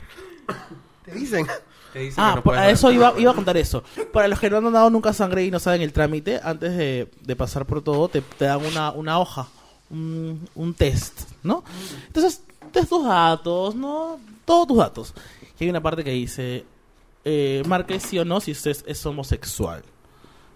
Te 1.05 1.13
dicen. 1.13 1.47
Te 1.93 2.01
dicen 2.01 2.17
que 2.17 2.21
Ah, 2.21 2.35
no 2.37 2.43
por- 2.43 2.55
a 2.57 2.71
eso 2.71 2.91
iba, 2.93 3.15
iba 3.19 3.31
a 3.31 3.35
contar 3.35 3.57
eso. 3.57 3.83
Para 4.13 4.29
los 4.29 4.39
que 4.39 4.51
no 4.51 4.59
han 4.59 4.65
donado 4.65 4.91
nunca 4.91 5.13
sangre 5.13 5.45
y 5.45 5.51
no 5.51 5.59
saben 5.59 5.83
el 5.83 5.93
trámite, 5.93 6.41
antes 6.43 6.77
de, 6.77 7.09
de 7.23 7.37
pasar 7.37 7.65
por 7.67 7.83
todo, 7.83 8.09
te, 8.09 8.21
te 8.21 8.45
dan 8.45 8.65
una, 8.65 8.91
una 8.93 9.19
hoja, 9.19 9.49
un, 9.91 10.49
un 10.55 10.75
test, 10.75 11.23
¿no? 11.43 11.65
Entonces, 12.09 12.43
test 12.73 12.89
tus 12.89 13.05
datos, 13.05 13.75
¿no? 13.75 14.19
Todos 14.45 14.67
tus 14.69 14.79
datos. 14.79 15.15
Y 15.59 15.65
hay 15.65 15.71
una 15.71 15.81
parte 15.83 16.05
que 16.05 16.11
dice, 16.11 16.65
eh, 17.25 17.63
marque 17.67 17.99
sí 18.01 18.19
o 18.19 18.25
no 18.25 18.41
si 18.41 18.53
usted 18.53 18.71
es, 18.71 18.85
es 18.87 19.07
homosexual. 19.07 19.83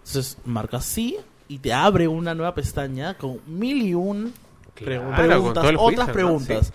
Entonces, 0.05 0.37
marca 0.45 0.81
sí 0.81 1.17
y 1.49 1.59
te 1.59 1.73
abre 1.73 2.09
una 2.09 2.35
nueva 2.35 2.55
pestaña 2.55 3.15
con 3.15 3.41
mil 3.47 3.83
y 3.83 3.95
un 3.95 4.33
Claro, 4.75 5.13
preguntas, 5.15 5.65
otras 5.65 5.79
juicio, 5.81 6.07
¿no? 6.07 6.13
preguntas. 6.13 6.73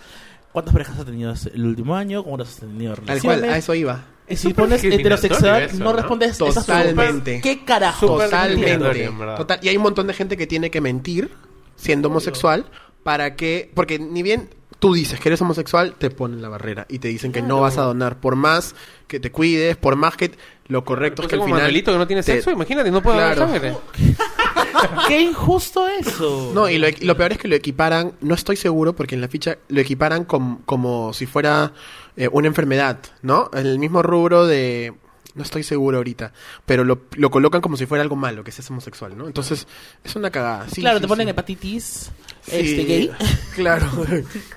¿Cuántas 0.51 0.71
parejas 0.73 0.99
has 0.99 1.05
tenido 1.05 1.33
el 1.53 1.65
último 1.65 1.95
año? 1.95 2.23
¿Cuántas 2.23 2.49
has 2.49 2.55
tenido 2.57 2.93
Tal 2.95 3.05
relaciones? 3.07 3.39
cual, 3.39 3.49
a 3.53 3.57
eso 3.57 3.73
iba. 3.75 4.03
Si 4.35 4.53
pones 4.53 4.83
heterosexual, 4.83 5.63
eso, 5.63 5.77
no, 5.77 5.85
¿no? 5.85 5.93
respondes 5.93 6.31
esas 6.41 6.55
Totalmente. 6.65 7.39
¿Qué 7.41 7.63
carajo? 7.63 8.07
Totalmente. 8.17 9.09
Total. 9.37 9.59
Y 9.61 9.69
hay 9.69 9.77
un 9.77 9.83
montón 9.83 10.07
de 10.07 10.13
gente 10.13 10.35
que 10.37 10.47
tiene 10.47 10.69
que 10.69 10.81
mentir 10.81 11.31
siendo 11.75 12.09
homosexual 12.09 12.65
para 13.03 13.35
que. 13.35 13.71
Porque 13.73 13.99
ni 13.99 14.23
bien 14.23 14.49
tú 14.79 14.93
dices 14.93 15.19
que 15.19 15.29
eres 15.29 15.41
homosexual, 15.41 15.95
te 15.97 16.09
ponen 16.09 16.41
la 16.41 16.49
barrera 16.49 16.85
y 16.89 16.99
te 16.99 17.07
dicen 17.07 17.31
que 17.31 17.41
no 17.41 17.61
vas 17.61 17.77
a 17.77 17.83
donar. 17.83 18.19
Por 18.19 18.35
más 18.35 18.75
que 19.07 19.19
te 19.19 19.31
cuides, 19.31 19.77
por 19.77 19.95
más 19.95 20.17
que 20.17 20.31
lo 20.67 20.83
correcto 20.83 21.21
es 21.21 21.27
que 21.29 21.35
al 21.35 21.41
final. 21.43 21.59
Manuelito 21.59 21.91
que 21.93 21.97
no 21.97 22.05
tiene 22.07 22.21
te- 22.21 22.33
sexo, 22.33 22.51
imagínate, 22.51 22.91
no 22.91 23.01
puede 23.01 23.17
dar 23.19 23.35
Claro. 23.35 23.51
sangre. 23.53 23.73
Qué 25.07 25.21
injusto 25.21 25.87
eso. 25.87 26.51
No, 26.53 26.69
y 26.69 26.77
lo, 26.77 26.87
lo 27.01 27.17
peor 27.17 27.31
es 27.31 27.37
que 27.37 27.47
lo 27.47 27.55
equiparan, 27.55 28.13
no 28.21 28.35
estoy 28.35 28.55
seguro, 28.57 28.93
porque 28.93 29.15
en 29.15 29.21
la 29.21 29.27
ficha 29.27 29.57
lo 29.69 29.79
equiparan 29.81 30.25
com- 30.25 30.59
como 30.65 31.13
si 31.13 31.25
fuera 31.25 31.71
eh, 32.17 32.27
una 32.31 32.47
enfermedad, 32.47 32.99
¿no? 33.21 33.49
En 33.53 33.65
el 33.65 33.79
mismo 33.79 34.01
rubro 34.03 34.45
de... 34.45 34.93
No 35.35 35.43
estoy 35.43 35.61
seguro 35.61 35.97
ahorita, 35.97 36.33
pero 36.65 36.83
lo, 36.83 37.03
lo 37.11 37.29
colocan 37.29 37.61
como 37.61 37.77
si 37.77 37.85
fuera 37.85 38.01
algo 38.01 38.15
malo, 38.15 38.43
que 38.43 38.51
seas 38.51 38.71
homosexual, 38.71 39.15
¿no? 39.15 39.27
Entonces, 39.27 39.67
es 40.03 40.15
una 40.15 40.31
cagada. 40.31 40.67
Sí, 40.67 40.81
claro, 40.81 40.97
sí, 40.97 41.03
te 41.03 41.07
ponen 41.07 41.27
sí. 41.27 41.29
hepatitis 41.29 42.11
Sí, 42.41 42.55
este, 42.57 42.83
gay. 42.85 43.11
Claro, 43.55 43.85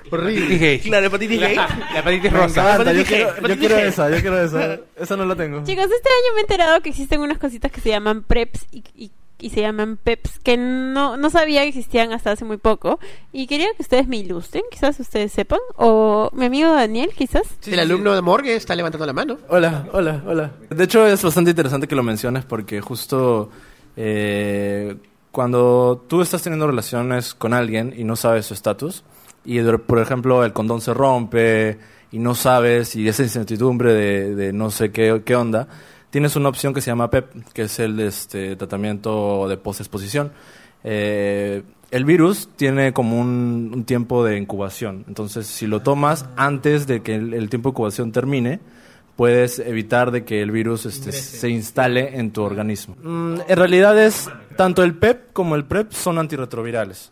horrible. 0.09 0.57
Gay. 0.57 0.79
Claro, 0.79 1.05
hepatitis 1.05 1.39
gay. 1.39 1.55
La 1.55 1.99
hepatitis 1.99 2.33
rosa. 2.33 2.73
encanta, 2.73 2.93
yo 2.93 3.05
quiero, 3.05 3.47
yo 3.47 3.57
quiero 3.59 3.77
esa, 3.77 4.09
yo 4.09 4.21
quiero 4.21 4.41
esa. 4.43 4.79
Esa 4.97 5.15
no 5.17 5.25
la 5.25 5.35
tengo. 5.35 5.63
Chicos, 5.63 5.85
este 5.85 6.09
año 6.09 6.33
me 6.33 6.39
he 6.39 6.41
enterado 6.41 6.81
que 6.81 6.89
existen 6.89 7.21
unas 7.21 7.37
cositas 7.37 7.71
que 7.71 7.79
se 7.79 7.89
llaman 7.89 8.23
PrEPs 8.23 8.65
y, 8.71 8.83
y- 8.95 9.11
y 9.41 9.49
se 9.49 9.61
llaman 9.61 9.97
PEPs 9.97 10.39
que 10.39 10.57
no, 10.57 11.17
no 11.17 11.29
sabía 11.29 11.61
que 11.61 11.69
existían 11.69 12.13
hasta 12.13 12.31
hace 12.31 12.45
muy 12.45 12.57
poco. 12.57 12.99
Y 13.31 13.47
quería 13.47 13.67
que 13.75 13.81
ustedes 13.81 14.07
me 14.07 14.17
ilustren, 14.17 14.63
quizás 14.71 14.99
ustedes 14.99 15.31
sepan. 15.31 15.59
O 15.75 16.29
mi 16.33 16.45
amigo 16.45 16.71
Daniel, 16.71 17.11
quizás. 17.15 17.43
el 17.65 17.79
alumno 17.79 18.13
de 18.13 18.21
Morgue 18.21 18.55
está 18.55 18.75
levantando 18.75 19.05
la 19.05 19.13
mano. 19.13 19.37
Hola, 19.49 19.87
hola, 19.91 20.23
hola. 20.25 20.51
De 20.69 20.83
hecho, 20.83 21.05
es 21.05 21.21
bastante 21.21 21.51
interesante 21.51 21.87
que 21.87 21.95
lo 21.95 22.03
menciones 22.03 22.45
porque 22.45 22.81
justo 22.81 23.49
eh, 23.97 24.95
cuando 25.31 26.05
tú 26.07 26.21
estás 26.21 26.41
teniendo 26.41 26.67
relaciones 26.67 27.33
con 27.33 27.53
alguien 27.53 27.93
y 27.97 28.03
no 28.03 28.15
sabes 28.15 28.45
su 28.45 28.53
estatus, 28.53 29.03
y 29.43 29.61
por 29.61 29.99
ejemplo 29.99 30.45
el 30.45 30.53
condón 30.53 30.81
se 30.81 30.93
rompe 30.93 31.79
y 32.11 32.19
no 32.19 32.35
sabes, 32.35 32.95
y 32.95 33.07
esa 33.07 33.23
incertidumbre 33.23 33.93
de, 33.93 34.35
de 34.35 34.53
no 34.53 34.69
sé 34.69 34.91
qué, 34.91 35.21
qué 35.25 35.35
onda, 35.35 35.67
tienes 36.11 36.35
una 36.35 36.49
opción 36.49 36.73
que 36.73 36.81
se 36.81 36.91
llama 36.91 37.09
PEP, 37.09 37.51
que 37.53 37.63
es 37.63 37.79
el 37.79 37.99
este, 37.99 38.55
tratamiento 38.55 39.47
de 39.47 39.57
postexposición. 39.57 40.31
Eh, 40.83 41.63
el 41.89 42.05
virus 42.05 42.49
tiene 42.55 42.93
como 42.93 43.19
un, 43.19 43.71
un 43.73 43.83
tiempo 43.83 44.23
de 44.23 44.37
incubación, 44.37 45.05
entonces 45.07 45.47
si 45.47 45.67
lo 45.67 45.81
tomas 45.81 46.25
antes 46.37 46.87
de 46.87 47.01
que 47.01 47.15
el, 47.15 47.33
el 47.33 47.49
tiempo 47.49 47.69
de 47.69 47.71
incubación 47.71 48.11
termine, 48.11 48.59
puedes 49.15 49.59
evitar 49.59 50.11
de 50.11 50.23
que 50.23 50.41
el 50.41 50.51
virus 50.51 50.85
este, 50.85 51.11
se 51.11 51.49
instale 51.49 52.17
en 52.17 52.31
tu 52.31 52.41
organismo. 52.41 52.95
Mm, 53.03 53.41
en 53.47 53.57
realidad 53.57 54.01
es 54.01 54.29
tanto 54.57 54.83
el 54.83 54.95
PEP 54.95 55.33
como 55.33 55.55
el 55.55 55.65
PrEP 55.65 55.91
son 55.91 56.17
antirretrovirales. 56.17 57.11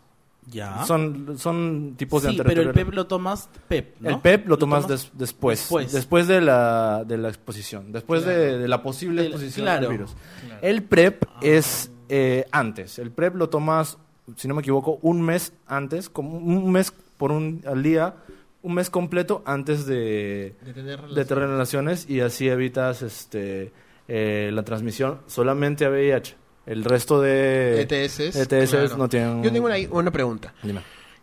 Ya. 0.50 0.84
Son, 0.84 1.38
son 1.38 1.94
tipos 1.96 2.22
de 2.24 2.30
sí, 2.30 2.40
pero 2.44 2.62
el. 2.62 2.72
PEP 2.72 2.92
lo 2.92 3.06
tomas 3.06 3.48
PEP, 3.68 4.00
¿no? 4.00 4.10
El 4.10 4.18
PEP 4.20 4.48
lo 4.48 4.58
tomas 4.58 4.82
tomas 4.86 5.02
des- 5.02 5.10
después, 5.18 5.60
después. 5.60 5.92
después, 5.92 6.26
de, 6.26 6.40
la, 6.40 7.04
de 7.06 7.18
la 7.18 7.28
exposición, 7.28 7.92
después 7.92 8.24
de, 8.24 8.34
Claro. 8.34 8.58
de 8.58 8.68
la 8.68 8.82
posible 8.82 9.22
exposición 9.26 9.64
claro. 9.66 9.82
del 9.88 9.90
virus. 9.98 10.16
El 10.60 10.82
PrEP 10.82 11.24
es 11.40 11.90
eh, 12.08 12.46
antes. 12.50 12.98
El 12.98 13.12
PrEP 13.12 13.36
lo 13.36 13.48
tomas, 13.48 13.96
si 14.36 14.48
no 14.48 14.54
me 14.54 14.60
equivoco, 14.62 14.98
un 15.02 15.22
mes 15.22 15.52
antes, 15.66 16.08
como 16.10 16.36
un 16.38 16.72
mes 16.72 16.92
por 17.16 17.30
un 17.32 17.62
al 17.66 17.82
día, 17.82 18.16
un 18.62 18.74
mes 18.74 18.90
completo 18.90 19.42
antes 19.46 19.86
de, 19.86 20.56
De 20.64 20.72
tener 20.74 21.00
de 21.00 21.24
tener 21.24 21.48
relaciones 21.48 22.08
y 22.10 22.20
así 22.20 22.48
evitas 22.48 23.02
este 23.02 23.72
eh, 24.08 24.50
la 24.52 24.64
transmisión 24.64 25.20
solamente 25.28 25.84
a 25.84 25.90
VIH. 25.90 26.34
El 26.66 26.84
resto 26.84 27.20
de 27.20 27.82
ETS. 27.82 28.36
ETS 28.36 28.70
claro. 28.70 28.96
no 28.96 29.08
tienen... 29.08 29.42
Yo 29.42 29.52
tengo 29.52 29.66
una, 29.66 29.76
una 29.90 30.10
pregunta. 30.10 30.54
Dime. 30.62 30.82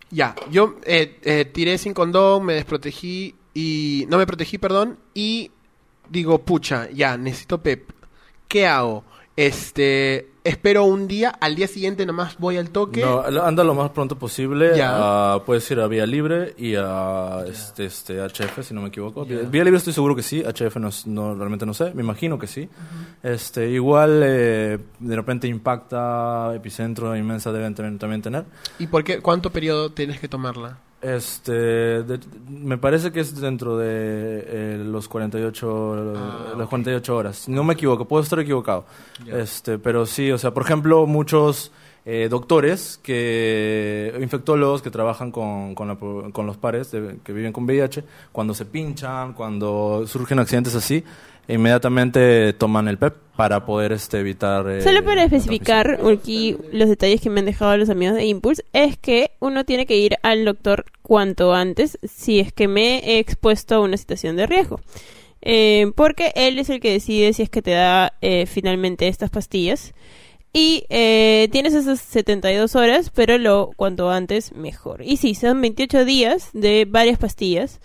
Ya, 0.09 0.35
yo 0.49 0.77
eh, 0.85 1.19
eh, 1.23 1.45
tiré 1.45 1.77
sin 1.77 1.93
condón, 1.93 2.45
me 2.45 2.53
desprotegí 2.53 3.35
y... 3.53 4.05
No 4.09 4.17
me 4.17 4.25
protegí, 4.25 4.57
perdón, 4.57 4.97
y 5.13 5.51
digo, 6.09 6.39
pucha, 6.39 6.89
ya, 6.91 7.17
necesito 7.17 7.61
PEP. 7.61 7.91
¿Qué 8.47 8.65
hago? 8.65 9.03
Este, 9.37 10.31
espero 10.43 10.83
un 10.85 11.07
día, 11.07 11.29
al 11.29 11.55
día 11.55 11.67
siguiente 11.67 12.07
nomás 12.07 12.37
voy 12.39 12.57
al 12.57 12.71
toque. 12.71 13.01
No, 13.01 13.19
anda 13.21 13.63
lo 13.63 13.75
más 13.75 13.91
pronto 13.91 14.17
posible. 14.17 14.71
Ya. 14.75 15.35
a- 15.35 15.45
puedes 15.45 15.69
ir 15.69 15.79
a 15.79 15.85
Vía 15.87 16.07
Libre 16.07 16.55
y 16.57 16.73
a 16.75 17.43
este, 17.47 17.85
este, 17.85 18.19
HF, 18.19 18.63
si 18.63 18.73
no 18.73 18.81
me 18.81 18.87
equivoco. 18.87 19.25
Vía 19.25 19.63
Libre 19.63 19.77
estoy 19.77 19.93
seguro 19.93 20.15
que 20.15 20.23
sí, 20.23 20.41
HF 20.43 20.77
no, 20.79 20.89
no- 21.05 21.35
realmente 21.35 21.67
no 21.67 21.75
sé, 21.75 21.93
me 21.93 22.01
imagino 22.01 22.39
que 22.39 22.47
sí. 22.47 22.67
este, 23.21 23.69
igual 23.69 24.21
eh, 24.23 24.79
de 24.99 25.15
repente 25.15 25.47
Impacta, 25.47 26.51
Epicentro, 26.55 27.15
Inmensa 27.15 27.51
deben 27.51 27.75
también 27.75 28.21
tener. 28.23 28.43
¿Y 28.79 28.87
por 28.87 29.03
qué? 29.03 29.21
¿Cuánto 29.21 29.51
periodo 29.51 29.91
tienes 29.91 30.19
que 30.19 30.27
tomarla? 30.27 30.79
Este, 31.01 31.51
de- 31.51 32.19
me 32.49 32.77
parece 32.77 33.11
que 33.11 33.19
es 33.19 33.39
dentro 33.39 33.77
de 33.77 33.87
eh, 34.47 34.83
los 34.83 35.07
48 35.07 36.13
Ah, 36.17 36.53
las 36.57 36.63
ok. 36.63 36.69
48 36.69 37.15
horas. 37.15 37.47
No 37.49 37.63
me 37.63 37.73
equivoco, 37.73 38.05
puedo 38.05 38.23
estar 38.23 38.39
equivocado. 38.39 38.85
Este, 39.31 39.77
pero 39.77 40.05
sí, 40.05 40.31
o 40.31 40.37
sea, 40.37 40.51
por 40.53 40.63
ejemplo, 40.63 41.05
muchos 41.05 41.71
eh, 42.05 42.27
doctores 42.29 42.99
que 43.03 44.17
infectólogos 44.21 44.81
que 44.81 44.89
trabajan 44.89 45.29
con, 45.31 45.75
con, 45.75 45.87
la 45.89 45.97
con 45.97 46.45
los 46.47 46.57
pares 46.57 46.89
de- 46.91 47.17
que 47.23 47.31
viven 47.33 47.51
con 47.53 47.65
VIH, 47.65 48.03
cuando 48.31 48.53
se 48.53 48.65
pinchan, 48.65 49.33
cuando 49.33 50.03
surgen 50.07 50.39
accidentes 50.39 50.73
así, 50.73 51.03
inmediatamente 51.47 52.53
toman 52.53 52.87
el 52.87 52.97
PEP 52.97 53.15
para 53.35 53.65
poder 53.65 53.91
este 53.91 54.19
evitar 54.19 54.67
eh, 54.69 54.81
Solo 54.81 55.03
para 55.03 55.23
especificar 55.23 55.99
aquí 56.11 56.57
los 56.71 56.89
detalles 56.89 57.21
que 57.21 57.29
me 57.29 57.39
han 57.39 57.45
dejado 57.45 57.77
los 57.77 57.89
amigos 57.89 58.15
de 58.15 58.25
Impulse, 58.25 58.65
es 58.73 58.97
que 58.97 59.31
uno 59.39 59.63
tiene 59.63 59.85
que 59.85 59.97
ir 59.97 60.15
al 60.23 60.43
doctor 60.43 60.85
cuanto 61.01 61.53
antes 61.53 61.99
si 62.03 62.39
es 62.39 62.51
que 62.51 62.67
me 62.67 62.99
he 62.99 63.19
expuesto 63.19 63.75
a 63.75 63.79
una 63.79 63.97
situación 63.97 64.35
de 64.35 64.47
riesgo. 64.47 64.79
Eh, 65.41 65.91
porque 65.95 66.33
él 66.35 66.59
es 66.59 66.69
el 66.69 66.79
que 66.79 66.91
decide 66.91 67.31
si 67.31 67.43
es 67.43 67.49
que 67.49 67.61
te 67.61 67.71
da 67.71 68.13
eh, 68.21 68.45
finalmente 68.47 69.07
estas 69.07 69.29
pastillas. 69.29 69.93
Y 70.53 70.85
eh, 70.89 71.49
tienes 71.51 71.73
esas 71.75 72.01
72 72.01 72.75
horas, 72.75 73.11
pero 73.13 73.37
lo 73.37 73.69
cuanto 73.75 74.09
antes 74.09 74.53
mejor. 74.53 75.03
Y 75.03 75.17
sí, 75.17 75.35
son 75.35 75.61
28 75.61 76.03
días 76.03 76.49
de 76.53 76.85
varias 76.89 77.19
pastillas. 77.19 77.79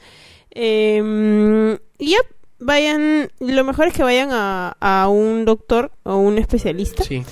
Eh, 0.50 1.78
y 1.98 2.10
ya, 2.10 2.18
vayan, 2.62 3.30
lo 3.40 3.64
mejor 3.64 3.86
es 3.88 3.92
que 3.94 4.02
vayan 4.02 4.30
a, 4.32 4.76
a 4.80 5.08
un 5.08 5.44
doctor 5.44 5.90
o 6.04 6.16
un 6.16 6.38
especialista. 6.38 7.04
Sí. 7.04 7.22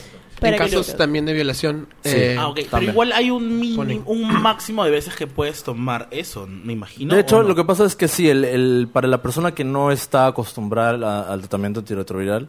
Para 0.40 0.56
en 0.56 0.62
que 0.62 0.70
casos 0.70 0.88
lo- 0.88 0.94
también 0.96 1.26
de 1.26 1.34
violación. 1.34 1.86
Sí. 2.02 2.12
eh, 2.16 2.36
Ah, 2.38 2.48
ok. 2.48 2.60
Pero 2.70 2.82
igual 2.84 3.12
hay 3.12 3.30
un 3.30 3.58
mínimo, 3.60 4.02
un 4.06 4.22
máximo 4.40 4.82
de 4.84 4.90
veces 4.90 5.14
que 5.14 5.26
puedes 5.26 5.62
tomar 5.62 6.08
eso, 6.10 6.46
me 6.46 6.72
imagino. 6.72 7.14
de 7.14 7.20
hecho, 7.20 7.38
¿o 7.38 7.42
no? 7.42 7.48
lo 7.48 7.54
que 7.54 7.64
pasa 7.64 7.84
es 7.84 7.94
que 7.94 8.08
sí, 8.08 8.28
el, 8.28 8.44
el- 8.44 8.88
para 8.90 9.06
la 9.06 9.20
persona 9.20 9.52
que 9.52 9.64
no 9.64 9.90
está 9.90 10.26
acostumbrada 10.26 11.30
al 11.30 11.40
tratamiento 11.40 11.80
antirretroviral, 11.80 12.48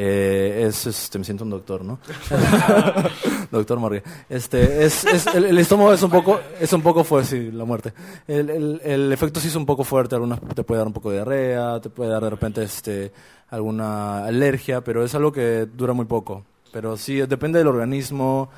eh, 0.00 0.64
es, 0.68 0.86
este, 0.86 1.18
me 1.18 1.24
siento 1.24 1.42
un 1.42 1.50
doctor, 1.50 1.84
¿no? 1.84 1.98
doctor 3.50 3.78
Morgue. 3.80 4.02
Este, 4.28 4.84
es, 4.84 5.04
es- 5.04 5.26
el, 5.34 5.58
estómago 5.58 5.92
es 5.92 6.02
un 6.02 6.10
poco, 6.10 6.38
es 6.60 6.72
un 6.72 6.82
poco 6.82 7.02
fuerte, 7.02 7.28
sí, 7.30 7.50
la 7.50 7.64
muerte. 7.64 7.92
El, 8.28 8.48
el- 8.50 8.80
el 8.84 9.12
efecto 9.12 9.40
sí 9.40 9.48
es 9.48 9.56
un 9.56 9.66
poco 9.66 9.82
fuerte, 9.84 10.14
algunas 10.14 10.40
te 10.54 10.62
puede 10.62 10.78
dar 10.78 10.86
un 10.86 10.92
poco 10.92 11.10
de 11.10 11.16
diarrea, 11.16 11.80
te 11.80 11.90
puede 11.90 12.10
dar 12.10 12.22
de 12.22 12.30
repente, 12.30 12.62
este, 12.62 13.10
alguna 13.50 14.24
alergia, 14.24 14.82
pero 14.82 15.04
es 15.04 15.14
algo 15.16 15.32
que 15.32 15.66
dura 15.66 15.92
muy 15.92 16.04
poco. 16.04 16.44
Pero 16.72 16.96
sí, 16.96 17.16
depende 17.22 17.58
del 17.58 17.66
organismo. 17.68 18.50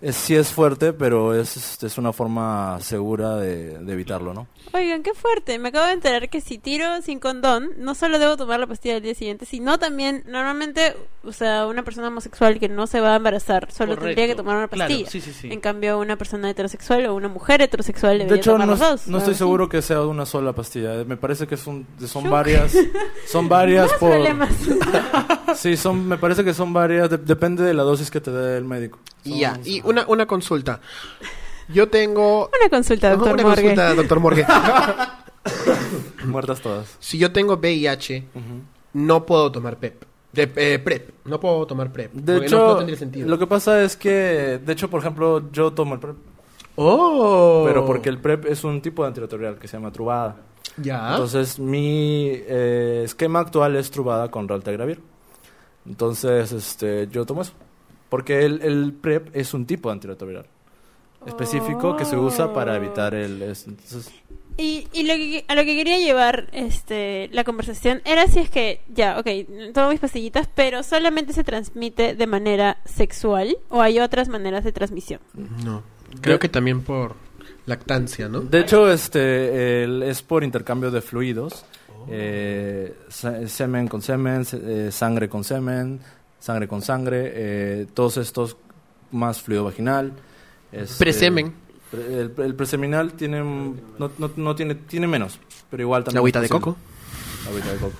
Es, 0.00 0.14
sí 0.14 0.36
es 0.36 0.52
fuerte, 0.52 0.92
pero 0.92 1.34
es, 1.34 1.56
este, 1.56 1.88
es 1.88 1.98
una 1.98 2.12
forma 2.12 2.78
segura 2.80 3.34
de, 3.34 3.78
de 3.78 3.92
evitarlo, 3.92 4.32
¿no? 4.32 4.46
Oigan, 4.72 5.02
qué 5.02 5.12
fuerte. 5.12 5.58
Me 5.58 5.70
acabo 5.70 5.86
de 5.86 5.92
enterar 5.94 6.28
que 6.30 6.40
si 6.40 6.56
tiro 6.58 7.02
sin 7.02 7.18
condón, 7.18 7.70
no 7.78 7.96
solo 7.96 8.20
debo 8.20 8.36
tomar 8.36 8.60
la 8.60 8.68
pastilla 8.68 8.94
al 8.96 9.02
día 9.02 9.16
siguiente, 9.16 9.44
sino 9.44 9.76
también, 9.80 10.22
normalmente, 10.28 10.94
o 11.24 11.32
sea, 11.32 11.66
una 11.66 11.82
persona 11.82 12.08
homosexual 12.08 12.60
que 12.60 12.68
no 12.68 12.86
se 12.86 13.00
va 13.00 13.14
a 13.14 13.16
embarazar, 13.16 13.72
solo 13.72 13.96
Correcto. 13.96 14.04
tendría 14.06 14.26
que 14.28 14.34
tomar 14.36 14.56
una 14.58 14.68
Claro, 14.68 14.88
pastilla. 14.88 15.10
sí, 15.10 15.20
sí, 15.20 15.32
sí. 15.32 15.48
En 15.52 15.60
cambio, 15.60 15.98
una 15.98 16.14
persona 16.16 16.48
heterosexual 16.48 17.06
o 17.06 17.14
una 17.16 17.26
mujer 17.28 17.60
heterosexual 17.62 18.18
debería 18.18 18.34
De 18.34 18.40
hecho, 18.40 18.52
tomar 18.52 18.66
no, 18.68 18.72
los 18.74 18.80
dos. 18.80 19.08
no 19.08 19.18
estoy 19.18 19.34
seguro 19.34 19.68
que 19.68 19.82
sea 19.82 20.02
una 20.02 20.26
sola 20.26 20.52
pastilla. 20.52 21.02
Me 21.06 21.16
parece 21.16 21.48
que 21.48 21.56
son, 21.56 21.84
son 22.06 22.30
varias. 22.30 22.72
Son 23.26 23.48
varias 23.48 23.92
por. 23.94 24.10
problemas. 24.10 24.50
Sí, 25.56 25.76
son, 25.78 26.06
me 26.06 26.18
parece 26.18 26.44
que 26.44 26.52
son 26.54 26.72
varias. 26.74 27.08
de- 27.10 27.16
depende 27.18 27.62
de 27.64 27.72
la 27.74 27.82
dosis 27.82 28.10
que 28.10 28.20
te 28.20 28.30
dé 28.30 28.58
el 28.58 28.64
médico. 28.64 28.98
Y 29.28 29.40
ya, 29.40 29.60
y 29.64 29.80
una, 29.84 30.04
una 30.08 30.26
consulta. 30.26 30.80
Yo 31.68 31.88
tengo... 31.88 32.50
Una 32.60 32.70
consulta, 32.70 33.10
doctor 33.10 33.34
una 33.34 33.42
Morgue. 33.42 33.62
consulta, 33.62 33.94
doctor 33.94 34.20
Morgue. 34.20 34.46
Muertas 36.24 36.60
todas. 36.60 36.96
si 36.98 37.18
yo 37.18 37.32
tengo 37.32 37.56
VIH, 37.56 38.24
no 38.94 39.26
puedo 39.26 39.52
tomar 39.52 39.76
PEP. 39.76 40.04
De, 40.32 40.52
eh, 40.56 40.78
PrEP. 40.78 41.10
No 41.24 41.40
puedo 41.40 41.66
tomar 41.66 41.90
PrEP. 41.92 42.12
De 42.12 42.34
porque 42.34 42.46
hecho, 42.46 42.58
no, 42.58 42.66
no 42.68 42.76
tendría 42.78 42.98
sentido. 42.98 43.28
lo 43.28 43.38
que 43.38 43.46
pasa 43.46 43.82
es 43.82 43.96
que, 43.96 44.60
de 44.64 44.72
hecho, 44.72 44.88
por 44.90 45.00
ejemplo, 45.00 45.50
yo 45.50 45.72
tomo 45.72 45.94
el 45.94 46.00
PrEP. 46.00 46.16
Oh. 46.76 47.64
Pero 47.66 47.84
porque 47.84 48.08
el 48.08 48.18
PrEP 48.18 48.46
es 48.46 48.62
un 48.62 48.80
tipo 48.80 49.02
de 49.02 49.08
antirretroviral 49.08 49.58
que 49.58 49.66
se 49.66 49.76
llama 49.76 49.90
trubada. 49.90 50.36
Ya. 50.76 51.10
Entonces, 51.10 51.58
mi 51.58 52.30
eh, 52.30 53.02
esquema 53.04 53.40
actual 53.40 53.74
es 53.76 53.90
trubada 53.90 54.30
con 54.30 54.46
Raltegravir. 54.46 55.00
Entonces, 55.86 56.52
este, 56.52 57.08
yo 57.10 57.24
tomo 57.24 57.42
eso. 57.42 57.52
Porque 58.08 58.44
el, 58.44 58.62
el 58.62 58.92
PrEP 58.92 59.34
es 59.36 59.52
un 59.54 59.66
tipo 59.66 59.88
de 59.88 59.94
antirretroviral 59.94 60.46
específico 61.26 61.96
que 61.96 62.04
se 62.04 62.16
usa 62.16 62.52
para 62.54 62.76
evitar 62.76 63.14
el... 63.14 63.42
es- 63.42 63.66
entonces, 63.66 64.10
Y, 64.56 64.88
y 64.92 65.02
lo 65.02 65.14
que, 65.14 65.44
a 65.48 65.54
lo 65.54 65.64
que 65.64 65.76
quería 65.76 65.98
llevar 65.98 66.48
este, 66.52 67.28
la 67.32 67.44
conversación 67.44 68.00
era 68.04 68.26
si 68.28 68.38
es 68.40 68.50
que, 68.50 68.80
ya, 68.94 69.18
ok, 69.18 69.26
tomo 69.74 69.90
mis 69.90 70.00
pastillitas, 70.00 70.48
pero 70.54 70.82
solamente 70.82 71.32
se 71.32 71.44
transmite 71.44 72.14
de 72.14 72.26
manera 72.26 72.78
sexual 72.84 73.58
o 73.68 73.82
hay 73.82 73.98
otras 74.00 74.28
maneras 74.28 74.64
de 74.64 74.72
transmisión. 74.72 75.20
no. 75.64 75.82
Creo 76.22 76.38
que 76.38 76.48
también 76.48 76.80
por 76.80 77.16
lactancia, 77.66 78.30
¿no? 78.30 78.40
De 78.40 78.60
hecho, 78.60 78.90
este 78.90 79.84
el- 79.84 80.02
es 80.02 80.22
por 80.22 80.42
intercambio 80.42 80.90
de 80.90 81.02
fluidos. 81.02 81.66
Eh, 82.08 82.94
semen 83.46 83.88
con 83.88 84.00
semen, 84.00 84.46
se- 84.46 84.86
eh, 84.88 84.90
sangre 84.92 85.28
con 85.28 85.44
semen, 85.44 86.00
sangre 86.38 86.68
con 86.68 86.82
sangre, 86.82 87.32
eh, 87.34 87.86
todos 87.94 88.16
estos 88.16 88.56
más 89.12 89.40
fluido 89.42 89.64
vaginal. 89.64 90.12
este, 90.72 90.98
Presemen. 90.98 91.54
pre- 91.90 92.20
el, 92.20 92.32
el 92.38 92.54
preseminal 92.54 93.12
tiene 93.14 93.40
no, 93.40 94.10
no, 94.18 94.30
no 94.36 94.54
tiene 94.54 94.74
tiene 94.74 95.06
menos, 95.06 95.38
pero 95.70 95.82
igual 95.82 96.04
también 96.04 96.16
La 96.16 96.20
agüita 96.20 96.40
de 96.40 96.48
coco. 96.48 96.76
Agüita 97.48 97.72
de 97.72 97.78
coco. 97.78 97.96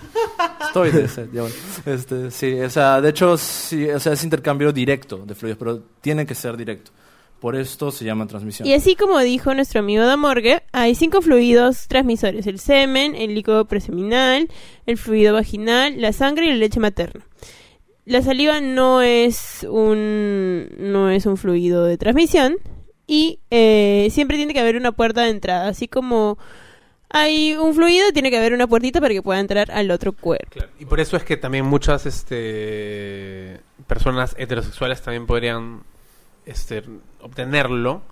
Estoy 0.66 0.91
de 0.91 1.05
ese, 1.05 1.28
ya 1.32 1.41
bueno. 1.43 1.57
Este, 1.86 2.30
sí, 2.30 2.61
o 2.61 2.68
sea, 2.68 3.01
de 3.01 3.09
hecho, 3.09 3.39
sí, 3.39 3.89
o 3.89 3.99
sea, 3.99 4.12
es 4.12 4.22
intercambio 4.22 4.70
directo 4.72 5.16
de 5.18 5.34
fluidos, 5.34 5.59
pero 5.59 5.82
tiene 6.03 6.26
que 6.26 6.34
ser 6.34 6.57
directo. 6.57 6.91
Por 7.41 7.55
esto 7.55 7.93
se 7.93 8.05
llama 8.05 8.26
transmisión. 8.26 8.66
Y 8.68 8.74
así 8.74 8.97
como 8.97 9.18
dijo 9.20 9.55
nuestro 9.55 9.78
amigo 9.80 10.05
Damorgue, 10.05 10.61
hay 10.72 10.95
cinco 10.97 11.22
fluidos 11.22 11.86
transmisores: 11.86 12.47
el 12.49 12.59
semen, 12.59 13.14
el 13.14 13.32
líquido 13.34 13.64
preseminal, 13.64 14.51
el 14.86 14.99
fluido 14.99 15.32
vaginal, 15.34 16.01
la 16.01 16.12
sangre 16.12 16.47
y 16.47 16.49
la 16.51 16.57
leche 16.57 16.80
materna. 16.80 17.24
La 18.09 18.23
saliva 18.23 18.61
no 18.61 19.03
es 19.03 19.67
un 19.69 20.69
no 20.79 21.11
es 21.11 21.27
un 21.27 21.37
fluido 21.37 21.85
de 21.85 21.97
transmisión 21.99 22.57
y 23.07 23.41
eh, 23.51 24.09
siempre 24.11 24.37
tiene 24.37 24.53
que 24.55 24.61
haber 24.61 24.77
una 24.77 24.93
puerta 24.93 25.23
de 25.23 25.31
entrada, 25.31 25.69
así 25.69 25.89
como 25.89 26.39
hay 27.11 27.55
un 27.55 27.75
fluido, 27.75 28.13
tiene 28.13 28.31
que 28.31 28.37
haber 28.37 28.53
una 28.53 28.67
puertita 28.67 29.01
para 29.01 29.15
que 29.15 29.23
pueda 29.23 29.41
entrar 29.41 29.71
al 29.71 29.91
otro 29.91 30.13
cuerpo. 30.13 30.51
Claro. 30.51 30.71
Y 30.79 30.85
por 30.85 31.01
eso 31.01 31.17
es 31.17 31.25
que 31.25 31.39
también 31.39 31.65
muchas 31.65 32.05
este, 32.05 33.61
personas 33.87 34.35
heterosexuales 34.39 35.01
también 35.01 35.27
podrían 35.27 35.85
este, 36.45 36.83
obtenerlo. 37.21 38.03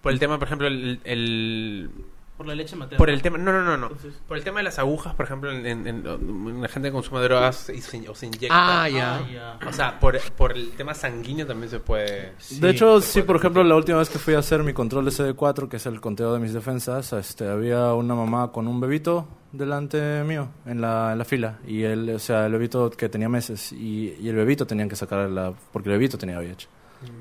Por 0.00 0.12
el 0.12 0.18
tema, 0.18 0.38
por 0.38 0.48
ejemplo, 0.48 0.68
el, 0.68 1.00
el- 1.04 1.90
Por 2.36 2.46
la 2.46 2.54
leche 2.54 2.76
materna. 2.76 2.98
por 2.98 3.08
el 3.08 3.22
tema, 3.22 3.38
no, 3.38 3.50
no, 3.50 3.62
no, 3.64 3.76
no. 3.78 3.86
Entonces- 3.86 4.14
Por 4.28 4.36
el 4.36 4.44
tema 4.44 4.58
de 4.58 4.64
las 4.64 4.78
agujas, 4.78 5.14
por 5.14 5.24
ejemplo, 5.24 5.50
en, 5.50 5.66
en- 5.66 5.86
en- 5.86 6.60
la 6.62 6.68
gente 6.68 6.88
que 6.88 6.92
consume 6.92 7.20
drogas 7.22 7.70
y 7.70 7.80
se, 7.80 8.08
o 8.08 8.14
se 8.14 8.26
inyecta. 8.26 8.48
Ah, 8.82 8.88
ya. 8.88 9.16
Ah, 9.16 9.28
ya. 9.60 9.68
O 9.68 9.72
sea, 9.72 9.98
por, 9.98 10.18
por 10.32 10.52
el 10.52 10.70
tema 10.72 10.92
sanguíneo 10.94 11.46
también 11.46 11.70
se 11.70 11.80
puede. 11.80 12.32
de 12.60 12.70
hecho, 12.70 13.00
sí, 13.00 13.22
por 13.22 13.36
ejemplo, 13.36 13.64
la 13.64 13.74
última 13.76 13.98
vez 13.98 14.10
que 14.10 14.18
fui 14.18 14.34
a 14.34 14.40
hacer 14.40 14.62
mi 14.62 14.72
control 14.74 15.06
de 15.06 15.10
CD4, 15.12 15.68
que 15.68 15.76
es 15.76 15.86
el 15.86 16.00
conteo 16.00 16.34
de 16.34 16.38
mis 16.40 16.52
defensas, 16.52 17.12
este, 17.14 17.48
había 17.48 17.94
una 17.94 18.14
mamá 18.14 18.52
con 18.52 18.68
un 18.68 18.80
bebito 18.80 19.26
delante 19.52 20.22
mío 20.24 20.48
en 20.66 20.80
la, 20.82 21.12
en 21.12 21.18
la 21.18 21.24
fila. 21.24 21.58
Y 21.66 21.84
él, 21.84 22.10
o 22.14 22.18
sea, 22.18 22.44
el 22.46 22.52
bebito 22.52 22.90
que 22.90 23.08
tenía 23.08 23.28
meses 23.30 23.72
y, 23.72 24.14
y 24.20 24.28
el 24.28 24.36
bebito 24.36 24.66
tenían 24.66 24.88
que 24.90 24.96
sacar 24.96 25.30
la... 25.30 25.54
porque 25.72 25.88
el 25.88 25.94
bebito 25.94 26.18
tenía 26.18 26.38
VIH. 26.38 26.68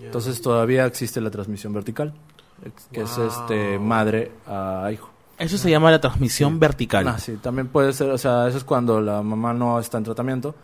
Entonces 0.01 0.41
todavía 0.41 0.85
existe 0.85 1.19
la 1.21 1.29
transmisión 1.29 1.73
vertical, 1.73 2.13
que 2.91 3.01
es 3.01 3.17
este 3.17 3.79
madre 3.79 4.31
a 4.47 4.89
hijo. 4.91 5.09
Eso 5.37 5.57
se 5.57 5.69
llama 5.69 5.91
la 5.91 5.99
transmisión 5.99 6.59
vertical. 6.59 7.07
Ah, 7.07 7.19
sí, 7.19 7.33
también 7.41 7.67
puede 7.67 7.91
ser, 7.93 8.09
o 8.09 8.17
sea, 8.17 8.47
eso 8.47 8.57
es 8.57 8.63
cuando 8.63 9.01
la 9.01 9.21
mamá 9.21 9.53
no 9.53 9.79
está 9.79 9.97
en 9.97 10.05
tratamiento 10.05 10.55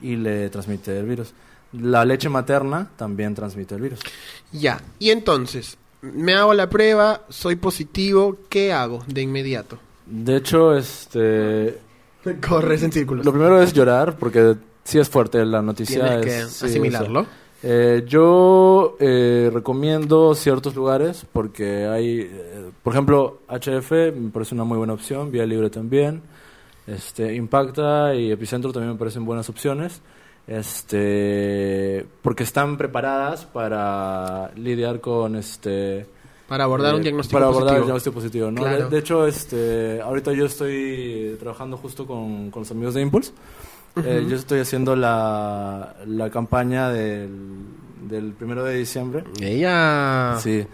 y 0.00 0.16
le 0.16 0.50
transmite 0.50 0.98
el 0.98 1.06
virus. 1.06 1.32
La 1.72 2.04
leche 2.04 2.28
materna 2.28 2.88
también 2.96 3.34
transmite 3.34 3.74
el 3.74 3.80
virus. 3.80 4.00
Ya, 4.52 4.80
y 4.98 5.10
entonces, 5.10 5.78
me 6.02 6.34
hago 6.34 6.52
la 6.54 6.68
prueba, 6.68 7.22
soy 7.28 7.56
positivo, 7.56 8.38
¿qué 8.48 8.72
hago 8.72 9.02
de 9.06 9.22
inmediato? 9.22 9.78
De 10.06 10.36
hecho, 10.36 10.74
este, 10.76 11.78
Corres 12.48 12.82
en 12.82 12.92
círculos. 12.92 13.24
lo 13.24 13.32
primero 13.32 13.60
es 13.62 13.72
llorar 13.72 14.16
porque 14.16 14.56
sí 14.84 14.98
es 14.98 15.08
fuerte 15.08 15.44
la 15.44 15.62
noticia. 15.62 16.20
Tienes 16.20 16.24
que 16.24 16.46
sí, 16.52 16.66
asimilarlo. 16.66 17.20
o 17.20 17.24
sea, 17.24 17.32
eh, 17.62 18.04
yo 18.06 18.96
eh, 19.00 19.50
recomiendo 19.52 20.34
ciertos 20.34 20.76
lugares 20.76 21.26
porque 21.32 21.86
hay, 21.86 22.20
eh, 22.20 22.70
por 22.82 22.92
ejemplo, 22.92 23.40
HF 23.48 23.90
me 24.14 24.30
parece 24.32 24.54
una 24.54 24.64
muy 24.64 24.78
buena 24.78 24.92
opción, 24.92 25.32
Vía 25.32 25.44
Libre 25.44 25.68
también, 25.68 26.22
este, 26.86 27.34
Impacta 27.34 28.14
y 28.14 28.30
Epicentro 28.30 28.72
también 28.72 28.92
me 28.92 28.98
parecen 28.98 29.24
buenas 29.24 29.48
opciones, 29.48 30.02
este, 30.46 32.06
porque 32.22 32.44
están 32.44 32.76
preparadas 32.76 33.44
para 33.44 34.52
lidiar 34.54 35.00
con 35.00 35.34
este 35.34 36.06
Para 36.46 36.64
abordar 36.64 36.94
un 36.94 37.00
eh, 37.00 37.04
diagnóstico 37.04 37.34
para 37.34 37.46
abordar 37.46 37.74
positivo. 37.74 37.80
el 37.80 37.84
diagnóstico 37.84 38.14
positivo 38.14 38.50
¿no? 38.52 38.62
Claro. 38.62 38.84
de, 38.84 38.88
de 38.90 38.98
hecho 38.98 39.26
este 39.26 40.00
ahorita 40.00 40.32
yo 40.32 40.46
estoy 40.46 41.36
trabajando 41.40 41.76
justo 41.76 42.06
con, 42.06 42.50
con 42.50 42.62
los 42.62 42.70
amigos 42.70 42.94
de 42.94 43.02
Impulse 43.02 43.32
Eh, 44.04 44.26
yo 44.28 44.36
estoy 44.36 44.60
haciendo 44.60 44.94
la, 44.96 45.96
la 46.06 46.30
campaña 46.30 46.90
del, 46.90 47.30
del 48.08 48.32
primero 48.32 48.64
de 48.64 48.76
diciembre. 48.76 49.24
Ella... 49.40 50.36
sí. 50.40 50.66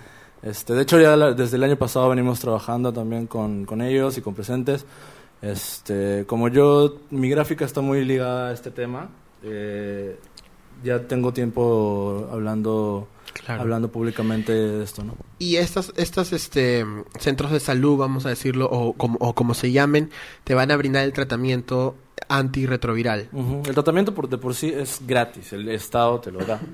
Este 0.42 0.74
de 0.74 0.82
hecho 0.82 1.00
ya 1.00 1.16
la- 1.16 1.32
desde 1.32 1.56
el 1.56 1.62
año 1.64 1.76
pasado 1.76 2.10
venimos 2.10 2.38
trabajando 2.38 2.92
también 2.92 3.26
con, 3.26 3.64
con 3.64 3.80
ellos 3.80 4.18
y 4.18 4.20
con 4.20 4.34
presentes. 4.34 4.84
Este 5.40 6.24
como 6.26 6.48
yo 6.48 6.96
mi 7.10 7.28
gráfica 7.30 7.64
está 7.64 7.80
muy 7.80 8.04
ligada 8.04 8.48
a 8.48 8.52
este 8.52 8.70
tema 8.70 9.08
eh, 9.42 10.18
ya 10.82 11.00
tengo 11.00 11.32
tiempo 11.32 12.28
hablando 12.32 13.08
Claro. 13.32 13.62
hablando 13.62 13.90
públicamente 13.90 14.52
de 14.52 14.84
esto 14.84 15.02
no 15.04 15.16
Y 15.38 15.56
estas, 15.56 15.92
estas 15.96 16.32
este, 16.32 16.84
centros 17.18 17.50
de 17.52 17.60
salud, 17.60 17.96
vamos 17.98 18.26
a 18.26 18.28
decirlo, 18.28 18.66
o 18.70 18.92
como, 18.92 19.18
o 19.20 19.34
como 19.34 19.54
se 19.54 19.72
llamen, 19.72 20.10
te 20.44 20.54
van 20.54 20.70
a 20.70 20.76
brindar 20.76 21.04
el 21.04 21.12
tratamiento 21.12 21.96
antirretroviral. 22.28 23.28
El 23.66 23.74
tratamiento 23.74 24.14
por, 24.14 24.28
de 24.28 24.38
por 24.38 24.54
sí 24.54 24.68
es 24.74 25.00
gratis, 25.06 25.52
el 25.52 25.68
Estado 25.68 26.20
te 26.20 26.30
lo 26.30 26.44
da. 26.44 26.60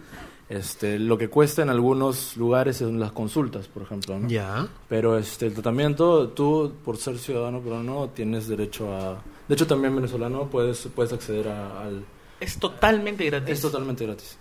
Este, 0.51 0.98
lo 0.98 1.16
que 1.16 1.28
cuesta 1.28 1.62
en 1.62 1.70
algunos 1.70 2.36
lugares 2.36 2.78
son 2.78 2.98
las 2.98 3.12
consultas, 3.12 3.68
por 3.68 3.84
ejemplo, 3.84 4.18
¿no? 4.18 4.26
Ya. 4.28 4.66
Pero 4.88 5.16
este, 5.16 5.46
el 5.46 5.53
tratamiento, 5.53 6.30
tú 6.30 6.72
por 6.84 6.96
ser 6.96 7.18
ciudadano 7.20 7.61
peruano 7.61 8.09
tienes 8.12 8.48
derecho 8.48 8.92
a... 8.92 9.22
De 9.46 9.55
hecho, 9.55 9.68
también 9.68 9.94
venezolano 9.94 10.48
puedes, 10.51 10.88
puedes 10.92 11.12
acceder 11.12 11.46
a- 11.46 11.82
al... 11.82 12.05
Es 12.40 12.59
totalmente 12.59 13.24
gratis. 13.26 13.48
Es 13.55 13.61
totalmente 13.61 14.05
gratis. 14.05 14.38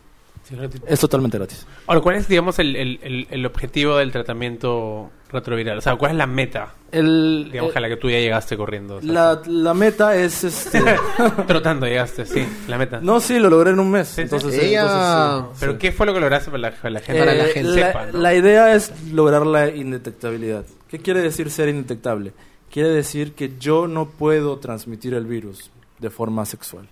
Es 0.87 0.99
totalmente 0.99 1.37
gratis. 1.37 1.65
Ahora, 1.85 2.01
¿cuál 2.01 2.15
es, 2.15 2.27
digamos, 2.27 2.57
el, 2.59 2.75
el, 2.75 2.99
el, 3.03 3.27
el 3.29 3.45
objetivo 3.45 3.97
del 3.97 4.11
tratamiento 4.11 5.11
retroviral? 5.31 5.77
O 5.77 5.81
sea, 5.81 5.95
¿cuál 5.95 6.11
es 6.13 6.17
la 6.17 6.25
meta, 6.25 6.73
El, 6.91 7.49
digamos, 7.51 7.75
eh, 7.75 7.77
a 7.77 7.81
la 7.81 7.87
que 7.89 7.97
tú 7.97 8.09
ya 8.09 8.17
llegaste 8.17 8.57
corriendo? 8.57 8.95
O 8.95 9.01
sea, 9.01 9.11
la, 9.13 9.41
la 9.45 9.73
meta 9.75 10.15
es... 10.15 10.43
Este, 10.43 10.81
Trotando 11.47 11.85
llegaste, 11.85 12.25
sí, 12.25 12.43
la 12.67 12.79
meta. 12.79 12.99
no, 12.99 13.19
sí, 13.19 13.37
lo 13.37 13.49
logré 13.51 13.69
en 13.71 13.79
un 13.79 13.91
mes. 13.91 14.07
sí. 14.07 14.21
Entonces, 14.21 14.55
Ella- 14.55 14.81
entonces, 14.81 15.51
sí. 15.53 15.57
Pero 15.59 15.71
Sí. 15.73 15.77
¿qué 15.77 15.91
fue 15.91 16.05
lo 16.07 16.13
que 16.15 16.19
lograste 16.19 16.49
para 16.49 16.61
la, 16.61 16.71
para 16.71 16.89
la 16.89 16.99
gente? 17.01 17.19
Para 17.19 17.33
la 17.35 17.45
Eh, 17.47 17.51
gente 17.51 17.73
sepa, 17.73 18.05
¿no? 18.07 18.17
la 18.19 18.33
idea 18.33 18.73
es 18.73 18.91
lograr 19.11 19.45
la 19.45 19.67
indetectabilidad. 19.69 20.65
¿Qué 20.87 20.97
quiere 20.97 21.21
decir 21.21 21.51
ser 21.51 21.69
indetectable? 21.69 22.33
Quiere 22.71 22.89
decir 22.89 23.33
que 23.33 23.53
yo 23.59 23.87
no 23.87 24.09
puedo 24.09 24.57
transmitir 24.57 25.13
el 25.13 25.25
virus 25.25 25.69
de 25.99 26.09
forma 26.09 26.45
sexual. 26.45 26.87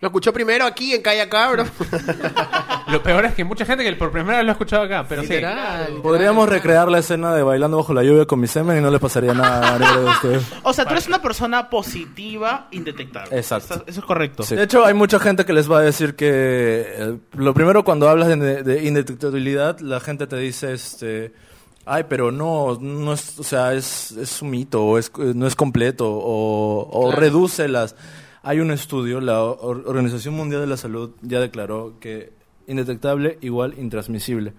Lo 0.00 0.08
escuchó 0.08 0.32
primero 0.32 0.64
aquí 0.64 0.94
en 0.94 1.02
Calla 1.02 1.28
Cabro. 1.28 1.64
Lo 2.88 3.02
peor 3.02 3.26
es 3.26 3.34
que 3.34 3.44
mucha 3.44 3.64
gente 3.66 3.84
que 3.84 3.92
por 3.96 4.10
primera 4.10 4.38
vez 4.38 4.46
lo 4.46 4.50
ha 4.50 4.54
escuchado 4.54 4.82
acá, 4.84 5.04
pero 5.08 5.22
sí. 5.22 5.28
Literal. 5.34 5.92
Podríamos 6.02 6.48
recrear 6.48 6.88
la 6.90 6.98
escena 7.00 7.34
de 7.34 7.42
bailando 7.42 7.76
bajo 7.76 7.92
la 7.92 8.02
lluvia 8.02 8.24
con 8.26 8.40
mi 8.40 8.46
semen 8.46 8.78
y 8.78 8.80
no 8.80 8.90
le 8.90 8.98
pasaría 8.98 9.34
nada 9.34 9.74
a 9.74 9.78
ninguno 9.78 10.00
de 10.00 10.10
ustedes. 10.10 10.42
O 10.62 10.72
sea, 10.72 10.84
tú 10.86 10.92
eres 10.92 11.06
una 11.06 11.20
persona 11.20 11.68
positiva, 11.68 12.68
indetectable. 12.70 13.36
Exacto. 13.36 13.74
Eso, 13.74 13.84
eso 13.86 14.00
es 14.00 14.06
correcto. 14.06 14.42
De 14.48 14.62
hecho, 14.62 14.84
hay 14.86 14.94
mucha 14.94 15.18
gente 15.20 15.44
que 15.44 15.52
les 15.52 15.70
va 15.70 15.78
a 15.78 15.82
decir 15.82 16.14
que 16.16 16.28
eh, 16.30 17.16
lo 17.34 17.52
primero 17.54 17.84
cuando 17.84 18.08
hablas 18.08 18.28
de, 18.28 18.62
de 18.62 18.84
indetectabilidad, 18.84 19.80
la 19.80 20.00
gente 20.00 20.26
te 20.26 20.36
dice, 20.36 20.72
este, 20.72 21.32
ay, 21.84 22.04
pero 22.08 22.32
no, 22.32 22.78
no 22.80 23.12
es, 23.12 23.38
o 23.38 23.42
sea, 23.44 23.74
es, 23.74 24.12
es 24.12 24.40
un 24.42 24.50
mito, 24.50 24.82
o 24.82 24.98
es, 24.98 25.12
no 25.16 25.46
es 25.46 25.54
completo, 25.54 26.08
o, 26.10 26.88
o 26.90 27.06
Claro. 27.08 27.20
reduce 27.20 27.68
las. 27.68 27.94
Hay 28.42 28.60
un 28.60 28.70
estudio, 28.70 29.20
la 29.20 29.42
Or- 29.42 29.84
Organización 29.86 30.34
Mundial 30.34 30.60
de 30.62 30.66
la 30.66 30.76
Salud 30.76 31.10
ya 31.22 31.40
declaró 31.40 31.94
que 32.00 32.32
indetectable 32.66 33.38
igual 33.42 33.74
intransmisible. 33.78 34.52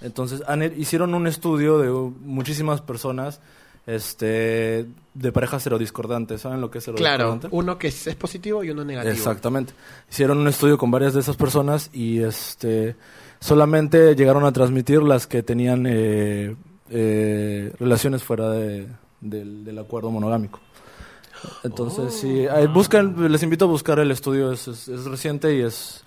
Entonces, 0.00 0.42
han- 0.48 0.62
hicieron 0.80 1.14
un 1.14 1.26
estudio 1.26 1.78
de 1.78 1.90
muchísimas 2.24 2.80
personas, 2.80 3.40
este, 3.86 4.86
de 5.14 5.32
parejas 5.32 5.62
serodiscordantes. 5.62 6.40
¿Saben 6.40 6.60
lo 6.60 6.70
que 6.70 6.78
es 6.78 6.84
Claro, 6.84 6.96
serodiscordante? 6.98 7.48
uno 7.50 7.78
que 7.78 7.88
es, 7.88 8.06
es 8.06 8.14
positivo 8.16 8.64
y 8.64 8.70
uno 8.70 8.84
negativo. 8.84 9.12
Exactamente. 9.12 9.72
Hicieron 10.10 10.38
un 10.38 10.48
estudio 10.48 10.78
con 10.78 10.90
varias 10.90 11.12
de 11.14 11.20
esas 11.20 11.36
personas 11.36 11.90
y 11.92 12.20
este 12.20 12.96
solamente 13.40 14.14
llegaron 14.14 14.44
a 14.44 14.52
transmitir 14.52 15.02
las 15.02 15.26
que 15.26 15.42
tenían 15.42 15.86
eh, 15.88 16.54
eh, 16.90 17.72
relaciones 17.78 18.22
fuera 18.22 18.50
de- 18.50 18.86
del, 19.20 19.64
del 19.64 19.78
acuerdo 19.78 20.10
monogámico. 20.10 20.60
Entonces, 21.64 22.14
sí, 22.14 22.46
ahí 22.46 22.66
buscan, 22.66 23.30
les 23.30 23.42
invito 23.42 23.64
a 23.64 23.68
buscar 23.68 23.98
el 23.98 24.10
estudio, 24.10 24.52
es, 24.52 24.68
es, 24.68 24.88
es 24.88 25.04
reciente 25.04 25.56
y 25.56 25.60
es, 25.60 26.04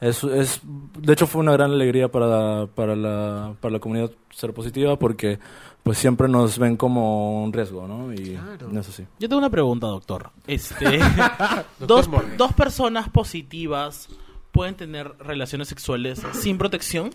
es, 0.00 0.24
es, 0.24 0.60
de 0.62 1.12
hecho 1.12 1.26
fue 1.26 1.40
una 1.40 1.52
gran 1.52 1.72
alegría 1.72 2.10
para, 2.10 2.66
para, 2.74 2.96
la, 2.96 3.54
para 3.60 3.72
la 3.72 3.78
comunidad 3.80 4.10
seropositiva 4.30 4.98
porque 4.98 5.38
pues 5.82 5.96
siempre 5.98 6.28
nos 6.28 6.58
ven 6.58 6.76
como 6.76 7.42
un 7.42 7.52
riesgo, 7.52 7.86
¿no? 7.88 8.12
Y 8.12 8.36
Claro. 8.36 8.78
eso 8.78 8.92
sí. 8.92 9.04
Yo 9.18 9.28
tengo 9.28 9.38
una 9.38 9.50
pregunta, 9.50 9.86
doctor. 9.86 10.30
Este, 10.46 11.00
dos, 11.78 12.08
dos 12.36 12.52
personas 12.52 13.08
positivas 13.08 14.08
pueden 14.52 14.74
tener 14.74 15.12
relaciones 15.18 15.68
sexuales 15.68 16.20
sin 16.32 16.58
protección. 16.58 17.10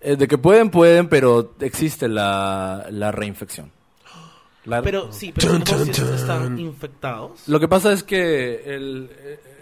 Eh, 0.00 0.16
de 0.16 0.28
que 0.28 0.36
pueden, 0.36 0.70
pueden, 0.70 1.08
pero 1.08 1.54
existe 1.60 2.06
la, 2.08 2.86
la 2.90 3.12
reinfección. 3.12 3.70
La- 4.66 4.82
Pero 4.82 5.12
sí, 5.12 5.32
pero 5.34 5.52
Chun, 5.52 5.62
chun, 5.62 5.90
chun. 5.92 6.14
están 6.14 6.58
infectados. 6.58 7.48
Lo 7.48 7.58
que 7.60 7.68
pasa 7.68 7.92
es 7.92 8.02
que 8.02 8.62
el, 8.74 9.10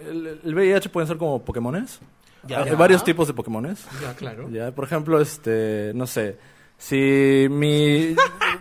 el, 0.08 0.40
el 0.44 0.54
VIH 0.54 0.88
pueden 0.88 1.06
ser 1.08 1.16
como 1.18 1.44
Pokémones. 1.44 2.00
Ya. 2.46 2.62
Hay 2.62 2.74
varios 2.74 3.04
tipos 3.04 3.26
de 3.26 3.34
Pokémones. 3.34 3.86
Ya, 4.02 4.14
claro. 4.14 4.48
Ya, 4.50 4.70
por 4.74 4.84
ejemplo, 4.84 5.20
este, 5.20 5.92
no 5.94 6.06
sé, 6.06 6.36
si 6.76 7.46
mi, 7.50 8.14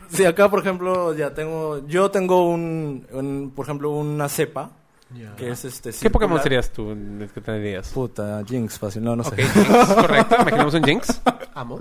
si 0.10 0.24
acá, 0.26 0.50
por 0.50 0.60
ejemplo, 0.60 1.14
ya 1.16 1.34
tengo, 1.34 1.86
yo 1.88 2.10
tengo 2.12 2.48
un, 2.50 3.06
un, 3.12 3.52
por 3.56 3.66
ejemplo, 3.66 3.90
una 3.92 4.30
cepa 4.30 4.72
Ya. 5.16 5.36
que 5.36 5.52
es 5.52 5.66
este. 5.66 5.92
¿Qué 5.92 6.10
Pokémon 6.10 6.42
serías 6.42 6.72
tú? 6.72 6.92
el 6.92 7.30
que 7.34 7.42
tendrías? 7.42 7.90
Puta, 7.90 8.44
Jinx, 8.48 8.80
fácil, 8.80 9.04
no, 9.04 9.16
no 9.16 9.24
sé. 9.24 9.36
Jinx, 9.36 9.94
correcto. 9.94 10.36
Imaginamos 10.40 10.74
un 10.74 10.84
Jinx. 10.84 11.22
Amo. 11.54 11.80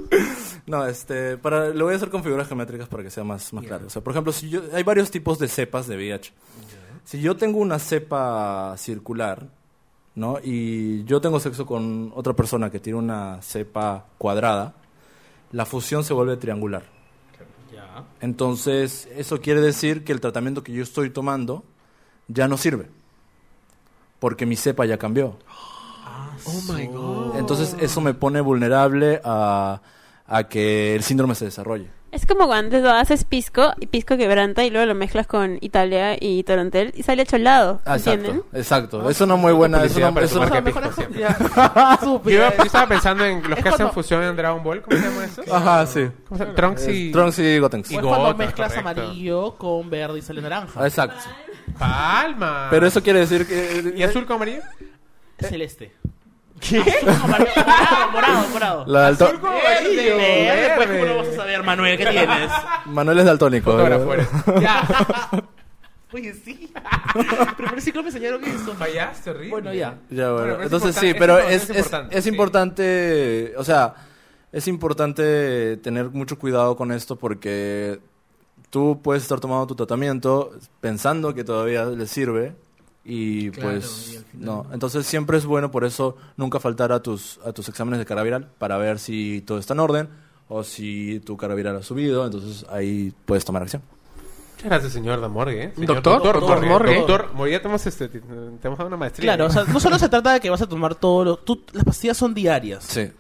No, 0.67 0.87
este, 0.87 1.39
para, 1.39 1.69
lo 1.71 1.87
voy 1.87 1.95
a 1.95 1.97
hacer 1.97 2.11
con 2.11 2.23
figuras 2.23 2.47
geométricas 2.47 2.89
para 2.89 3.03
que 3.03 3.11
sea 3.11 3.25
más, 3.25 3.53
más 3.53 3.65
claro. 3.65 3.87
O 3.87 3.91
sea, 3.91 4.03
por 4.03 4.13
ejemplo, 4.13 4.33
si 4.33 4.51
yo, 4.51 4.63
hay 4.73 4.83
varios 4.83 5.11
tipos 5.11 5.39
de 5.39 5.49
cepas 5.49 5.87
de 5.87 5.97
VIH. 5.97 6.33
Si 7.05 7.21
yo 7.21 7.37
tengo 7.37 7.59
una 7.59 7.79
cepa 7.79 8.75
circular, 8.77 9.49
¿no? 10.15 10.39
Y 10.43 11.05
yo 11.05 11.21
tengo 11.21 11.41
sexo 11.41 11.67
con 11.67 12.13
otra 12.15 12.35
persona 12.35 12.71
que 12.71 12.81
tiene 12.81 12.99
una 12.99 13.41
cepa 13.43 14.07
cuadrada, 14.19 14.75
la 15.51 15.67
fusión 15.67 16.05
se 16.05 16.15
vuelve 16.15 16.37
triangular. 16.37 16.85
Ya. 17.73 18.05
Entonces, 18.21 19.09
eso 19.17 19.41
quiere 19.41 19.61
decir 19.61 20.05
que 20.05 20.13
el 20.13 20.21
tratamiento 20.21 20.63
que 20.63 20.73
yo 20.73 20.83
estoy 20.83 21.11
tomando 21.11 21.65
ya 22.29 22.47
no 22.47 22.57
sirve. 22.57 22.89
Porque 24.23 24.47
mi 24.47 24.55
cepa 24.55 24.87
ya 24.87 24.99
cambió. 24.99 25.37
Oh 26.45 26.73
my 26.73 26.87
god. 26.87 27.37
Entonces, 27.39 27.77
eso 27.81 28.01
me 28.01 28.15
pone 28.15 28.41
vulnerable 28.41 29.21
a, 29.25 29.83
a 30.27 30.45
que 30.45 30.95
el 30.95 31.03
síndrome 31.03 31.35
se 31.35 31.45
desarrolle. 31.47 31.91
Es 32.13 32.25
como 32.27 32.47
cuando 32.47 32.79
tú 32.81 32.87
haces 32.89 33.25
pisco 33.25 33.73
y 33.81 33.87
pisco 33.89 34.17
quebranta 34.19 34.63
y 34.65 34.71
luego 34.71 34.87
lo 34.87 34.95
mezclas 34.95 35.27
con 35.27 35.57
Italia 35.63 36.15
y 36.21 36.43
Torontel 36.45 36.93
y 36.95 37.03
sale 37.03 37.25
cholado. 37.27 37.81
Ah, 37.87 37.97
¿Entienden? 37.97 38.43
exacto, 38.53 38.99
exacto. 38.99 39.11
Es 39.11 39.21
una 39.23 39.35
muy 39.37 39.53
buena... 39.55 39.79
Es 39.79 39.95
publicidad 39.95 40.09
una, 40.11 40.15
para 40.15 40.27
es 40.27 40.33
tu 40.33 40.39
una- 40.39 40.47
marca. 40.51 40.61
mejor 40.61 40.83
Pisco 40.83 40.91
es- 40.91 40.95
siempre. 40.95 41.21
ya. 41.21 41.99
Yo, 42.59 42.65
estaba 42.65 42.87
pensando 42.87 43.25
en 43.25 43.43
los 43.49 43.59
Es 43.59 43.65
que 43.65 43.69
hacen 43.71 43.91
fusión 43.93 44.23
en 44.23 44.37
Dragon 44.37 44.63
Ball. 44.63 44.83
¿Cómo 44.83 44.97
se 44.99 45.03
llama 45.09 45.25
eso? 45.25 45.43
Ajá, 45.53 45.87
sí. 45.87 46.07
¿Cómo 46.29 46.39
se 46.39 46.45
llama? 46.45 46.55
Trunks 46.57 46.89
y... 46.89 47.07
Es 47.07 47.13
Trunks 47.13 47.39
y 47.41 47.59
Gotenks. 47.59 47.91
Y 47.91 47.95
es 47.97 48.01
cuando 48.03 48.35
mezclas 48.37 48.73
correcto. 48.75 49.01
amarillo 49.03 49.55
con 49.57 49.89
verde 49.91 50.19
y 50.19 50.23
sale 50.23 50.43
naranja. 50.43 50.87
Exacto. 50.87 51.17
Palma. 51.83 52.67
Pero 52.71 52.87
eso 52.87 53.03
quiere 53.03 53.21
decir 53.21 53.47
que... 53.47 53.93
¿Y 53.97 54.03
azul 54.03 54.25
con 54.27 54.37
amarillo? 54.37 54.63
Celeste. 55.41 55.93
¿Qué? 56.61 56.79
morado, 57.05 58.11
morado, 58.13 58.49
morado. 58.53 58.85
La 58.87 59.01
dalto- 59.11 59.27
Azul 59.27 59.41
con 59.41 59.51
amarillo. 59.51 60.17
Verde, 60.17 60.73
pues, 60.77 60.89
¿cómo 60.89 61.05
lo 61.05 61.17
vas 61.19 61.29
a 61.29 61.37
saber, 61.37 61.63
Manuel? 61.65 61.99
¿Qué 61.99 62.07
tienes? 62.07 62.51
Manuel 62.87 63.19
es 63.19 63.25
daltónico. 63.25 63.73
Fotógrafo 63.73 64.15
eres. 64.15 64.29
Ya. 64.61 64.87
Oye, 66.15 66.35
sí. 66.35 66.71
Primer 67.57 67.81
ciclo 67.81 68.03
me 68.03 68.09
enseñaron 68.11 68.45
eso. 68.45 68.75
Fallaste, 68.75 69.31
horrible. 69.31 69.49
Bueno, 69.51 69.73
ya. 69.73 69.97
Ya, 70.11 70.31
bueno. 70.31 70.35
Bueno, 70.35 70.43
pero 70.43 70.59
es 70.59 70.65
Entonces 70.73 70.97
sí, 70.97 71.15
pero 71.19 71.39
es 71.39 71.71
es, 71.71 71.71
es, 71.71 71.77
importante, 71.79 72.19
es 72.19 72.25
sí. 72.25 72.31
importante, 72.31 73.53
o 73.57 73.65
sea, 73.65 73.95
es 74.53 74.69
importante 74.69 75.77
tener 75.79 76.11
mucho 76.11 76.39
cuidado 76.39 76.77
con 76.77 76.93
esto 76.93 77.17
porque 77.17 77.99
tú 78.73 79.01
puedes 79.03 79.23
estar 79.23 79.39
tomando 79.39 79.67
tu 79.67 79.75
tratamiento 79.75 80.51
pensando 80.81 81.35
que 81.35 81.45
todavía 81.45 81.85
le 81.85 82.07
sirve 82.07 82.57
y 83.05 83.51
Claro, 83.51 83.69
pues 83.69 84.13
y 84.15 84.17
al 84.17 84.25
final 84.25 84.47
no. 84.47 84.67
Entonces 84.73 85.07
siempre 85.07 85.37
es 85.37 85.45
bueno 85.45 85.71
por 85.71 85.85
eso 85.85 86.17
nunca 86.39 86.59
faltar 86.59 86.91
a 86.91 87.03
tus, 87.03 87.39
a 87.45 87.53
tus 87.53 87.69
exámenes 87.69 87.99
de 87.99 88.07
carga 88.07 88.23
viral 88.23 88.49
para 88.57 88.79
ver 88.79 88.99
si 88.99 89.43
todo 89.43 89.59
está 89.59 89.75
en 89.75 89.81
orden 89.81 90.09
o 90.49 90.65
si 90.65 91.21
tu 91.21 91.37
carga 91.37 91.55
viral 91.55 91.77
ha 91.77 91.83
subido, 91.83 92.25
entonces 92.25 92.65
ahí 92.71 93.13
puedes 93.27 93.45
tomar 93.45 93.63
acción. 93.63 93.83
Muchas 94.55 94.71
gracias, 94.71 94.93
señor 94.95 95.21
Damorgue. 95.21 95.65
¿eh? 95.65 95.73
Señor 95.75 95.97
Doctor, 95.97 96.23
Doctor, 96.23 96.41
doctor. 96.41 96.67
Morgue. 96.67 96.95
Doctor 96.97 97.31
Morgue, 97.35 97.53
ya 97.53 97.59
tenemos, 97.61 97.87
este, 97.87 98.09
te 98.09 98.19
hemos 98.19 98.79
dado 98.79 98.87
una 98.87 98.97
maestría. 98.97 99.35
Claro, 99.35 99.47
o 99.47 99.51
sea, 99.51 99.65
no 99.65 99.81
solo 99.81 99.99
se 99.99 100.09
trata 100.09 100.33
de 100.33 100.41
que 100.41 100.49
vas 100.49 100.63
a 100.63 100.67
tomar 100.67 100.95
todo 100.95 101.25
lo... 101.25 101.37
Tú, 101.37 101.63
las 101.73 101.85
pastillas 101.85 102.17
son 102.17 102.33
diarias. 102.33 102.85
Sí. 102.85 103.11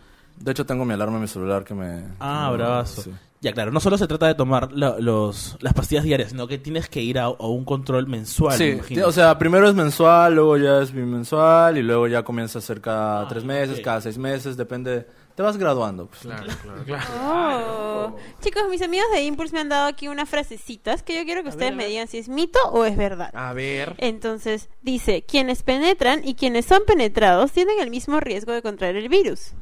De 0.42 0.50
hecho 0.52 0.66
tengo 0.66 0.84
mi 0.84 0.94
alarma 0.94 1.16
en 1.16 1.22
mi 1.22 1.28
celular 1.28 1.64
que 1.64 1.74
me... 1.74 2.02
Ah, 2.20 2.48
me- 2.50 2.56
bravazo. 2.56 3.02
sí. 3.02 3.10
Ya, 3.40 3.52
claro, 3.52 3.72
no 3.72 3.80
solo 3.80 3.98
se 3.98 4.06
trata 4.06 4.28
de 4.28 4.36
tomar 4.36 4.70
la- 4.72 5.00
los, 5.00 5.56
las 5.60 5.74
pastillas 5.74 6.04
diarias, 6.04 6.30
sino 6.30 6.46
que 6.46 6.58
tienes 6.58 6.88
que 6.88 7.00
ir 7.02 7.18
a, 7.18 7.24
a 7.24 7.46
un 7.48 7.64
control 7.64 8.06
mensual, 8.06 8.56
me 8.56 8.82
Sí, 8.84 9.00
o 9.00 9.10
sea, 9.10 9.36
primero 9.36 9.68
es 9.68 9.74
mensual, 9.74 10.36
luego 10.36 10.56
ya 10.58 10.80
es 10.80 10.92
bimensual 10.92 11.76
y 11.76 11.82
luego 11.82 12.06
ya 12.06 12.22
comienza 12.22 12.60
a 12.60 12.62
ser 12.62 12.80
cada 12.80 13.22
Ah, 13.22 13.28
tres 13.28 13.42
meses, 13.44 13.80
cada 13.80 14.00
seis 14.00 14.16
meses, 14.16 14.56
depende. 14.56 15.06
Te 15.34 15.42
vas 15.42 15.56
graduando. 15.56 16.06
pues. 16.06 16.20
Claro, 16.20 16.44
claro, 16.62 16.84
claro. 16.84 17.04
Oh. 17.20 18.16
Chicos, 18.40 18.62
mis 18.70 18.82
amigos 18.82 19.06
de 19.12 19.22
Impulse 19.24 19.54
me 19.54 19.60
han 19.60 19.68
dado 19.70 19.88
aquí 19.88 20.06
unas 20.06 20.28
frasecitas 20.28 21.02
que 21.02 21.16
yo 21.16 21.24
quiero 21.24 21.42
que 21.42 21.48
ustedes 21.48 21.74
me 21.74 21.86
digan 21.86 22.06
si 22.06 22.18
es 22.18 22.28
mito 22.28 22.58
o 22.70 22.84
es 22.84 22.96
verdad. 22.96 23.30
A 23.34 23.52
ver. 23.54 23.94
Entonces, 23.98 24.68
dice, 24.82 25.22
quienes 25.26 25.62
penetran 25.64 26.20
y 26.26 26.34
quienes 26.34 26.66
son 26.66 26.82
penetrados 26.86 27.50
tienen 27.50 27.80
el 27.80 27.90
mismo 27.90 28.20
riesgo 28.20 28.52
de 28.52 28.62
contraer 28.62 28.94
el 28.96 29.08
virus. 29.08 29.52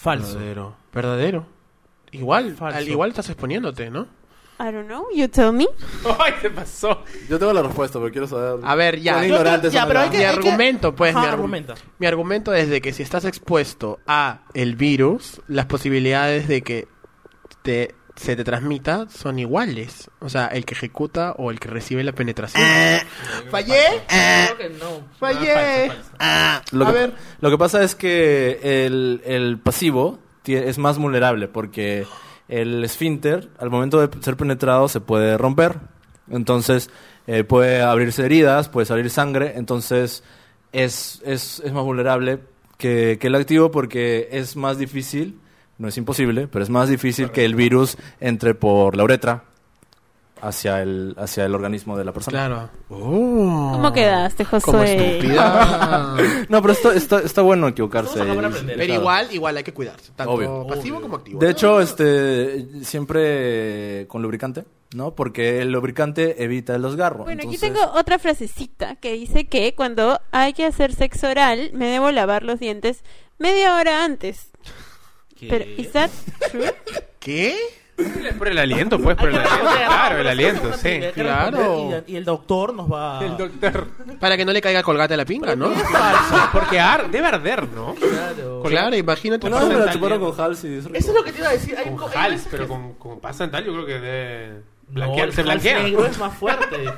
Falso. 0.00 0.34
Verdadero. 0.34 0.76
Verdadero. 0.92 1.46
Igual, 2.12 2.54
Falso. 2.56 2.78
al 2.78 2.88
igual 2.88 3.10
estás 3.10 3.28
exponiéndote, 3.28 3.90
¿no? 3.90 4.06
I 4.60 4.72
don't 4.72 4.86
know, 4.88 5.06
you 5.14 5.28
tell 5.28 5.52
me. 5.52 5.66
¡Ay, 6.18 6.32
qué 6.40 6.50
pasó! 6.50 7.04
Yo 7.28 7.38
tengo 7.38 7.52
la 7.52 7.62
respuesta, 7.62 8.00
pero 8.00 8.10
quiero 8.10 8.26
saber. 8.26 8.58
A 8.64 8.74
ver, 8.74 8.98
ya. 9.00 9.24
Yo- 9.24 9.36
ya, 9.70 9.86
pero 9.86 10.00
hay 10.00 10.10
que- 10.10 10.18
Mi 10.18 10.24
argumento, 10.24 10.94
pues, 10.96 11.14
Ajá, 11.14 11.20
mi, 11.20 11.26
argu- 11.28 11.32
argumenta. 11.34 11.74
mi 11.98 12.06
argumento 12.08 12.52
es 12.54 12.68
de 12.68 12.80
que 12.80 12.92
si 12.92 13.02
estás 13.04 13.24
expuesto 13.24 14.00
a 14.06 14.40
el 14.54 14.74
virus, 14.74 15.40
las 15.46 15.66
posibilidades 15.66 16.48
de 16.48 16.62
que 16.62 16.88
te, 17.62 17.94
se 18.18 18.36
te 18.36 18.44
transmita 18.44 19.06
son 19.08 19.38
iguales. 19.38 20.10
O 20.20 20.28
sea, 20.28 20.46
el 20.48 20.64
que 20.64 20.74
ejecuta 20.74 21.32
o 21.38 21.50
el 21.50 21.60
que 21.60 21.68
recibe 21.68 22.02
la 22.04 22.12
penetración. 22.12 22.62
¿Fallé? 23.50 24.02
Creo 24.08 24.58
que 24.58 24.68
no. 24.78 25.00
Fallé. 25.18 25.52
Ah, 25.52 25.86
falso, 25.88 26.10
falso. 26.18 26.76
Lo 26.76 26.86
A 26.86 26.92
que, 26.92 26.98
ver. 26.98 27.14
lo 27.40 27.50
que 27.50 27.58
pasa 27.58 27.82
es 27.82 27.94
que 27.94 28.58
el, 28.86 29.22
el 29.24 29.58
pasivo 29.58 30.18
es 30.46 30.78
más 30.78 30.98
vulnerable 30.98 31.46
porque 31.48 32.06
el 32.48 32.82
esfínter, 32.84 33.50
al 33.58 33.70
momento 33.70 34.06
de 34.06 34.22
ser 34.22 34.36
penetrado, 34.36 34.88
se 34.88 35.00
puede 35.00 35.36
romper. 35.38 35.76
Entonces, 36.30 36.90
eh, 37.26 37.44
puede 37.44 37.82
abrirse 37.82 38.24
heridas, 38.24 38.68
puede 38.68 38.86
salir 38.86 39.10
sangre. 39.10 39.52
Entonces, 39.56 40.22
es, 40.72 41.22
es, 41.24 41.60
es 41.64 41.72
más 41.72 41.84
vulnerable 41.84 42.40
que, 42.78 43.18
que 43.20 43.26
el 43.26 43.34
activo 43.34 43.70
porque 43.70 44.28
es 44.32 44.56
más 44.56 44.78
difícil, 44.78 45.38
no 45.78 45.88
es 45.88 45.96
imposible, 45.96 46.48
pero 46.48 46.62
es 46.62 46.70
más 46.70 46.88
difícil 46.88 47.30
que 47.30 47.44
el 47.44 47.54
virus 47.54 47.96
entre 48.20 48.54
por 48.54 48.96
la 48.96 49.04
uretra 49.04 49.44
hacia 50.40 50.82
el, 50.82 51.14
hacia 51.18 51.44
el 51.44 51.54
organismo 51.54 51.96
de 51.96 52.04
la 52.04 52.12
persona. 52.12 52.46
Claro. 52.46 52.70
Oh. 52.88 53.70
¿Cómo 53.72 53.92
quedaste, 53.92 54.44
Como 54.44 54.60
Josué? 54.60 55.16
estúpida. 55.18 56.16
No, 56.48 56.62
pero 56.62 56.72
está, 56.72 56.94
está, 56.94 57.20
está 57.20 57.42
bueno 57.42 57.68
equivocarse. 57.68 58.20
Pero 58.76 58.94
igual, 58.94 59.28
igual 59.32 59.56
hay 59.56 59.64
que 59.64 59.74
cuidarse. 59.74 60.12
Tanto 60.16 60.32
Obvio. 60.32 60.66
pasivo 60.66 61.00
como 61.00 61.16
activo. 61.16 61.40
De 61.40 61.50
hecho, 61.50 61.80
este 61.80 62.84
siempre 62.84 64.06
con 64.08 64.22
lubricante, 64.22 64.64
¿no? 64.94 65.14
Porque 65.14 65.60
el 65.60 65.72
lubricante 65.72 66.42
evita 66.42 66.74
el 66.74 66.82
desgarro. 66.82 67.24
Bueno, 67.24 67.42
aquí 67.44 67.58
tengo 67.58 67.80
otra 67.94 68.18
frasecita 68.18 68.96
que 68.96 69.12
dice 69.12 69.46
que 69.46 69.74
cuando 69.74 70.20
hay 70.30 70.52
que 70.52 70.64
hacer 70.64 70.94
sexo 70.94 71.28
oral 71.28 71.70
me 71.74 71.86
debo 71.86 72.10
lavar 72.10 72.42
los 72.42 72.58
dientes 72.58 73.04
media 73.38 73.76
hora 73.76 74.04
antes. 74.04 74.50
¿Qué? 75.38 75.46
Pero, 75.48 75.64
¿is 75.76 75.92
that 75.92 76.10
true? 76.50 76.72
¿Qué? 77.20 77.56
Por 78.38 78.46
el 78.46 78.58
aliento, 78.58 79.00
pues, 79.00 79.16
por 79.16 79.28
el 79.28 79.34
aliento. 79.38 79.58
Claro, 79.60 80.18
el 80.18 80.24
¿no? 80.24 80.30
aliento, 80.30 80.72
sí. 80.74 81.00
Claro. 81.14 82.02
Y, 82.06 82.12
y 82.12 82.16
el 82.16 82.24
doctor 82.24 82.72
nos 82.72 82.90
va... 82.90 83.18
El 83.24 83.36
doctor. 83.36 83.88
Para 84.20 84.36
que 84.36 84.44
no 84.44 84.52
le 84.52 84.60
caiga 84.60 84.84
colgate 84.84 85.14
a 85.14 85.16
la 85.16 85.24
pinga, 85.24 85.56
¿no? 85.56 85.72
Porque 86.52 86.78
ar- 86.78 87.10
debe 87.10 87.26
arder, 87.26 87.66
¿no? 87.68 87.94
Claro. 87.96 88.62
Claro, 88.64 88.96
imagínate. 88.96 89.50
La 89.50 89.58
Porcentaje. 89.58 89.92
chuparon 89.94 90.20
con 90.20 90.30
rico. 90.30 90.62
Eso 90.62 90.90
es 90.94 91.06
lo 91.14 91.24
que 91.24 91.32
te 91.32 91.38
iba 91.40 91.48
a 91.48 91.52
decir. 91.52 91.76
Hay 91.76 91.90
Con 91.96 92.10
Hals, 92.16 92.46
pero 92.48 92.68
con, 92.68 92.94
con 92.94 93.18
pasta 93.18 93.42
dental 93.44 93.64
yo 93.64 93.72
creo 93.72 93.86
que 93.86 93.92
debe 93.94 94.48
No, 94.48 94.94
blanquear, 94.94 95.28
el 95.28 95.34
se 95.34 95.40
Hals 95.40 95.46
blanquea. 95.50 95.82
negro 95.82 96.06
es 96.06 96.18
más 96.18 96.34
fuerte. 96.36 96.76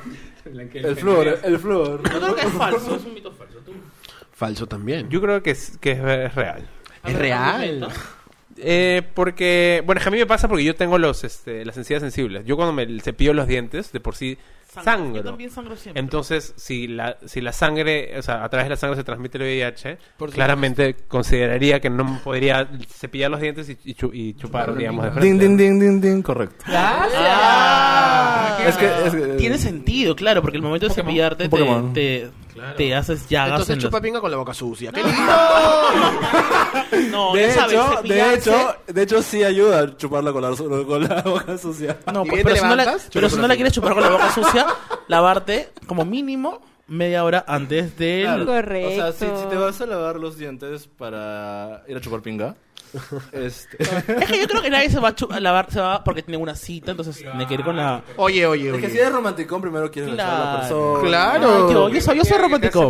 El 0.73 0.95
flúor, 0.95 1.39
el 1.43 1.59
flúor. 1.59 2.01
Yo 2.11 2.19
creo 2.19 2.35
que 2.35 2.41
es 2.47 2.53
falso, 2.53 2.95
es 2.95 3.03
un 3.05 3.13
mito 3.13 3.31
falso. 3.31 3.59
Tú- 3.65 3.73
Falso 4.33 4.65
también. 4.67 5.07
Yo 5.09 5.21
creo 5.21 5.41
que 5.43 5.51
es, 5.51 5.77
que 5.79 5.91
es 5.91 6.33
real. 6.35 6.67
es 7.05 7.15
real. 7.15 7.87
Eh, 8.63 9.01
porque, 9.13 9.81
bueno, 9.85 9.99
es 9.99 10.03
que 10.03 10.09
a 10.09 10.11
mí 10.11 10.17
me 10.19 10.25
pasa 10.25 10.47
porque 10.47 10.63
yo 10.63 10.75
tengo 10.75 10.97
los, 10.97 11.23
este, 11.23 11.65
las 11.65 11.75
encías 11.77 12.01
sensibles. 12.01 12.45
Yo 12.45 12.55
cuando 12.55 12.73
me 12.73 12.99
cepillo 13.01 13.33
los 13.33 13.47
dientes, 13.47 13.91
de 13.91 13.99
por 13.99 14.15
sí 14.15 14.37
Yo 14.75 14.83
sangro. 14.83 15.23
también 15.23 15.49
sangro 15.49 15.75
siempre. 15.75 15.99
Entonces, 15.99 16.53
si 16.57 16.87
la, 16.87 17.17
si 17.25 17.41
la 17.41 17.53
sangre, 17.53 18.17
o 18.17 18.21
sea, 18.21 18.43
a 18.43 18.49
través 18.49 18.65
de 18.65 18.69
la 18.69 18.75
sangre 18.77 18.97
se 18.97 19.03
transmite 19.03 19.37
el 19.39 19.43
VIH, 19.45 19.97
Por 20.17 20.29
claramente 20.31 20.95
consideraría 21.07 21.79
que 21.79 21.89
no 21.89 22.21
podría 22.23 22.69
cepillar 22.87 23.31
los 23.31 23.41
dientes 23.41 23.67
y, 23.69 23.77
y 23.83 23.95
chu- 23.95 24.11
y 24.13 24.33
chupar, 24.35 24.75
digamos, 24.75 25.05
de 25.05 25.11
frente. 25.11 25.27
Ding, 25.27 25.57
ding, 25.57 25.57
ding, 25.57 25.79
ding, 25.79 26.01
ding, 26.01 26.21
correcto. 26.21 26.63
Ah, 26.67 28.59
Es 28.67 28.77
que, 28.77 28.85
es 28.85 29.13
que- 29.15 29.33
Tiene 29.37 29.57
sentido, 29.57 30.15
claro, 30.15 30.41
porque 30.41 30.57
el 30.57 30.63
momento 30.63 30.87
de 30.87 30.93
cepillarte 30.93 31.49
te, 31.49 32.29
Te, 32.77 32.95
haces 32.95 33.27
llagas 33.29 33.51
Entonces 33.51 33.75
en 33.75 33.81
chupa 33.81 33.97
los... 33.97 34.03
pinga 34.03 34.21
con 34.21 34.31
la 34.31 34.37
boca 34.37 34.53
sucia. 34.53 34.91
¡Qué 34.91 35.03
No, 37.11 37.33
De 37.33 37.51
sabes, 37.53 37.73
hecho, 37.73 38.01
de 38.03 38.33
hecho, 38.33 38.75
de 38.87 39.03
hecho 39.03 39.21
sí 39.21 39.43
ayuda 39.43 39.81
a 39.81 39.97
chuparla 39.97 40.31
con 40.31 40.41
la, 40.41 40.55
con 40.85 41.03
la 41.03 41.21
boca 41.21 41.57
sucia. 41.57 41.97
No, 42.11 42.25
¿Y 42.25 42.29
pues, 42.29 42.43
pero, 42.43 42.55
si 42.57 42.63
no 42.63 42.75
la, 42.75 42.97
pero 43.13 43.29
si 43.29 43.35
no 43.37 43.47
la 43.47 43.55
quieres 43.55 43.73
chupar 43.73 43.93
con 43.93 44.03
la 44.03 44.09
boca 44.09 44.33
sucia, 44.33 44.67
lavarte 45.07 45.71
como 45.87 46.05
mínimo 46.05 46.61
media 46.91 47.23
hora 47.23 47.43
antes 47.47 47.97
del... 47.97 48.25
Claro. 48.25 48.45
Correcto. 48.45 48.89
O 48.89 48.91
sea, 48.91 49.11
si, 49.13 49.25
si 49.41 49.47
te 49.49 49.55
vas 49.55 49.79
a 49.81 49.85
lavar 49.85 50.17
los 50.17 50.37
dientes 50.37 50.87
para 50.87 51.83
ir 51.87 51.95
a 51.97 52.01
chupar 52.01 52.21
pinga, 52.21 52.55
este... 53.31 53.77
Es 53.81 54.25
que 54.29 54.39
yo 54.41 54.47
creo 54.47 54.61
que 54.61 54.69
nadie 54.69 54.89
se 54.89 54.99
va 54.99 55.15
a, 55.29 55.39
lavar, 55.39 55.71
se 55.71 55.79
va 55.79 56.03
porque 56.03 56.21
tiene 56.21 56.37
una 56.37 56.53
cita, 56.55 56.91
entonces 56.91 57.17
tiene 57.17 57.47
que 57.47 57.53
ir 57.53 57.63
con 57.63 57.77
la... 57.77 58.03
Oye, 58.17 58.45
oye, 58.45 58.69
Es 58.69 58.75
que 58.75 58.87
si 58.87 58.91
oye. 58.93 59.01
eres 59.01 59.13
romanticón, 59.13 59.61
primero 59.61 59.89
quieres 59.89 60.11
besar 60.11 60.29
a 60.29 60.33
la 60.37 60.43
Claro. 60.43 60.59
persona. 60.59 61.07
Claro. 61.07 61.47
Ay, 61.55 61.67
tío, 61.69 61.89
yo 61.89 62.01
soy, 62.01 62.17
yo 62.17 62.25
soy 62.25 62.37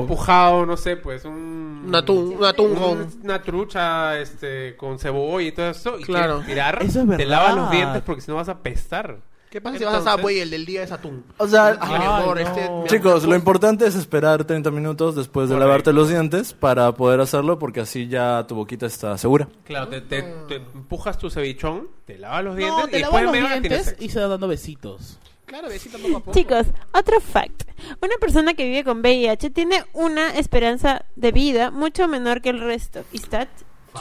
empujado, 0.01 0.65
no 0.65 0.77
sé, 0.77 0.97
pues 0.97 1.23
un... 1.25 1.83
Un 1.85 1.95
atún, 1.95 2.35
un 2.37 2.45
atún 2.45 2.75
con- 2.75 2.97
un- 3.01 3.19
Una 3.23 3.41
trucha 3.41 4.19
este, 4.19 4.75
con 4.77 4.99
cebolla 4.99 5.47
y 5.47 5.51
todo 5.51 5.69
eso. 5.69 5.99
Y 5.99 6.03
Claro. 6.03 6.41
tirar, 6.45 6.81
Eso 6.83 7.01
es 7.01 7.17
te 7.17 7.25
lavas 7.25 7.55
los 7.55 7.69
verdad. 7.69 7.71
dientes 7.71 8.01
porque 8.03 8.21
si 8.21 8.29
no 8.31 8.37
vas 8.37 8.49
a 8.49 8.59
pestar. 8.59 9.17
¿Qué 9.51 9.59
pasa 9.61 9.77
si 9.77 9.83
vas 9.83 10.07
a 10.07 10.15
Subway 10.17 10.37
y 10.37 10.39
el 10.39 10.49
del 10.49 10.65
día 10.65 10.81
es 10.81 10.91
atún? 10.93 11.25
O 11.37 11.45
sea, 11.45 11.77
Ah, 11.79 11.87
mi 11.99 12.05
amor, 12.05 12.39
no. 12.41 12.47
este... 12.47 12.69
mi 12.69 12.87
chicos, 12.87 13.15
amor, 13.23 13.29
lo 13.29 13.35
importante 13.35 13.85
es 13.85 13.95
esperar 13.95 14.45
30 14.45 14.71
minutos 14.71 15.13
después 15.15 15.49
de 15.49 15.55
Correcto. 15.55 15.67
lavarte 15.67 15.93
los 15.93 16.07
dientes 16.09 16.53
para 16.53 16.91
poder 16.93 17.19
hacerlo 17.19 17.59
porque 17.59 17.81
así 17.81 18.07
ya 18.07 18.45
tu 18.47 18.55
boquita 18.55 18.85
está 18.85 19.17
segura. 19.17 19.49
Claro, 19.65 19.89
te, 19.89 19.99
te- 20.01 20.21
te 20.47 20.55
empujas 20.55 21.17
tu 21.17 21.29
cevichón, 21.29 21.89
te 22.05 22.17
lavas 22.17 22.45
los 22.45 22.55
dientes 22.55 22.77
No, 22.81 22.87
y 22.87 22.91
te 22.91 22.97
después 22.99 23.21
lavas 23.21 23.21
de 23.21 23.25
los 23.25 23.31
media 23.33 23.45
hora 23.45 23.61
tienes 23.61 23.69
dientes 23.69 23.85
sexo. 23.89 24.03
y 24.05 24.09
se 24.09 24.19
van 24.21 24.29
dando 24.29 24.47
besitos. 24.47 25.19
Claro, 25.45 25.67
besito 25.67 25.97
poco 25.99 26.15
a 26.15 26.19
poco. 26.21 26.31
Chicos, 26.31 26.67
otro 26.93 27.19
fact. 27.19 27.63
Una 28.01 28.15
persona 28.21 28.53
que 28.53 28.63
vive 28.63 28.85
con 28.85 29.01
VIH 29.01 29.49
tiene 29.49 29.83
una 29.91 30.29
esperanza 30.37 31.03
de 31.17 31.33
vida 31.33 31.71
mucho 31.71 32.07
menor 32.07 32.41
que 32.41 32.51
el 32.51 32.61
resto. 32.61 33.01
¿Is 33.11 33.27
that 33.27 33.49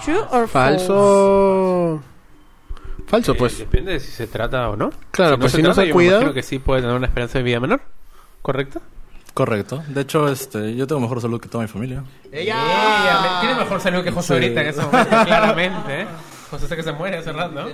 true 0.04 0.20
or 0.30 0.46
false? 0.46 0.86
Falso... 0.86 2.00
Falso, 3.10 3.32
Eh, 3.32 3.36
pues. 3.38 3.58
Depende 3.58 3.92
de 3.92 4.00
si 4.00 4.10
se 4.12 4.26
trata 4.26 4.68
o 4.70 4.76
no. 4.76 4.90
Claro, 5.10 5.38
pues 5.38 5.52
si 5.52 5.62
no 5.62 5.74
se 5.74 5.82
yo 5.82 5.86
me 5.88 5.92
cuida- 5.92 6.10
imagino 6.12 6.32
que 6.32 6.42
sí 6.42 6.58
puede 6.60 6.80
tener 6.82 6.96
una 6.96 7.06
esperanza 7.06 7.38
de 7.38 7.44
vida 7.44 7.58
menor. 7.60 7.82
¿Correcto? 8.42 8.80
Correcto. 9.34 9.82
De 9.88 10.00
hecho, 10.02 10.28
este, 10.28 10.74
yo 10.76 10.86
tengo 10.86 11.00
mejor 11.00 11.20
salud 11.20 11.40
que 11.40 11.48
toda 11.48 11.62
mi 11.62 11.68
familia. 11.68 12.02
¡Ella! 12.32 13.38
tiene 13.40 13.54
mejor 13.56 13.80
salud 13.80 14.02
que 14.02 14.10
José 14.10 14.28
Sí. 14.28 14.32
ahorita 14.34 14.60
en 14.62 14.66
ese 14.68 14.82
momento, 14.82 15.10
claramente. 15.24 16.02
¿eh? 16.02 16.06
José 16.50 16.66
sé 16.66 16.76
que 16.76 16.82
se 16.82 16.92
muere 16.92 17.18
hace 17.18 17.32
rato. 17.32 17.68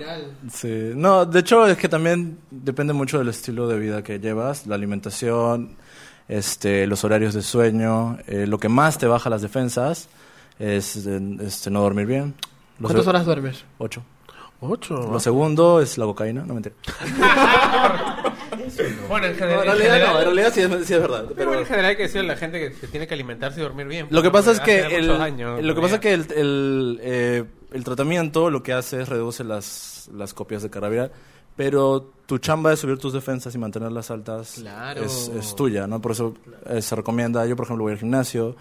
Sí, 0.53 0.93
no, 0.95 1.25
de 1.25 1.41
hecho 1.41 1.67
es 1.67 1.79
que 1.79 1.89
también 1.89 2.39
depende 2.51 2.93
mucho 2.93 3.19
del 3.19 3.29
estilo 3.29 3.69
de 3.69 3.79
vida 3.79 4.03
que 4.03 4.19
llevas, 4.21 4.67
la 4.67 4.75
alimentación, 4.75 5.77
este, 6.29 6.87
los 6.87 7.03
horarios 7.05 7.33
de 7.33 7.41
sueño, 7.43 8.19
eh, 8.27 8.47
lo 8.47 8.59
que 8.59 8.69
más 8.69 8.99
te 8.99 9.07
baja 9.07 9.31
las 9.31 9.41
defensas 9.43 10.09
es 10.59 10.97
este, 11.07 11.71
no 11.71 11.81
dormir 11.81 12.07
bien. 12.07 12.35
Lo 12.79 12.89
¿Cuántas 12.89 13.07
horas 13.07 13.25
duermes? 13.25 13.65
Ocho. 13.79 14.03
Ocho. 14.61 14.95
Lo 15.13 15.21
segundo 15.21 15.81
es 15.81 15.99
la 15.99 16.07
cocaína, 16.07 16.45
no 16.47 16.55
mentira. 16.55 16.75
Bueno, 19.09 19.27
en 19.29 19.35
general, 19.37 19.69
en 19.69 19.87
general, 19.87 20.53
sí 20.53 20.61
es, 20.61 21.01
verdad. 21.01 21.27
pero 21.35 21.59
en 21.59 21.65
general 21.67 21.87
hay 21.91 21.97
que 21.97 22.03
decirle 22.03 22.31
a 22.31 22.35
la 22.35 22.37
gente 22.37 22.59
que, 22.59 22.73
que 22.79 22.87
tiene 22.89 23.07
que 23.07 23.15
alimentarse 23.15 23.61
y 23.61 23.63
dormir 23.63 23.87
bien. 23.87 24.09
Lo 24.11 24.23
que 24.23 24.31
pasa 24.31 24.53
es 24.53 24.61
que 24.61 24.97
el, 24.97 25.11
años, 25.13 25.63
lo 25.63 25.75
que 25.75 25.81
pasa 25.81 25.95
es 25.95 26.01
que 26.01 26.13
el, 26.13 26.27
el, 26.33 26.99
eh, 27.03 27.45
el 27.73 27.85
tratamiento 27.85 28.51
lo 28.51 28.63
que 28.63 28.73
hace 28.73 29.03
es 29.03 29.09
reduce 29.09 29.45
las, 29.45 30.11
las 30.13 30.35
copias 30.35 30.63
de 30.63 30.69
viral, 30.69 31.13
pero 31.55 32.13
tu 32.27 32.39
chamba 32.39 32.71
de 32.71 32.77
subir 32.77 32.99
tus 32.99 33.13
defensas 33.13 33.55
y 33.55 33.59
mantenerlas 33.59 34.11
altas 34.11 34.57
Claro. 34.61 35.03
es, 35.05 35.29
es 35.29 35.55
tuya, 35.55 35.87
¿no? 35.87 36.01
Por 36.01 36.13
eso 36.13 36.35
eh, 36.69 36.83
se 36.83 36.97
recomienda, 36.97 37.47
yo 37.47 37.57
por 37.57 37.67
ejemplo 37.67 37.85
voy 37.85 37.93
al 37.93 37.99
gimnasio, 37.99 38.57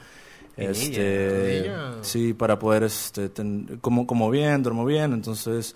este, 0.58 1.60
Ella. 1.60 1.92
sí, 2.02 2.34
para 2.34 2.58
poder, 2.60 2.84
este, 2.84 3.30
ten- 3.30 3.78
como, 3.82 4.06
como 4.08 4.30
bien, 4.30 4.64
duermo 4.64 4.86
bien, 4.86 5.14
entonces... 5.14 5.76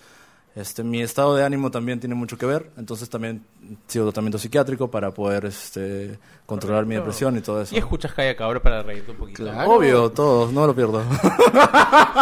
Este, 0.55 0.83
mi 0.83 0.99
estado 1.01 1.35
de 1.35 1.45
ánimo 1.45 1.69
también 1.71 1.99
tiene 1.99 2.15
mucho 2.15 2.35
que 2.37 2.45
ver, 2.45 2.71
entonces 2.75 3.07
también 3.07 3.45
sigo 3.87 4.05
tratamiento 4.05 4.39
psiquiátrico 4.39 4.89
para 4.89 5.11
poder 5.11 5.45
este, 5.45 6.17
controlar 6.47 6.85
mi 6.87 6.95
depresión 6.95 7.37
y 7.37 7.41
todo 7.41 7.61
eso. 7.61 7.75
Y 7.75 7.77
escuchas 7.77 8.13
Calla 8.13 8.35
Cabra 8.35 8.59
para 8.59 8.81
reírte 8.81 9.11
un 9.11 9.17
poquito. 9.17 9.43
Claro. 9.43 9.69
Obvio, 9.71 10.11
todos, 10.11 10.51
no 10.51 10.61
me 10.61 10.67
lo 10.67 10.75
pierdo. 10.75 11.03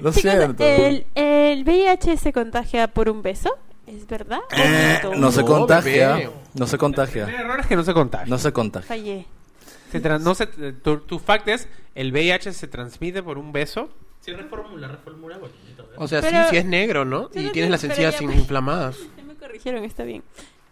lo 0.00 0.12
Chicos, 0.12 0.22
siento. 0.22 0.64
¿el, 0.64 1.06
¿el 1.14 1.64
VIH 1.64 2.16
se 2.16 2.32
contagia 2.32 2.88
por 2.88 3.08
un 3.08 3.22
beso? 3.22 3.50
¿Es 3.86 4.06
verdad? 4.06 4.40
¿O 4.52 4.56
Eh, 4.56 5.00
mito? 5.04 5.14
no 5.16 5.30
se 5.30 5.44
contagia. 5.44 6.30
No 6.54 6.66
se 6.66 6.76
El 6.76 6.80
contagia. 6.80 7.28
error 7.28 7.60
es 7.60 7.66
que 7.66 7.76
no 7.76 7.84
se 7.84 7.94
contagia. 7.94 8.26
No 8.26 8.38
se 8.38 8.52
contagia. 8.52 8.88
Fallé. 8.88 9.26
Se 9.92 10.02
tra- 10.02 10.20
no 10.20 10.34
se, 10.34 10.46
tu, 10.46 10.98
tu 11.00 11.18
fact 11.18 11.48
es, 11.48 11.68
el 11.94 12.12
VIH 12.12 12.52
se 12.52 12.68
transmite 12.68 13.22
por 13.22 13.38
un 13.38 13.52
beso. 13.52 13.88
Sí, 14.20 14.32
reformula, 14.32 14.88
reformula 14.88 15.38
bonito. 15.38 15.84
¿eh? 15.84 15.96
O 15.96 16.08
sea, 16.08 16.20
Pero- 16.20 16.44
sí, 16.44 16.50
sí 16.50 16.56
es 16.56 16.64
negro, 16.64 17.04
¿no? 17.04 17.30
Y 17.34 17.50
tienes 17.50 17.70
las 17.70 17.84
encías 17.84 18.18
ya 18.18 18.24
inflamadas. 18.24 18.96
Ya 19.16 19.22
me 19.22 19.34
corrigieron, 19.34 19.84
está 19.84 20.02
bien. 20.04 20.22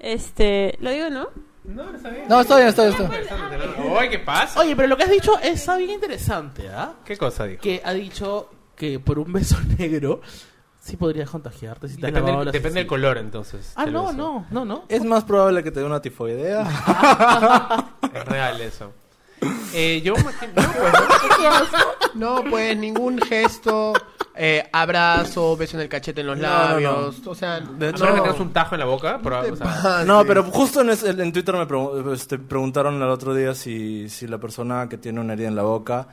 Este, 0.00 0.76
¿lo 0.80 0.90
digo, 0.90 1.08
no? 1.10 1.28
No, 1.64 1.94
está 1.94 2.10
bien. 2.10 2.24
No, 2.28 2.40
está 2.40 2.56
bien, 2.56 2.68
está 2.68 2.84
bien. 2.88 3.08
Bien. 3.08 3.92
Oye, 3.92 4.10
¿qué 4.10 4.18
pasa? 4.18 4.60
Oye, 4.60 4.74
pero 4.76 4.88
lo 4.88 4.96
que 4.96 5.04
has 5.04 5.10
dicho 5.10 5.38
está 5.40 5.76
bien 5.78 5.90
interesante, 5.90 6.68
¿ah? 6.68 6.94
¿Qué 7.04 7.16
cosa 7.16 7.44
dijo? 7.46 7.62
Que 7.62 7.80
ha 7.84 7.92
dicho 7.94 8.50
que 8.76 8.98
por 8.98 9.18
un 9.18 9.32
beso 9.32 9.56
negro 9.78 10.20
sí 10.80 10.96
podrías 10.98 11.30
contagiarte 11.30 11.88
si 11.88 11.96
te 11.96 12.08
Depende, 12.08 12.32
las 12.44 12.52
depende 12.52 12.80
del 12.80 12.86
color, 12.86 13.16
entonces. 13.16 13.72
Ah, 13.76 13.86
no, 13.86 14.12
no, 14.12 14.46
no, 14.50 14.64
no. 14.66 14.84
Es 14.88 15.02
más 15.04 15.24
probable 15.24 15.62
que 15.62 15.70
te 15.70 15.80
dé 15.80 15.86
una 15.86 16.02
tifoidea. 16.02 16.64
Es 18.12 18.24
real 18.26 18.60
eso. 18.60 18.92
Eh, 19.74 20.00
yo 20.04 20.14
no, 20.16 20.22
pues, 20.22 20.34
¿no? 20.54 22.34
No, 22.42 22.44
pues 22.48 22.76
ningún 22.76 23.18
gesto, 23.20 23.92
eh, 24.34 24.68
abrazo, 24.72 25.56
beso 25.56 25.76
en 25.76 25.82
el 25.82 25.88
cachete 25.88 26.20
en 26.20 26.28
los 26.28 26.38
No, 26.38 26.42
no, 26.48 26.48
labios. 26.70 27.26
O 27.26 27.34
sea, 27.34 27.56
A 27.56 27.60
menos 27.60 28.00
que 28.00 28.06
tengas 28.12 28.40
un 28.40 28.52
tajo 28.52 28.74
en 28.74 28.78
la 28.80 28.84
boca, 28.86 29.20
pero, 29.22 29.40
o 29.52 29.56
sea, 29.56 30.04
No, 30.06 30.24
pero 30.24 30.44
justo 30.44 30.80
en, 30.82 30.90
ese- 30.90 31.10
en 31.10 31.32
Twitter 31.32 31.54
me 31.56 31.66
pregun- 31.66 32.12
este, 32.12 32.38
preguntaron 32.38 32.96
el 32.96 33.08
otro 33.08 33.34
día 33.34 33.54
si, 33.54 34.08
si 34.08 34.26
la 34.26 34.38
persona 34.38 34.88
que 34.88 34.96
tiene 34.98 35.20
una 35.20 35.32
herida 35.32 35.48
en 35.48 35.56
la 35.56 35.62
boca, 35.62 36.06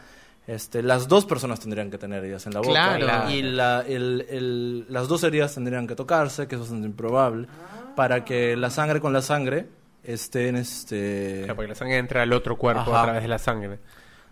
este, 0.47 0.81
las 0.81 1.07
dos 1.07 1.25
personas 1.25 1.59
tendrían 1.59 1.91
que 1.91 1.97
tener 1.99 2.23
heridas 2.23 2.45
en 2.47 2.53
la 2.53 2.61
boca. 2.61 2.97
Claro. 2.97 3.29
Y 3.29 3.41
la, 3.43 3.81
el- 3.87 4.25
el- 4.29 4.85
las 4.89 5.07
dos 5.07 5.23
heridas 5.23 5.53
tendrían 5.53 5.85
que 5.87 5.95
tocarse, 5.95 6.47
que 6.47 6.55
eso 6.55 6.63
es 6.63 6.71
improbable, 6.71 7.47
para 7.95 8.25
que 8.25 8.55
la 8.57 8.69
sangre 8.71 8.99
con 8.99 9.13
la 9.13 9.21
sangre 9.21 9.67
estén... 10.03 10.55
Este... 10.55 11.39
Claro, 11.43 11.55
porque 11.55 11.69
la 11.69 11.75
sangre 11.75 11.97
entra 11.97 12.21
al 12.23 12.33
otro 12.33 12.57
cuerpo 12.57 12.81
Ajá. 12.91 13.01
a 13.01 13.03
través 13.03 13.21
de 13.21 13.27
la 13.27 13.39
sangre. 13.39 13.79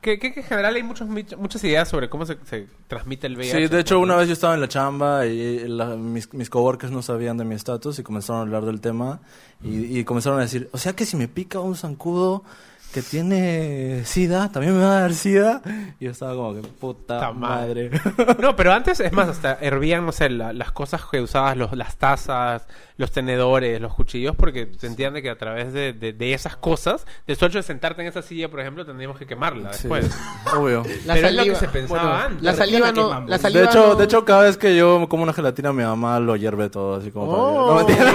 Que, 0.01 0.17
que, 0.17 0.31
que 0.33 0.39
en 0.39 0.45
general 0.45 0.75
hay 0.75 0.83
muchos, 0.83 1.09
muchas 1.09 1.61
ideas 1.65 1.89
sobre 1.89 2.07
cómo 2.09 2.25
se, 2.25 2.37
se 2.45 2.67
transmite 2.87 3.27
el 3.27 3.35
VIH. 3.35 3.57
Sí, 3.57 3.67
de 3.67 3.81
hecho, 3.81 3.99
una 3.99 4.15
vez 4.15 4.27
yo 4.27 4.33
estaba 4.33 4.53
en 4.53 4.61
la 4.61 4.69
chamba 4.69 5.25
y 5.25 5.67
la- 5.67 5.97
mis, 5.97 6.33
mis 6.33 6.49
coworkers 6.49 6.91
no 6.93 7.01
sabían 7.01 7.35
de 7.37 7.43
mi 7.43 7.55
estatus 7.55 7.99
y 7.99 8.03
comenzaron 8.03 8.39
a 8.39 8.41
hablar 8.43 8.63
del 8.65 8.79
tema 8.79 9.19
y, 9.61 9.99
y 9.99 10.05
comenzaron 10.05 10.39
a 10.39 10.43
decir, 10.43 10.69
o 10.71 10.77
sea 10.77 10.93
que 10.93 11.05
si 11.05 11.17
me 11.17 11.27
pica 11.27 11.59
un 11.59 11.75
zancudo 11.75 12.45
que 12.93 13.01
tiene 13.03 14.03
sida, 14.05 14.51
también 14.51 14.75
me 14.77 14.83
va 14.83 14.97
a 14.97 15.01
dar 15.01 15.13
sida. 15.13 15.61
Y 15.99 16.05
yo 16.05 16.11
estaba 16.11 16.33
como 16.33 16.55
que, 16.55 16.67
puta 16.67 17.19
Ta 17.19 17.31
madre. 17.31 17.91
No, 18.39 18.55
pero 18.55 18.73
antes, 18.73 18.99
es 18.99 19.11
más, 19.13 19.29
hasta 19.29 19.57
hervían, 19.61 20.05
no 20.05 20.11
sé, 20.11 20.29
la- 20.29 20.53
las 20.53 20.71
cosas 20.71 21.01
que 21.09 21.21
usabas, 21.21 21.55
los, 21.55 21.73
las 21.73 21.97
tazas, 21.97 22.65
los 22.97 23.11
tenedores, 23.11 23.79
los 23.79 23.93
cuchillos, 23.93 24.35
porque 24.35 24.71
se 24.79 24.87
entiende 24.87 25.21
que 25.21 25.29
a 25.29 25.37
través 25.37 25.71
de, 25.71 25.93
de, 25.93 26.13
de 26.13 26.33
esas 26.33 26.55
cosas, 26.57 27.05
del 27.27 27.35
hecho 27.37 27.49
de 27.49 27.63
sentarte 27.63 28.01
en 28.01 28.07
esa 28.07 28.21
silla, 28.23 28.49
por 28.49 28.59
ejemplo, 28.59 28.85
tendríamos 28.85 29.17
que 29.19 29.25
quemarla 29.27 29.71
Sí, 29.73 29.87
después. 29.87 30.09
obvio. 30.55 30.83
La 31.05 31.13
pero 31.13 31.27
es 31.27 31.33
lo 31.35 31.43
que 31.43 31.49
saliva- 31.55 31.59
se 31.59 31.67
pensaba 31.69 32.01
bueno, 32.01 32.15
antes. 32.17 32.41
La 32.43 32.53
saliva 32.55 32.91
no. 32.91 33.09
La 33.27 33.37
De 33.37 33.41
saliva 33.43 33.61
De 33.61 33.67
hecho, 33.67 33.87
no- 33.89 33.95
de 33.95 34.03
hecho, 34.05 34.25
cada 34.25 34.43
vez 34.43 34.57
que 34.57 34.75
yo 34.75 35.07
como 35.09 35.23
una 35.23 35.33
gelatina, 35.33 35.71
mi 35.73 35.83
mamá 35.83 36.19
lo 36.19 36.35
hierve 36.35 36.69
todo, 36.69 36.95
así 36.95 37.11
como 37.11 37.29
para... 37.31 37.43
Oh. 37.43 37.67
No, 37.67 37.75
mentira. 37.87 38.13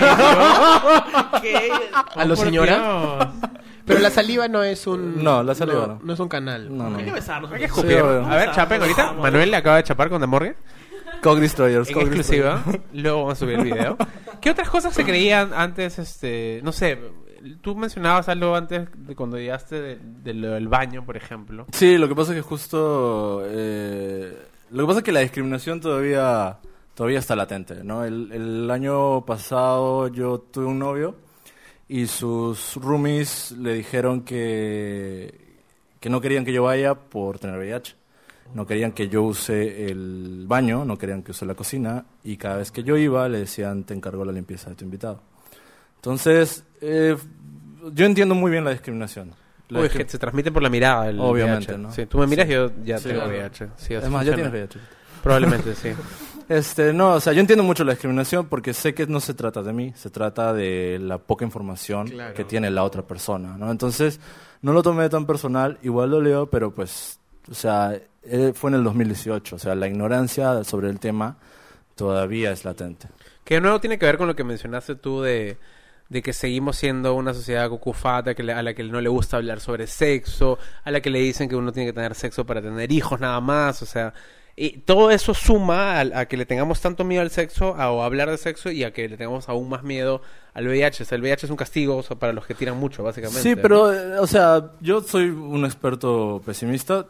a 2.16 2.25
lo 2.25 2.37
señora. 2.37 2.77
Dios. 2.77 3.51
Pero 3.87 4.01
la 4.01 4.11
saliva 4.11 4.49
no 4.49 4.62
es 4.62 4.87
un. 4.87 5.22
No, 5.22 5.43
la 5.43 5.55
saliva 5.55 5.87
no. 5.87 6.01
No 6.03 6.12
es 6.14 6.20
un 6.20 6.28
canal. 6.28 6.74
No, 6.76 6.89
no. 6.91 6.97
Hay 6.99 7.05
que 7.05 7.12
besarnos. 7.12 7.51
Hay 7.53 7.61
que 7.61 7.68
Sí, 7.68 7.74
escupir. 7.74 8.01
obvio. 8.03 8.24
a 8.26 8.37
ver, 8.37 8.51
chapen 8.53 8.80
ahorita. 8.82 9.12
Manuel 9.14 9.51
le 9.51 9.57
acaba 9.57 9.76
de 9.76 9.82
chapar 9.85 10.09
con 10.09 10.20
The 10.20 10.26
Morgue. 10.26 10.57
Cock 11.22 11.39
Destroyers. 11.39 11.89
En 11.89 11.95
Cock 11.95 12.03
exclusiva. 12.05 12.62
Luego 12.93 13.18
vamos 13.18 13.32
a 13.35 13.37
subir 13.37 13.59
el 13.59 13.64
video. 13.64 13.97
¿Qué 14.41 14.51
otras 14.51 14.68
cosas 14.70 14.95
se 14.95 15.05
creían 15.05 15.53
antes? 15.55 15.99
este 15.99 16.61
No 16.62 16.72
sé, 16.72 16.99
tú 17.62 17.74
mencionabas 17.76 18.28
algo 18.28 18.55
antes 18.57 18.89
de 18.97 19.14
cuando 19.16 19.39
llegaste 19.39 19.80
de- 19.80 19.99
de 20.03 20.35
lo 20.35 20.51
del 20.51 20.68
baño, 20.68 21.05
por 21.05 21.16
ejemplo. 21.16 21.66
Sí, 21.72 21.97
lo 21.99 22.09
que 22.09 22.14
pasa 22.14 22.32
es 22.32 22.37
que 22.37 22.43
justo... 22.43 23.43
eh, 23.47 24.37
lo 24.70 24.82
que 24.82 24.87
pasa 24.87 24.99
es 25.01 25.05
que 25.05 25.12
la 25.12 25.20
discriminación 25.20 25.80
todavía, 25.80 26.59
todavía 26.95 27.18
está 27.20 27.37
latente, 27.37 27.85
¿no? 27.85 28.05
El, 28.05 28.30
el 28.32 28.70
año 28.70 29.24
pasado 29.24 30.09
yo 30.09 30.39
tuve 30.41 30.66
un 30.66 30.78
novio 30.78 31.16
y 31.89 32.07
sus 32.07 32.76
roomies 32.76 33.53
le 33.53 33.74
dijeron 33.74 34.22
que, 34.22 35.35
que 36.01 36.09
no 36.11 36.20
querían 36.20 36.45
que 36.45 36.53
yo 36.53 36.62
vaya 36.64 36.95
por 36.95 37.39
tener 37.39 37.59
VIH. 37.59 37.95
No 38.55 38.66
querían 38.66 38.93
que 38.93 39.09
yo 39.09 39.22
use 39.22 39.87
el 39.91 40.45
baño, 40.47 40.85
no 40.85 40.99
querían 40.99 41.22
que 41.22 41.30
use 41.32 41.47
la 41.47 41.55
cocina 41.55 42.05
y 42.22 42.37
cada 42.37 42.59
vez 42.59 42.70
que 42.70 42.82
yo 42.85 42.97
iba 42.97 43.28
le 43.28 43.39
decían 43.39 43.85
te 43.85 43.95
encargo 43.95 44.24
la 44.24 44.32
limpieza 44.32 44.70
de 44.70 44.76
tu 44.76 44.85
invitado. 44.85 45.20
Entonces, 45.97 46.62
eh, 46.80 47.16
yo 47.93 48.05
entiendo 48.07 48.35
muy 48.35 48.51
bien 48.51 48.64
la 48.64 48.70
discriminación. 48.70 49.32
La 49.70 49.80
Uy, 49.80 49.87
es 49.87 49.93
que 49.93 50.07
se 50.07 50.18
transmite 50.18 50.53
por 50.53 50.62
la 50.62 50.68
mirada. 50.68 51.09
El 51.09 51.18
Obviamente, 51.20 51.72
VIH. 51.72 51.78
¿no? 51.78 51.91
Sí, 51.93 52.05
tú 52.07 52.18
me 52.18 52.26
miras 52.26 52.47
Sí. 52.47 52.53
y 52.53 52.55
yo 52.55 52.70
ya 52.85 52.99
Sí, 52.99 53.05
tengo 53.09 53.20
claro. 53.22 53.30
VIH. 53.39 53.66
Sí, 53.76 53.95
así 53.95 54.05
es 54.07 54.11
más, 54.11 54.26
ya 54.26 54.35
tienes 54.35 54.53
VIH. 54.53 54.78
Probablemente, 55.22 55.74
sí. 55.74 55.89
Este, 56.49 56.92
no, 56.92 57.14
o 57.14 57.20
sea, 57.20 57.32
yo 57.32 57.40
entiendo 57.40 57.62
mucho 57.64 57.84
la 57.84 57.92
discriminación 57.92 58.47
porque 58.47 58.74
sé 58.74 58.95
que 58.95 59.07
no 59.07 59.20
se 59.20 59.34
trata 59.34 59.62
de 59.62 59.72
mí, 59.72 59.92
se 59.97 60.11
trata 60.11 60.53
de 60.53 60.99
la 61.01 61.18
poca 61.18 61.45
información 61.45 62.09
Claro. 62.09 62.34
que 62.34 62.45
tiene 62.45 62.70
la 62.70 62.84
otra 62.84 63.03
persona, 63.03 63.57
¿no? 63.57 63.70
Entonces, 63.70 64.20
no 64.62 64.72
lo 64.72 64.82
tomé 64.82 65.09
tan 65.09 65.26
personal, 65.26 65.78
igual 65.82 66.11
lo 66.11 66.20
leo, 66.20 66.47
pero 66.51 66.70
pues, 66.72 67.18
o 67.51 67.55
sea, 67.55 67.99
eh, 68.22 68.53
fue 68.55 68.70
en 68.70 68.76
el 68.76 68.84
2018, 68.84 69.57
o 69.57 69.59
sea, 69.59 69.74
la 69.74 69.86
ignorancia 69.88 70.64
sobre 70.64 70.88
el 70.90 70.99
tema 71.01 71.36
todavía 71.95 72.51
es 72.53 72.64
latente. 72.64 73.09
Que 73.45 73.55
de 73.57 73.61
nuevo 73.61 73.80
tiene 73.80 73.99
que 73.99 74.07
ver 74.07 74.18
con 74.18 74.26
lo 74.26 74.34
que 74.34 74.45
mencionaste 74.45 74.95
tú 74.97 75.20
de, 75.22 75.59
de 76.09 76.22
que 76.22 76.32
seguimos 76.32 76.76
siendo 76.76 77.14
una 77.14 77.34
sociedad 77.34 77.68
cucufata 77.68 78.34
que 78.34 78.42
le- 78.42 78.53
a 78.55 78.62
la 78.62 78.74
que 78.74 78.82
no 78.84 79.01
le 79.01 79.09
gusta 79.09 79.36
hablar 79.36 79.61
sobre 79.61 79.86
sexo, 79.86 80.59
a 80.82 80.90
la 80.90 81.01
que 81.01 81.11
le 81.11 81.20
dicen 81.20 81.49
que 81.49 81.57
uno 81.57 81.72
tiene 81.72 81.88
que 81.90 81.92
tener 81.95 82.14
sexo 82.14 82.45
para 82.47 82.61
tener 82.62 82.90
hijos 82.92 83.20
nada 83.20 83.40
más, 83.40 83.82
o 83.82 83.86
sea, 83.86 84.12
Y 84.57 84.79
todo 84.79 85.11
eso 85.11 85.35
suma 85.35 85.99
a, 86.01 86.21
a 86.21 86.27
que 86.27 86.37
le 86.37 86.47
tengamos 86.47 86.81
tanto 86.81 87.03
miedo 87.05 87.23
al 87.23 87.31
sexo, 87.31 87.75
a, 87.75 88.05
hablar 88.05 88.31
de 88.31 88.39
sexo, 88.39 88.71
y 88.71 88.85
a 88.85 88.93
que 88.93 89.09
le 89.09 89.17
tengamos 89.17 89.49
aún 89.49 89.69
más 89.69 89.83
miedo 89.83 90.23
al 90.53 90.69
VIH. 90.69 91.03
O 91.03 91.07
sea, 91.07 91.17
el 91.17 91.23
VIH 91.23 91.47
es 91.47 91.51
un 91.51 91.57
castigo 91.57 91.97
o 91.97 92.03
sea, 92.05 92.17
para 92.17 92.33
los 92.33 92.47
que 92.47 92.55
tiran 92.55 92.79
mucho, 92.79 93.03
básicamente. 93.03 93.43
Sí, 93.43 93.57
pero, 93.57 93.93
eh, 93.93 94.19
o 94.19 94.27
sea, 94.29 94.71
yo 94.81 95.01
soy 95.01 95.29
un 95.31 95.65
experto 95.65 96.41
pesimista. 96.47 97.07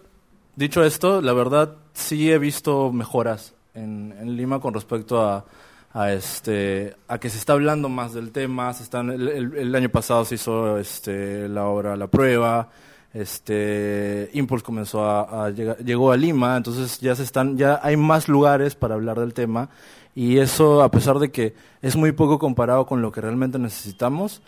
Dicho 0.56 0.82
esto, 0.84 1.20
la 1.20 1.32
verdad 1.34 1.74
sí 1.92 2.30
he 2.32 2.38
visto 2.38 2.90
mejoras 2.92 3.54
en, 3.74 4.14
en 4.20 4.36
Lima 4.36 4.60
con 4.60 4.72
respecto 4.72 5.20
a, 5.20 5.44
a 5.92 6.12
este 6.12 6.94
a 7.08 7.18
que 7.18 7.28
se 7.28 7.36
está 7.38 7.52
hablando 7.54 7.88
más 7.90 8.14
del 8.14 8.30
tema. 8.32 8.72
Se 8.72 8.84
están, 8.84 9.10
el, 9.10 9.28
el- 9.28 9.54
el 9.56 9.74
año 9.74 9.88
pasado 9.90 10.24
se 10.24 10.36
hizo 10.36 10.78
este, 10.78 11.48
la 11.48 11.66
obra 11.66 11.94
La 11.96 12.06
Prueba. 12.06 12.70
Este 13.14 14.28
Impulse 14.34 14.64
comenzó 14.64 15.04
a, 15.04 15.46
a 15.46 15.50
llegar- 15.50 15.78
llegó 15.78 16.10
a 16.12 16.16
Lima, 16.16 16.56
entonces 16.56 16.98
ya 17.00 17.14
se 17.14 17.22
están, 17.22 17.56
ya 17.56 17.80
hay 17.82 17.96
más 17.96 18.28
lugares 18.28 18.74
para 18.74 18.94
hablar 18.94 19.18
del 19.20 19.32
tema 19.32 19.68
y 20.14 20.38
eso 20.38 20.82
a 20.82 20.90
pesar 20.90 21.18
de 21.18 21.30
que 21.30 21.54
es 21.80 21.96
muy 21.96 22.12
poco 22.12 22.38
comparado 22.38 22.86
con 22.86 23.02
lo 23.02 23.12
que 23.12 23.20
realmente 23.20 23.58
necesitamos, 23.58 24.42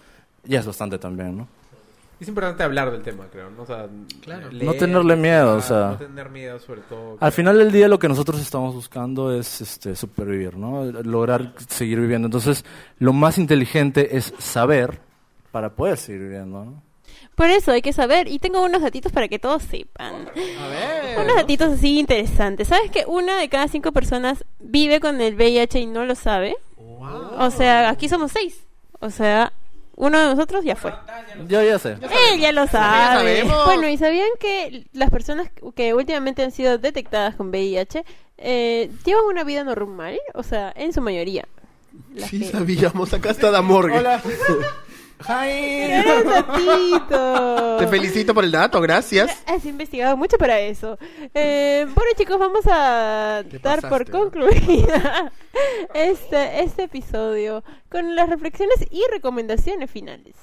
ya 0.44 0.60
es 0.60 0.66
bastante 0.66 0.98
también, 0.98 1.36
¿no? 1.38 1.48
Es 2.18 2.28
importante 2.28 2.62
hablar 2.62 2.90
del 2.90 3.02
tema, 3.02 3.24
creo. 3.30 3.50
¿no? 3.50 3.62
O 3.62 3.66
sea, 3.66 3.86
Claro. 4.22 4.50
leer, 4.50 4.64
No 4.64 4.72
tenerle 4.72 5.16
miedo, 5.16 5.56
o 5.56 5.60
sea. 5.60 5.88
No 5.90 5.96
tener 5.98 6.30
miedo, 6.30 6.58
sobre 6.58 6.80
todo. 6.82 7.18
Al 7.20 7.30
final 7.30 7.58
del 7.58 7.70
día 7.70 7.88
lo 7.88 7.98
que 7.98 8.08
nosotros 8.08 8.40
estamos 8.40 8.74
buscando 8.74 9.34
es 9.34 9.60
este, 9.60 9.94
supervivir, 9.94 10.56
¿no? 10.56 10.84
Lograr 10.86 11.52
seguir 11.68 12.00
viviendo. 12.00 12.24
Entonces, 12.26 12.64
lo 12.98 13.12
más 13.12 13.36
inteligente 13.36 14.16
es 14.16 14.32
saber 14.38 14.98
para 15.52 15.68
poder 15.74 15.98
seguir 15.98 16.22
viviendo, 16.22 16.64
¿no? 16.64 16.82
Por 17.36 17.48
eso 17.50 17.70
hay 17.72 17.82
que 17.82 17.92
saber. 17.92 18.26
Y 18.28 18.38
tengo 18.40 18.62
unos 18.64 18.82
datitos 18.82 19.12
para 19.12 19.28
que 19.28 19.38
todos 19.38 19.62
sepan. 19.62 20.28
A 20.60 20.68
ver. 20.68 21.18
Unos 21.20 21.36
datitos 21.36 21.74
así 21.74 21.98
interesantes. 22.00 22.68
¿Sabes 22.68 22.90
que 22.90 23.04
una 23.06 23.36
de 23.38 23.48
cada 23.48 23.68
cinco 23.68 23.92
personas 23.92 24.44
vive 24.58 24.98
con 25.00 25.20
el 25.20 25.34
VIH 25.36 25.78
y 25.80 25.86
no 25.86 26.04
lo 26.04 26.14
sabe? 26.14 26.56
O 27.38 27.50
sea, 27.50 27.90
aquí 27.90 28.08
somos 28.08 28.32
seis. 28.32 28.64
O 29.00 29.10
sea, 29.10 29.52
uno 29.96 30.18
de 30.18 30.26
nosotros 30.26 30.64
ya 30.64 30.76
fue. 30.76 30.92
Yo 31.48 31.62
ya 31.62 31.78
sé. 31.78 31.96
Él 32.32 32.40
ya 32.40 32.52
lo 32.52 32.66
sabe. 32.66 33.18
sabemos. 33.42 33.64
Bueno, 33.66 33.88
¿y 33.88 33.96
sabían 33.98 34.28
que 34.40 34.86
las 34.94 35.10
personas 35.10 35.48
que 35.74 35.92
últimamente 35.94 36.42
han 36.42 36.50
sido 36.52 36.78
detectadas 36.78 37.34
con 37.36 37.48
VIH 37.50 38.04
eh, 38.38 38.90
llevan 39.04 39.24
una 39.26 39.44
vida 39.44 39.62
normal? 39.64 40.18
O 40.34 40.42
sea, 40.42 40.72
en 40.74 40.92
su 40.94 41.00
mayoría. 41.02 41.46
Las 42.14 42.30
Sí 42.30 42.40
que- 42.40 42.46
sabíamos, 42.50 43.12
acá 43.12 43.30
está 43.30 43.50
Damorgue. 43.50 43.96
Era 43.96 44.22
un 45.18 46.28
datito. 46.28 47.76
Te 47.78 47.86
felicito 47.88 48.34
por 48.34 48.44
el 48.44 48.52
dato, 48.52 48.80
gracias. 48.80 49.42
Has 49.46 49.64
investigado 49.64 50.16
mucho 50.16 50.36
para 50.38 50.60
eso. 50.60 50.98
Eh, 51.34 51.86
bueno, 51.94 52.10
chicos, 52.16 52.38
vamos 52.38 52.66
a 52.70 53.42
dar 53.62 53.88
por 53.88 54.10
concluida 54.10 55.32
este, 55.94 56.62
este 56.62 56.84
episodio 56.84 57.64
con 57.90 58.14
las 58.14 58.28
reflexiones 58.28 58.86
y 58.90 59.02
recomendaciones 59.10 59.90
finales. 59.90 60.34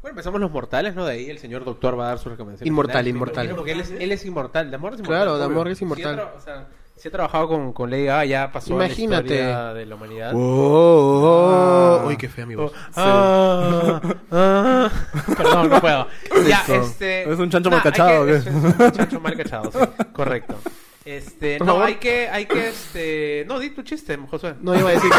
Bueno, 0.00 0.14
empezamos 0.14 0.40
los 0.40 0.50
mortales, 0.50 0.96
¿no? 0.96 1.04
De 1.04 1.12
ahí 1.12 1.30
el 1.30 1.38
señor 1.38 1.64
doctor 1.64 1.96
va 1.98 2.06
a 2.06 2.08
dar 2.08 2.18
sus 2.18 2.32
recomendaciones. 2.32 2.66
Inmortal, 2.66 3.04
finales. 3.04 3.14
inmortal. 3.14 3.48
Porque 3.54 3.72
él 3.72 3.80
es, 3.82 3.90
él 3.92 4.10
es 4.10 4.24
inmortal. 4.24 4.70
Damor 4.70 4.94
es 4.94 4.98
inmortal. 5.00 5.22
Claro. 5.24 5.38
Damor 5.38 5.68
es 5.68 5.80
inmortal. 5.80 6.18
tra- 6.18 6.30
o 6.36 6.40
sea, 6.40 6.66
si 6.96 7.08
ha 7.08 7.10
trabajado 7.10 7.48
con, 7.48 7.72
con 7.72 7.90
Lady 7.90 8.04
Gaga, 8.04 8.24
ya 8.24 8.52
pasó 8.52 8.72
Imagínate. 8.74 9.28
la 9.28 9.34
historia 9.34 9.74
de 9.74 9.86
la 9.86 9.94
humanidad. 9.96 10.32
Oh, 10.34 12.00
oh. 12.02 12.06
Uy, 12.06 12.16
qué 12.16 12.28
fea 12.28 12.46
mi 12.46 12.54
voz. 12.54 12.72
Ah, 12.94 14.00
ah. 14.30 14.90
Perdón, 15.36 15.68
no 15.70 15.80
puedo. 15.80 16.06
Ya, 16.48 16.60
Eso. 16.62 16.74
este. 16.76 17.30
¿Es 17.30 17.38
un 17.38 17.50
chancho 17.50 17.70
nah, 17.70 17.76
mal 17.76 17.82
cachado 17.82 18.26
que- 18.26 18.32
qué? 18.32 18.38
Es 18.38 18.46
un 18.46 18.92
chancho 18.92 19.20
mal 19.20 19.36
cachado, 19.36 19.70
sí. 19.72 19.78
Correcto. 20.12 20.56
Este, 21.04 21.58
no, 21.58 21.66
favor. 21.66 21.82
hay 21.86 21.94
que, 21.96 22.28
hay 22.28 22.46
que, 22.46 22.68
este. 22.68 23.44
No, 23.48 23.58
di 23.58 23.70
tu 23.70 23.82
chiste, 23.82 24.16
Josué. 24.30 24.54
No 24.60 24.78
iba 24.78 24.90
a 24.90 24.92
decir 24.92 25.10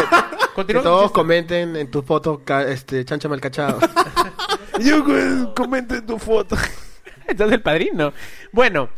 que, 0.56 0.64
que 0.66 0.74
todos 0.80 1.10
comenten 1.10 1.76
en 1.76 1.90
tu 1.90 2.02
foto 2.02 2.40
ca- 2.44 2.62
este, 2.66 3.04
chancha 3.04 3.28
mal 3.28 3.40
cachado. 3.40 3.78
Yo 4.80 5.04
pues, 5.04 5.32
comenta 5.54 5.96
en 5.96 6.06
tu 6.06 6.18
foto. 6.18 6.56
Estás 7.26 7.52
el 7.52 7.60
padrino. 7.60 8.12
Bueno, 8.52 8.88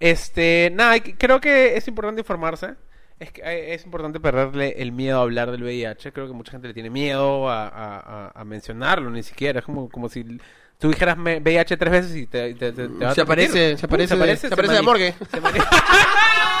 este, 0.00 0.70
nada, 0.74 0.96
creo 1.00 1.40
que 1.40 1.76
es 1.76 1.86
importante 1.88 2.20
informarse. 2.20 2.74
Es 3.20 3.30
que 3.30 3.42
eh, 3.42 3.74
es 3.74 3.84
importante 3.84 4.18
perderle 4.20 4.74
el 4.78 4.90
miedo 4.92 5.18
a 5.18 5.22
hablar 5.22 5.50
del 5.50 5.62
VIH. 5.62 6.12
Creo 6.12 6.26
que 6.26 6.32
mucha 6.32 6.50
gente 6.52 6.66
le 6.68 6.74
tiene 6.74 6.90
miedo 6.90 7.48
a, 7.48 8.30
a- 8.34 8.44
mencionarlo, 8.44 9.08
ni 9.10 9.22
siquiera. 9.22 9.60
Es 9.60 9.64
como, 9.64 9.88
como 9.88 10.08
si 10.08 10.24
tú 10.78 10.88
dijeras 10.90 11.16
VIH 11.16 11.76
tres 11.76 11.92
veces 11.92 12.16
y 12.16 12.26
te, 12.26 12.54
te, 12.54 12.72
te- 12.72 12.88
te 12.88 13.04
va 13.04 13.10
a 13.10 13.14
Se 13.14 13.20
aparece, 13.20 13.76
se 13.78 13.86
aparece, 13.86 14.08
se 14.08 14.14
aparece 14.54 14.72
mani- 14.72 14.76
de 14.76 14.82
morgue. 14.82 15.14
se 15.30 15.40
mani- 15.40 15.60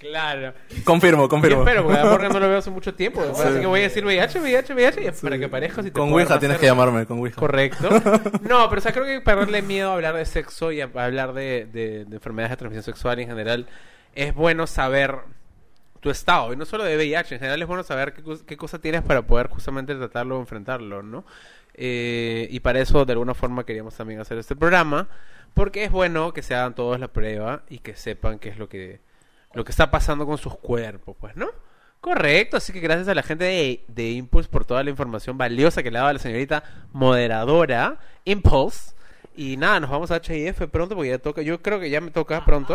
claro. 0.00 0.52
Confirmo, 0.82 1.28
confirmo. 1.28 1.60
espero, 1.60 1.84
porque 1.84 2.28
no 2.28 2.40
lo 2.40 2.48
veo 2.48 2.58
hace 2.58 2.70
mucho 2.70 2.92
tiempo. 2.94 3.20
Así 3.22 3.60
que 3.60 3.66
voy 3.66 3.80
a 3.80 3.82
decir 3.84 4.04
VIH, 4.04 4.40
VIH, 4.40 4.74
VIH, 4.74 5.00
y 5.06 5.10
para 5.22 5.38
que 5.38 5.44
aparezcas 5.44 5.86
y 5.86 5.90
te 5.90 6.00
Con 6.00 6.12
Ouija 6.12 6.38
tienes 6.40 6.58
que 6.58 6.66
llamarme, 6.66 7.06
con 7.06 7.18
Ouija. 7.20 7.36
Correcto. 7.36 7.88
No, 8.42 8.68
pero 8.68 8.78
o 8.78 8.82
sea, 8.82 8.92
creo 8.92 9.04
que 9.04 9.20
perderle 9.20 9.62
miedo 9.62 9.90
a 9.90 9.94
hablar 9.94 10.16
de 10.16 10.24
sexo 10.24 10.72
y 10.72 10.80
a 10.80 10.90
hablar 10.94 11.32
de, 11.34 11.68
de- 11.72 12.04
de 12.06 12.16
enfermedades 12.16 12.50
de 12.50 12.56
transmisión 12.56 12.82
sexual 12.82 13.20
en 13.20 13.28
general 13.28 13.66
es 14.14 14.34
bueno 14.34 14.66
saber 14.66 15.16
tu 16.00 16.10
estado. 16.10 16.52
Y 16.52 16.56
no 16.56 16.64
solo 16.64 16.82
de 16.84 16.96
VIH, 16.96 17.34
en 17.34 17.38
general 17.40 17.60
es 17.62 17.68
bueno 17.68 17.82
saber 17.84 18.12
qué, 18.14 18.22
qué 18.46 18.56
cosa 18.56 18.78
tienes 18.80 19.02
para 19.02 19.22
poder 19.22 19.48
justamente 19.48 19.94
tratarlo 19.94 20.38
o 20.38 20.40
enfrentarlo, 20.40 21.02
¿no? 21.02 21.24
Eh, 21.74 22.48
y 22.50 22.60
para 22.60 22.80
eso, 22.80 23.04
de 23.04 23.12
alguna 23.12 23.34
forma, 23.34 23.64
queríamos 23.64 23.94
también 23.94 24.18
hacer 24.20 24.38
este 24.38 24.56
programa. 24.56 25.08
Porque 25.54 25.82
es 25.84 25.90
bueno 25.90 26.32
que 26.32 26.42
se 26.42 26.54
hagan 26.54 26.74
todos 26.74 27.00
la 27.00 27.08
prueba 27.08 27.62
y 27.68 27.80
que 27.80 27.94
sepan 27.96 28.38
qué 28.38 28.50
es 28.50 28.58
lo 28.58 28.68
que, 28.68 29.00
lo 29.54 29.64
que 29.64 29.70
está 29.70 29.90
pasando 29.90 30.26
con 30.26 30.38
sus 30.38 30.56
cuerpos, 30.56 31.16
pues, 31.20 31.36
¿no? 31.36 31.48
Correcto, 32.00 32.56
así 32.56 32.72
que 32.72 32.80
gracias 32.80 33.08
a 33.08 33.14
la 33.14 33.22
gente 33.22 33.44
de, 33.44 33.84
de 33.88 34.10
Impulse 34.12 34.48
por 34.48 34.64
toda 34.64 34.82
la 34.82 34.90
información 34.90 35.36
valiosa 35.36 35.82
que 35.82 35.90
le 35.90 35.98
ha 35.98 36.02
dado 36.02 36.14
la 36.14 36.18
señorita 36.18 36.62
moderadora 36.92 37.98
Impulse. 38.24 38.94
Y 39.36 39.56
nada, 39.56 39.80
nos 39.80 39.90
vamos 39.90 40.10
a 40.10 40.16
HIF 40.16 40.60
pronto 40.70 40.94
porque 40.94 41.10
ya 41.10 41.18
toca, 41.18 41.42
yo 41.42 41.60
creo 41.62 41.78
que 41.78 41.88
ya 41.90 42.00
me 42.00 42.10
toca 42.10 42.44
pronto. 42.44 42.74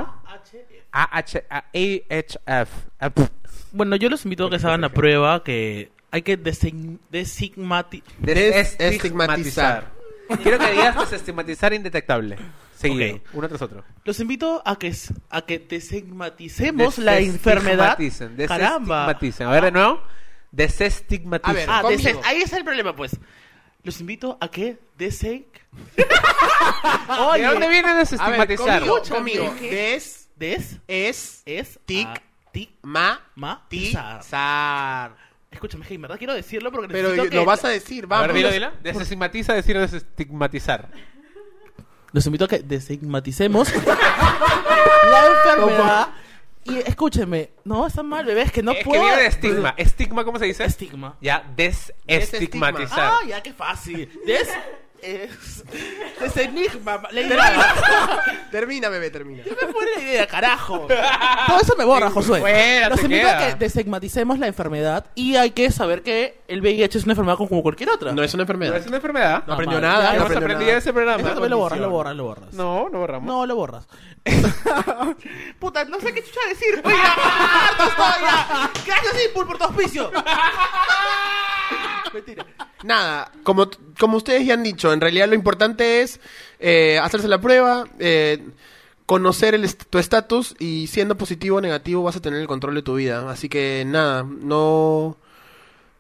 A 0.91 1.17
H 1.17 1.43
a 1.49 1.65
AHF. 1.73 2.69
Pf. 3.13 3.29
Bueno, 3.71 3.95
yo 3.97 4.09
los 4.09 4.23
invito 4.25 4.45
a 4.47 4.49
que 4.49 4.59
se 4.59 4.67
hagan 4.67 4.81
la 4.81 4.89
prueba 4.89 5.43
que 5.43 5.91
hay 6.11 6.21
que 6.21 6.37
design- 6.37 6.99
desigmati- 7.11 8.03
Desestigmatizar. 8.19 9.91
Quiero 10.41 10.59
que 10.59 10.71
digas 10.71 10.97
desestigmatizar 10.99 11.73
indetectable. 11.73 12.37
Seguido, 12.75 13.15
Ok. 13.17 13.21
uno 13.33 13.47
tras 13.47 13.61
otro. 13.61 13.83
Los 14.03 14.19
invito 14.19 14.61
a 14.65 14.75
que 14.77 14.87
s- 14.87 15.13
a 15.29 15.41
que 15.43 15.59
desigmaticemos 15.59 16.97
la 16.97 17.19
enfermedad. 17.19 17.97
Desestigmaticen, 17.97 18.47
Caramba. 18.47 18.95
desestigmaticen. 19.07 19.47
A 19.47 19.51
ver 19.51 19.63
de 19.65 19.71
nuevo. 19.71 20.01
Desestigmaticen. 20.51 21.51
A 21.51 21.53
ver, 21.53 21.69
Ah, 21.69 21.81
Conmigo. 21.81 22.21
ahí 22.25 22.41
está 22.41 22.57
el 22.57 22.63
problema, 22.63 22.95
pues. 22.95 23.17
Los 23.83 23.99
invito 24.01 24.37
a 24.41 24.49
que 24.49 24.77
deseg... 24.97 25.45
¿De 25.95 27.43
dónde 27.43 27.69
viene 27.69 27.89
A 27.89 27.93
ver, 27.93 27.97
desestigmatizar? 27.97 28.79
conmigo, 28.81 29.01
conmigo. 29.09 29.55
¿qué? 29.59 29.69
Des, 29.69 30.21
Des 30.35 30.77
es, 30.87 31.43
es 31.45 31.79
Tic. 31.85 32.07
tic 32.51 32.71
ma, 32.81 33.21
ma. 33.35 33.65
Escúchame, 35.55 35.85
hey, 35.87 35.97
¿verdad? 35.97 36.17
Quiero 36.17 36.33
decirlo 36.33 36.71
porque 36.71 36.87
Pero 36.89 37.09
necesito 37.09 37.29
que- 37.29 37.35
lo 37.37 37.45
vas 37.45 37.63
a 37.65 37.69
decir, 37.69 38.03
A 38.03 38.07
vamos. 38.07 38.27
ver, 38.27 38.35
dilo, 38.35 38.51
dilo. 38.51 38.71
Desestigmatiza, 38.83 39.53
decir 39.53 39.77
desestigmatizar. 39.79 40.89
Los 42.11 42.25
invito 42.25 42.45
a 42.45 42.47
que 42.47 42.59
desigmaticemos 42.59 43.69
la 45.11 45.27
enfermedad. 45.27 46.07
Y 46.65 46.77
escúcheme, 46.79 47.51
no, 47.63 47.85
está 47.87 48.01
mal, 48.03 48.25
bebé, 48.25 48.41
es 48.43 48.51
que 48.51 48.63
no 48.63 48.71
es 48.71 48.83
puedo. 48.83 49.01
que 49.01 49.07
viene 49.07 49.21
de 49.21 49.27
estigma. 49.27 49.73
¿Estigma 49.77 50.23
cómo 50.25 50.39
se 50.39 50.45
dice? 50.45 50.63
Estigma. 50.65 51.15
Ya, 51.21 51.43
desestigmatizar. 51.55 52.99
Ah, 53.13 53.19
ya, 53.27 53.41
qué 53.43 53.53
fácil. 53.53 54.09
Des. 54.25 54.49
Es. 55.01 55.63
Desenigma. 56.19 57.01
La 57.11 57.21
idea. 57.21 57.73
Termina. 58.51 58.89
bebé, 58.89 59.09
termina. 59.11 59.43
¿Qué 59.43 59.51
me 59.51 59.71
pone 59.71 59.87
la 59.95 60.01
idea, 60.01 60.27
carajo? 60.27 60.87
Todo 61.47 61.59
eso 61.61 61.75
me 61.77 61.85
borra, 61.85 62.09
Josué. 62.09 62.39
Fuera, 62.39 62.89
queda. 62.95 63.37
a 63.37 63.47
que 63.47 63.55
desigmaticemos 63.55 64.39
la 64.39 64.47
enfermedad 64.47 65.05
y 65.13 65.35
hay 65.35 65.51
que 65.51 65.69
saber 65.71 66.01
que 66.01 66.39
el 66.47 66.61
VIH 66.61 66.97
es 66.97 67.03
una 67.03 67.13
enfermedad 67.13 67.37
como 67.37 67.61
cualquier 67.61 67.89
otra. 67.89 68.13
No 68.13 68.23
es 68.23 68.33
una 68.33 68.41
¿No 68.41 68.43
enfermedad. 68.43 68.77
es 68.77 68.87
una 68.87 68.95
enfermedad? 68.97 69.43
No 69.45 69.53
aprendió 69.53 69.79
nada. 69.81 70.03
Ya 70.03 70.09
no 70.09 70.15
hemos 70.15 70.23
aprendió 70.25 70.45
aprendido 70.45 70.67
nada. 70.71 70.77
ese 70.79 70.93
programa. 70.93 71.19
Eso 71.21 71.29
también 71.29 71.51
lo 71.51 71.57
borras, 71.57 71.79
lo 71.79 71.89
borras, 71.89 72.15
lo 72.15 72.23
borras. 72.23 72.53
No, 72.53 72.89
no 72.89 72.99
borramos. 72.99 73.27
No, 73.27 73.45
lo 73.45 73.55
borras. 73.55 73.87
Puta, 75.59 75.85
no 75.85 75.99
sé 75.99 76.13
qué 76.13 76.23
chucha 76.23 76.39
decir. 76.49 76.81
Oiga, 76.83 77.13
harto 77.69 77.83
estoy 77.83 78.23
ya. 78.23 78.71
Gracias, 78.85 79.25
Impul, 79.27 79.45
por 79.45 79.57
tu 79.57 79.63
auspicio. 79.65 80.11
Mentira. 82.13 82.45
Nada, 82.85 83.31
como, 83.43 83.67
como 83.99 84.17
ustedes 84.17 84.45
ya 84.45 84.53
han 84.53 84.61
dicho, 84.63 84.93
en 84.93 85.01
realidad 85.01 85.27
lo 85.27 85.33
importante 85.33 86.01
es 86.01 86.19
eh, 86.59 86.99
hacerse 87.01 87.27
la 87.27 87.41
prueba, 87.41 87.85
eh, 87.97 88.43
conocer 89.07 89.55
el 89.55 89.75
tu 89.75 89.97
estatus 89.97 90.55
y 90.59 90.85
siendo 90.87 91.17
positivo 91.17 91.57
o 91.57 91.61
negativo 91.61 92.03
vas 92.03 92.15
a 92.15 92.21
tener 92.21 92.39
el 92.39 92.47
control 92.47 92.75
de 92.75 92.81
tu 92.83 92.95
vida. 92.95 93.27
Así 93.29 93.49
que 93.49 93.83
nada, 93.87 94.23
no, 94.23 95.17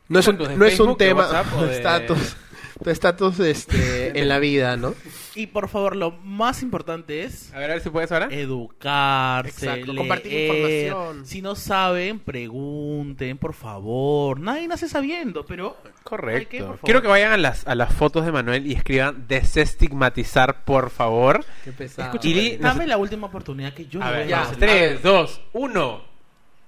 no 0.09 0.19
es 0.19 0.27
un, 0.27 0.35
¿Estatus 0.35 0.49
de 0.49 0.57
no 0.57 0.65
es 0.65 0.79
un 0.79 0.95
tema 0.97 1.43
de- 1.61 1.75
estatus. 1.75 2.35
Tu 2.83 2.89
estatus 2.89 3.39
este, 3.39 4.19
en 4.19 4.27
la 4.27 4.39
vida, 4.39 4.75
¿no? 4.77 4.93
Y 5.35 5.47
por 5.47 5.67
favor, 5.69 5.95
lo 5.95 6.11
más 6.11 6.61
importante 6.61 7.23
es 7.23 7.53
A 7.53 7.59
ver, 7.59 7.71
a 7.71 7.73
ver 7.75 7.83
si 7.83 7.89
puedes 7.89 8.11
ahora. 8.11 8.27
educarse, 8.31 9.49
Exacto, 9.49 9.87
leer. 9.87 9.97
compartir 9.97 10.33
información. 10.33 11.25
Si 11.25 11.41
no 11.41 11.55
saben, 11.55 12.19
pregunten, 12.19 13.37
por 13.37 13.53
favor. 13.53 14.39
Nadie 14.39 14.67
nace 14.67 14.87
sabiendo, 14.89 15.45
pero 15.45 15.77
¿Hay 15.83 15.91
qué, 15.91 15.99
Correcto. 16.03 16.79
Quiero 16.83 17.01
que 17.01 17.07
vayan 17.07 17.31
a 17.33 17.37
las, 17.37 17.65
a 17.67 17.75
las 17.75 17.93
fotos 17.93 18.25
de 18.25 18.31
Manuel 18.31 18.67
y 18.67 18.73
escriban 18.73 19.25
desestigmatizar, 19.27 20.63
por 20.63 20.89
favor. 20.89 21.43
Qué 21.63 21.71
pesado. 21.71 22.09
Escucha, 22.09 22.27
Y- 22.27 22.57
dame 22.57 22.85
la 22.87 22.97
última 22.97 23.27
oportunidad 23.27 23.73
que 23.73 23.87
yo 23.87 24.01
A 24.03 24.11
le 24.11 24.17
ver, 24.17 24.25
voy 24.25 24.33
a 24.33 24.43
ya. 24.51 24.57
3, 24.57 25.01
2, 25.03 25.41
1. 25.53 26.03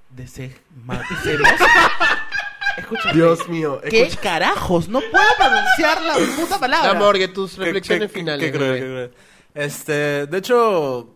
Desestigmaticemos. 0.09 1.49
Escúchame. 2.78 3.13
Dios 3.13 3.47
mío. 3.49 3.82
¿Qué 3.89 4.03
escucha- 4.03 4.21
carajos? 4.21 4.88
No 4.88 4.99
puedo 5.11 5.25
pronunciar 5.38 6.01
la 6.01 6.13
puta 6.36 6.59
palabra. 6.59 6.93
La 6.93 6.99
morgue, 6.99 7.28
tus 7.28 7.55
¿Qué- 7.55 7.65
reflexiones 7.65 8.07
qué- 8.09 8.13
qué- 8.13 8.19
finales. 8.19 8.51
qué 8.51 8.57
qué? 8.57 9.11
Este, 9.55 10.28
de 10.28 10.38
hecho, 10.38 11.09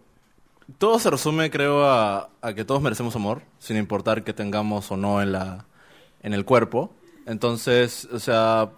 todo 0.78 0.98
se 1.00 1.10
resume, 1.10 1.52
creo, 1.52 1.86
a, 1.86 2.30
a 2.42 2.54
que 2.54 2.66
todos 2.66 2.82
merecemos 2.82 3.16
amor, 3.16 3.44
sin 3.60 3.78
importar 3.78 4.24
que 4.24 4.34
tengamos 4.34 4.90
o 4.92 4.98
no 4.98 5.22
en 5.22 5.32
la, 5.34 5.66
en 6.24 6.34
el 6.34 6.44
cuerpo. 6.46 6.92
Entonces, 7.28 8.08
o 8.12 8.18
sea, 8.20 8.72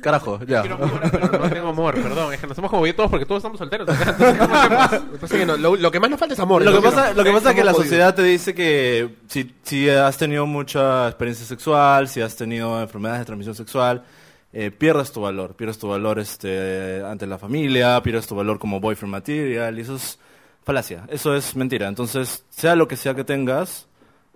carajo, 0.00 0.38
ya. 0.46 0.62
Quiero 0.62 0.76
amor, 0.76 1.00
pero 1.10 1.38
no 1.38 1.50
tengo 1.50 1.68
amor, 1.68 1.94
perdón. 1.94 2.32
Es 2.32 2.40
que 2.40 2.46
nos 2.46 2.58
hemos 2.58 2.70
como 2.70 2.94
todos 2.94 3.10
porque 3.10 3.26
todos 3.26 3.40
estamos 3.40 3.58
solteros. 3.58 3.88
Entonces, 3.88 4.38
¿cómo 4.38 4.54
hacemos? 4.56 4.92
Lo 4.92 5.12
que 5.12 5.18
pasa 5.18 5.34
es 5.34 5.40
que 5.40 5.46
no, 5.46 5.56
lo, 5.56 5.76
lo 5.76 5.90
que 5.90 6.00
más 6.00 6.10
nos 6.10 6.20
falta 6.20 6.34
es 6.34 6.40
amor. 6.40 6.62
Lo 6.62 6.70
que 6.70 6.76
entonces 6.76 7.00
pasa, 7.00 7.10
no. 7.10 7.16
lo 7.16 7.24
que 7.24 7.32
pasa 7.32 7.50
es 7.50 7.54
que 7.56 7.64
la 7.64 7.70
Estamos 7.70 7.86
sociedad 7.86 8.14
te 8.14 8.22
dice 8.22 8.54
que 8.54 9.16
si, 9.28 9.54
si 9.62 9.88
has 9.88 10.16
tenido 10.16 10.46
mucha 10.46 11.08
experiencia 11.08 11.46
sexual, 11.46 12.08
si 12.08 12.20
has 12.20 12.36
tenido 12.36 12.80
enfermedades 12.80 13.20
de 13.20 13.26
transmisión 13.26 13.54
sexual, 13.54 14.04
eh, 14.52 14.70
pierdes 14.70 15.12
tu 15.12 15.20
valor. 15.20 15.54
Pierdes 15.54 15.78
tu 15.78 15.88
valor 15.88 16.18
este, 16.18 17.02
ante 17.04 17.26
la 17.26 17.38
familia, 17.38 18.00
pierdes 18.02 18.26
tu 18.26 18.34
valor 18.34 18.58
como 18.58 18.80
boyfriend 18.80 19.12
material, 19.12 19.78
y 19.78 19.82
eso 19.82 19.96
es 19.96 20.18
falacia. 20.64 21.04
Eso 21.08 21.34
es 21.36 21.54
mentira. 21.56 21.88
Entonces, 21.88 22.44
sea 22.50 22.74
lo 22.74 22.88
que 22.88 22.96
sea 22.96 23.14
que 23.14 23.24
tengas, 23.24 23.86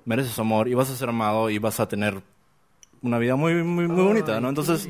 mereces 0.04 0.38
amor 0.38 0.68
y 0.68 0.74
vas 0.74 0.90
a 0.90 0.96
ser 0.96 1.08
amado 1.08 1.50
y 1.50 1.58
vas 1.58 1.80
a 1.80 1.88
tener 1.88 2.20
una 3.02 3.18
vida 3.18 3.36
muy, 3.36 3.54
muy, 3.62 3.88
muy 3.88 4.04
bonita, 4.04 4.40
¿no? 4.40 4.48
Entonces, 4.48 4.88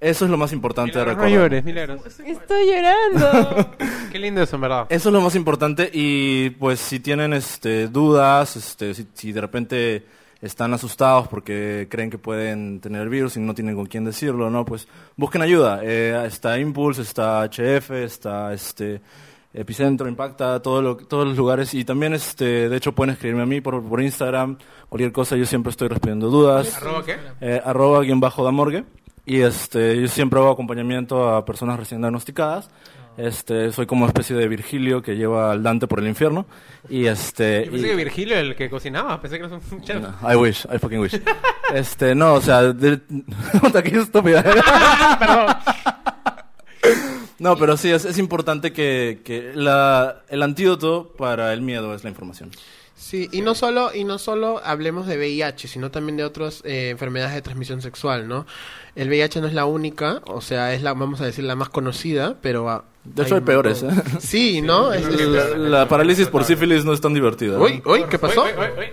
eso 0.00 0.24
es 0.24 0.30
lo 0.30 0.36
más 0.36 0.52
importante 0.52 0.98
de 0.98 1.04
no 1.04 1.10
recordar. 1.10 1.30
llores, 1.30 1.64
milagros. 1.64 2.00
Estoy 2.24 2.66
llorando. 2.66 3.70
Qué 4.12 4.18
lindo 4.18 4.42
eso, 4.42 4.56
en 4.56 4.62
verdad. 4.62 4.86
Eso 4.88 5.08
es 5.08 5.12
lo 5.12 5.20
más 5.20 5.34
importante 5.34 5.90
y 5.92 6.50
pues 6.50 6.80
si 6.80 7.00
tienen 7.00 7.32
este, 7.32 7.88
dudas, 7.88 8.56
este, 8.56 8.94
si, 8.94 9.06
si 9.14 9.32
de 9.32 9.40
repente 9.40 10.06
están 10.40 10.72
asustados 10.72 11.28
porque 11.28 11.86
creen 11.90 12.08
que 12.08 12.16
pueden 12.16 12.80
tener 12.80 13.02
el 13.02 13.08
virus 13.10 13.36
y 13.36 13.40
no 13.40 13.54
tienen 13.54 13.74
con 13.76 13.84
quién 13.86 14.04
decirlo, 14.06 14.48
¿no? 14.48 14.64
Pues 14.64 14.88
busquen 15.16 15.42
ayuda. 15.42 15.80
Eh, 15.82 16.24
está 16.26 16.58
Impulse, 16.58 17.02
está 17.02 17.42
HF, 17.44 17.90
está 17.90 18.52
este 18.54 19.02
Epicentro, 19.52 20.08
Impacta, 20.08 20.62
todo 20.62 20.80
lo- 20.80 20.96
todos 20.96 21.26
los 21.26 21.36
lugares 21.36 21.74
y 21.74 21.84
también 21.84 22.14
este, 22.14 22.68
de 22.68 22.76
hecho 22.76 22.92
pueden 22.94 23.12
escribirme 23.12 23.42
a 23.42 23.46
mí 23.46 23.60
por, 23.60 23.82
por 23.86 24.00
Instagram, 24.00 24.56
cualquier 24.88 25.10
cosa, 25.12 25.36
yo 25.36 25.44
siempre 25.44 25.70
estoy 25.70 25.88
respondiendo 25.88 26.30
dudas. 26.30 26.74
¿Arroba 26.76 27.04
qué? 27.04 27.16
Eh, 27.40 27.60
arroba 27.62 28.00
guion 28.02 28.20
bajo 28.20 28.44
Damorgue. 28.44 28.84
Y 29.26 29.40
este, 29.40 30.00
yo 30.00 30.08
siempre 30.08 30.38
hago 30.40 30.50
acompañamiento 30.50 31.28
a 31.28 31.44
personas 31.44 31.78
recién 31.78 32.00
diagnosticadas. 32.00 32.70
Este, 33.16 33.70
soy 33.72 33.86
como 33.86 34.04
una 34.04 34.08
especie 34.10 34.34
de 34.34 34.48
Virgilio 34.48 35.02
que 35.02 35.14
lleva 35.16 35.52
al 35.52 35.62
Dante 35.62 35.86
por 35.86 35.98
el 35.98 36.08
infierno. 36.08 36.46
Y 36.88 37.06
este. 37.06 37.66
Yo 37.66 37.72
pensé 37.72 37.86
y- 37.86 37.90
que 37.90 37.96
Virgilio 37.96 38.38
el 38.38 38.56
que 38.56 38.70
cocinaba. 38.70 39.20
Pensé 39.20 39.38
que 39.38 39.44
era 39.46 39.54
un 39.56 39.82
chef. 39.82 40.00
No, 40.00 40.32
I 40.32 40.36
wish, 40.36 40.64
I 40.72 40.78
fucking 40.78 41.00
wish. 41.00 41.20
Este, 41.74 42.14
no, 42.14 42.34
o 42.34 42.40
sea, 42.40 42.72
de... 42.72 43.00
Qué 43.84 43.98
estúpida. 43.98 44.42
Perdón. 45.18 45.46
No, 47.38 47.56
pero 47.56 47.76
sí, 47.76 47.90
es, 47.90 48.04
es 48.04 48.18
importante 48.18 48.72
que, 48.72 49.22
que 49.24 49.52
la, 49.54 50.22
el 50.28 50.42
antídoto 50.42 51.14
para 51.16 51.52
el 51.52 51.62
miedo 51.62 51.94
es 51.94 52.04
la 52.04 52.10
información. 52.10 52.50
Sí, 53.02 53.30
y 53.32 53.40
no 53.40 53.54
solo 53.54 53.94
y 53.94 54.04
no 54.04 54.18
solo 54.18 54.60
hablemos 54.62 55.06
de 55.06 55.16
VIH, 55.16 55.68
sino 55.68 55.90
también 55.90 56.18
de 56.18 56.24
otras 56.24 56.60
eh, 56.66 56.90
enfermedades 56.90 57.34
de 57.34 57.40
transmisión 57.40 57.80
sexual, 57.80 58.28
¿no? 58.28 58.46
El 58.94 59.08
VIH 59.08 59.40
no 59.40 59.46
es 59.46 59.54
la 59.54 59.64
única, 59.64 60.20
o 60.26 60.42
sea, 60.42 60.74
es 60.74 60.82
la 60.82 60.92
vamos 60.92 61.20
a 61.22 61.24
decir 61.24 61.44
la 61.44 61.56
más 61.56 61.70
conocida, 61.70 62.36
pero 62.42 62.68
ah, 62.68 62.84
De 63.04 63.22
hecho, 63.22 63.36
hay 63.36 63.40
peores. 63.40 63.82
¿eh? 63.82 63.88
Sí, 64.20 64.60
¿no? 64.60 64.92
Es- 64.92 65.06
La, 65.18 65.46
la 65.56 65.88
parálisis 65.88 66.28
por 66.28 66.44
sífilis 66.44 66.84
no 66.84 66.92
es 66.92 67.00
tan 67.00 67.14
divertida. 67.14 67.56
¿no? 67.56 67.64
Uy, 67.64 67.82
uy, 67.86 68.04
¿qué 68.10 68.18
pasó? 68.18 68.42
Uy, 68.44 68.50
uy, 68.50 68.64
uy, 68.64 68.80
uy. 68.80 68.86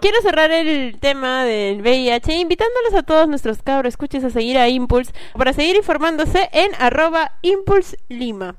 Quiero 0.00 0.20
cerrar 0.20 0.50
el 0.50 0.98
tema 1.00 1.44
del 1.44 1.80
VIH 1.80 2.32
invitándolos 2.40 2.94
a 2.94 3.02
todos 3.04 3.28
nuestros 3.28 3.62
cabros 3.62 3.94
escuches 3.94 4.24
a 4.24 4.30
seguir 4.30 4.58
a 4.58 4.68
Impulse 4.68 5.12
para 5.36 5.52
seguir 5.52 5.76
informándose 5.76 6.48
en 6.52 6.70
arroba 6.78 7.32
Impulse 7.42 7.98
Lima. 8.08 8.56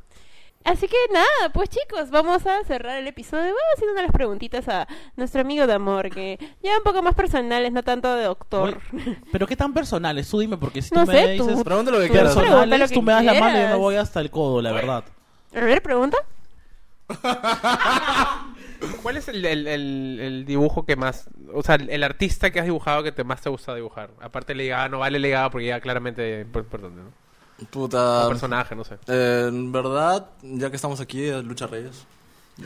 Así 0.65 0.87
que 0.87 0.97
nada, 1.11 1.51
pues 1.53 1.69
chicos, 1.69 2.09
vamos 2.11 2.45
a 2.45 2.63
cerrar 2.65 2.97
el 2.97 3.07
episodio. 3.07 3.45
Voy 3.53 3.61
haciendo 3.75 3.99
unas 3.99 4.11
preguntitas 4.11 4.67
a 4.67 4.87
nuestro 5.15 5.41
amigo 5.41 5.65
de 5.65 5.73
amor, 5.73 6.09
que 6.09 6.37
ya 6.61 6.77
un 6.77 6.83
poco 6.83 7.01
más 7.01 7.15
personales, 7.15 7.71
no 7.71 7.81
tanto 7.81 8.13
de 8.15 8.25
doctor. 8.25 8.79
Pero 9.31 9.47
qué 9.47 9.55
tan 9.55 9.73
personales, 9.73 10.29
tú 10.29 10.39
dime, 10.39 10.57
porque 10.57 10.81
si 10.81 10.93
No 10.93 11.05
tú 11.05 11.11
sé, 11.11 11.25
me 11.25 11.37
tú. 11.37 11.47
dices 11.47 11.63
Pregúntale 11.63 11.97
lo 11.97 12.03
que 12.03 12.07
Tú 12.09 12.13
quieras. 12.13 12.33
pregunta 12.35 12.55
lo 12.55 12.59
personales, 12.61 12.89
que 12.89 12.95
tú 12.95 13.01
me 13.01 13.13
das 13.13 13.23
la 13.23 13.33
mano 13.35 13.57
y 13.57 13.61
yo 13.61 13.67
me 13.69 13.75
voy 13.75 13.95
hasta 13.95 14.19
el 14.19 14.29
codo, 14.29 14.61
la 14.61 14.71
verdad. 14.73 15.03
A 15.55 15.59
ver, 15.61 15.81
pregunta. 15.81 16.17
¿Cuál 19.01 19.17
es 19.17 19.27
el, 19.29 19.43
el, 19.45 19.65
el- 19.67 20.19
el 20.21 20.45
dibujo 20.45 20.85
que 20.85 20.95
más... 20.95 21.29
O 21.53 21.63
sea, 21.63 21.75
el, 21.75 21.89
el 21.89 22.03
artista 22.03 22.51
que 22.51 22.59
has 22.59 22.65
dibujado 22.65 23.01
que 23.01 23.11
te 23.11 23.23
más 23.23 23.41
te 23.41 23.49
gusta 23.49 23.73
dibujar? 23.75 24.11
Aparte 24.21 24.53
legado, 24.55 24.89
no 24.89 24.99
vale 24.99 25.19
legado 25.19 25.49
porque 25.51 25.67
ya 25.67 25.79
claramente 25.81 26.41
importante, 26.41 26.89
¿no? 27.01 27.11
Puta. 27.69 28.25
O 28.25 28.29
personaje, 28.29 28.75
no 28.75 28.83
sé. 28.83 28.95
Eh, 29.07 29.45
en 29.49 29.71
verdad, 29.71 30.27
ya 30.41 30.69
que 30.69 30.75
estamos 30.75 30.99
aquí, 30.99 31.23
es 31.23 31.43
Lucha 31.43 31.67
Reyes. 31.67 32.05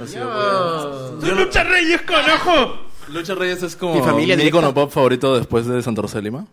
Ha 0.02 0.08
sido, 0.08 1.18
¡Lucha 1.36 1.64
Reyes, 1.64 2.02
conejo! 2.02 2.78
Lucha 3.10 3.36
Reyes 3.36 3.62
es 3.64 3.76
como 3.76 3.96
Mi 3.96 4.02
familia 4.02 4.36
mi 4.36 4.42
directa. 4.44 4.58
icono 4.60 4.74
pop 4.74 4.90
favorito 4.92 5.36
después 5.38 5.68
de 5.68 5.82
Santa 5.84 6.02
Rosa 6.02 6.18
de 6.18 6.24
Lima. 6.24 6.46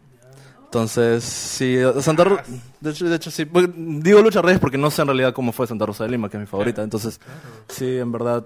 Entonces, 0.64 1.24
sí, 1.24 1.76
Santa 2.00 2.24
Ro- 2.24 2.38
de 2.80 2.90
hecho, 2.90 3.04
de 3.08 3.16
hecho 3.16 3.30
sí, 3.30 3.44
Pues, 3.44 3.68
digo 3.74 4.20
Lucha 4.22 4.40
Reyes 4.42 4.60
porque 4.60 4.78
no 4.78 4.90
sé 4.90 5.02
en 5.02 5.08
realidad 5.08 5.32
cómo 5.32 5.52
fue 5.52 5.66
Santa 5.66 5.86
Rosa 5.86 6.04
de 6.04 6.10
Lima, 6.10 6.28
que 6.28 6.36
es 6.36 6.40
mi 6.42 6.46
favorita. 6.46 6.82
Entonces, 6.82 7.18
sí, 7.68 7.98
en 7.98 8.12
verdad, 8.12 8.44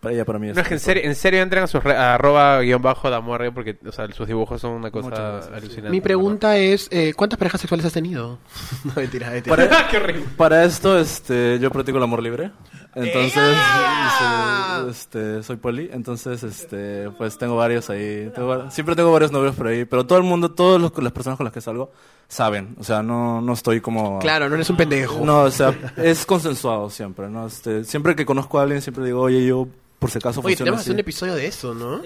para 0.00 0.14
ella, 0.14 0.24
para 0.24 0.38
mí 0.38 0.48
es. 0.48 0.56
No, 0.56 0.62
es 0.62 0.68
que 0.68 0.74
en 0.74 0.80
serio, 0.80 1.02
en 1.04 1.14
serio 1.14 1.42
entren 1.42 1.62
a 1.62 1.66
sus 1.66 1.82
re- 1.84 1.96
a 1.96 2.14
arroba 2.14 2.60
guion 2.60 2.80
bajo 2.82 3.10
de 3.10 3.16
amor 3.16 3.40
porque 3.54 3.78
o 3.86 3.92
sea, 3.92 4.10
sus 4.12 4.26
dibujos 4.26 4.60
son 4.60 4.72
una 4.72 4.90
cosa 4.90 5.38
alucinante. 5.54 5.90
Mi 5.90 6.00
pregunta 6.00 6.56
es, 6.56 6.88
eh, 6.90 7.12
¿cuántas 7.14 7.38
parejas 7.38 7.60
sexuales 7.60 7.84
has 7.86 7.92
tenido? 7.92 8.38
no, 8.84 8.92
mentira, 8.96 9.30
mentira. 9.32 9.54
Para, 9.56 9.88
¡Qué 9.90 9.96
horrible! 9.98 10.24
para 10.36 10.64
esto, 10.64 10.98
este, 10.98 11.58
yo 11.60 11.70
practico 11.70 11.98
el 11.98 12.04
amor 12.04 12.22
libre. 12.22 12.50
Entonces, 12.94 13.36
¡Ea! 13.36 14.84
este, 14.88 14.90
este, 15.36 15.42
soy 15.44 15.56
poli. 15.56 15.90
Entonces, 15.92 16.42
este, 16.42 17.08
pues 17.18 17.38
tengo 17.38 17.54
varios 17.56 17.88
ahí. 17.90 18.30
Tengo 18.34 18.68
siempre 18.70 18.96
tengo 18.96 19.12
varios 19.12 19.30
novios 19.30 19.54
por 19.54 19.68
ahí. 19.68 19.84
Pero 19.84 20.06
todo 20.06 20.18
el 20.18 20.24
mundo, 20.24 20.50
todas 20.50 20.80
los- 20.80 20.92
las 20.98 21.12
personas 21.12 21.36
con 21.36 21.44
las 21.44 21.52
que 21.52 21.60
salgo, 21.60 21.92
saben. 22.26 22.74
O 22.80 22.84
sea, 22.84 23.02
no, 23.02 23.40
no 23.40 23.52
estoy 23.52 23.80
como. 23.80 24.18
Claro, 24.18 24.48
no 24.48 24.56
eres 24.56 24.68
un 24.70 24.76
pendejo. 24.76 25.24
No, 25.24 25.42
o 25.42 25.50
sea, 25.52 25.72
es 25.96 26.26
consensuado 26.26 26.90
siempre, 26.90 27.28
¿no? 27.28 27.46
Este, 27.46 27.84
siempre 27.84 28.16
que 28.16 28.26
conozco 28.26 28.58
a 28.58 28.62
alguien, 28.62 28.82
siempre 28.82 29.04
digo, 29.04 29.20
oye, 29.20 29.46
yo, 29.46 29.68
por 30.00 30.10
si 30.10 30.18
acaso 30.18 30.40
Oye, 30.40 30.56
funciona 30.56 30.64
tenemos 30.64 30.78
que 30.78 30.80
así. 30.80 30.88
hacer 30.90 30.94
un 30.96 31.00
episodio 31.00 31.34
de 31.36 31.46
eso, 31.46 31.74
¿no? 31.74 32.00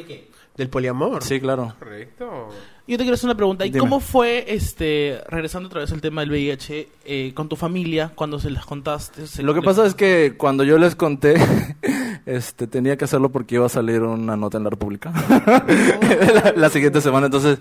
Del 0.56 0.68
poliamor. 0.68 1.22
Sí, 1.24 1.40
claro. 1.40 1.74
Correcto. 1.78 2.48
Yo 2.86 2.98
te 2.98 3.02
quiero 3.04 3.14
hacer 3.14 3.26
una 3.28 3.34
pregunta. 3.36 3.64
¿Y 3.64 3.70
Dime. 3.70 3.80
cómo 3.80 3.98
fue, 3.98 4.44
este, 4.54 5.20
regresando 5.28 5.68
otra 5.68 5.80
vez 5.80 5.90
al 5.90 6.00
tema 6.02 6.20
del 6.20 6.30
VIH, 6.30 6.88
eh, 7.06 7.32
con 7.34 7.48
tu 7.48 7.56
familia, 7.56 8.12
cuando 8.14 8.38
se 8.38 8.50
las 8.50 8.66
contaste? 8.66 9.26
Se- 9.26 9.42
Lo 9.42 9.54
que 9.54 9.62
pasa 9.62 9.86
es 9.86 9.94
que 9.94 10.34
cuando 10.36 10.62
yo 10.64 10.76
les 10.78 10.94
conté, 10.94 11.34
este, 12.26 12.66
tenía 12.66 12.96
que 12.98 13.04
hacerlo 13.06 13.30
porque 13.32 13.54
iba 13.56 13.66
a 13.66 13.70
salir 13.70 14.02
una 14.02 14.36
nota 14.36 14.58
en 14.58 14.64
la 14.64 14.70
República 14.70 15.12
la, 15.46 16.52
la 16.56 16.68
siguiente 16.70 17.00
semana, 17.00 17.26
entonces, 17.26 17.58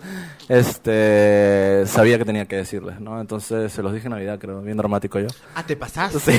este, 0.49 1.83
sabía 1.87 2.17
que 2.17 2.25
tenía 2.25 2.45
que 2.45 2.55
decirles, 2.57 2.99
¿no? 2.99 3.19
Entonces 3.19 3.71
se 3.71 3.81
los 3.83 3.93
dije 3.93 4.07
en 4.07 4.11
Navidad, 4.13 4.39
creo, 4.39 4.61
bien 4.61 4.77
dramático 4.77 5.19
yo. 5.19 5.27
Ah, 5.55 5.65
te 5.65 5.75
pasaste. 5.75 6.19
Sí. 6.19 6.37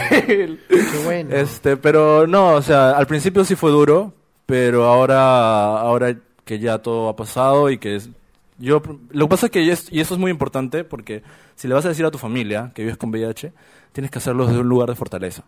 Qué 0.68 1.02
bueno. 1.04 1.34
Este, 1.34 1.76
pero 1.76 2.26
no, 2.26 2.54
o 2.54 2.62
sea, 2.62 2.90
al 2.92 3.06
principio 3.06 3.44
sí 3.44 3.54
fue 3.56 3.70
duro, 3.70 4.12
pero 4.46 4.84
ahora, 4.84 5.78
ahora 5.80 6.16
que 6.44 6.58
ya 6.58 6.78
todo 6.78 7.08
ha 7.08 7.16
pasado 7.16 7.70
y 7.70 7.78
que 7.78 7.96
es, 7.96 8.10
yo, 8.58 8.82
lo 9.10 9.26
que 9.26 9.30
pasa 9.30 9.46
es 9.46 9.52
que, 9.52 9.70
es- 9.72 9.92
y 9.92 10.00
eso 10.00 10.14
es 10.14 10.20
muy 10.20 10.30
importante 10.30 10.84
porque 10.84 11.22
si 11.56 11.68
le 11.68 11.74
vas 11.74 11.84
a 11.84 11.88
decir 11.88 12.04
a 12.04 12.10
tu 12.10 12.18
familia 12.18 12.72
que 12.74 12.82
vives 12.82 12.96
con 12.96 13.10
VIH, 13.10 13.52
tienes 13.92 14.10
que 14.10 14.18
hacerlo 14.18 14.46
desde 14.46 14.60
un 14.60 14.68
lugar 14.68 14.88
de 14.88 14.94
fortaleza. 14.96 15.44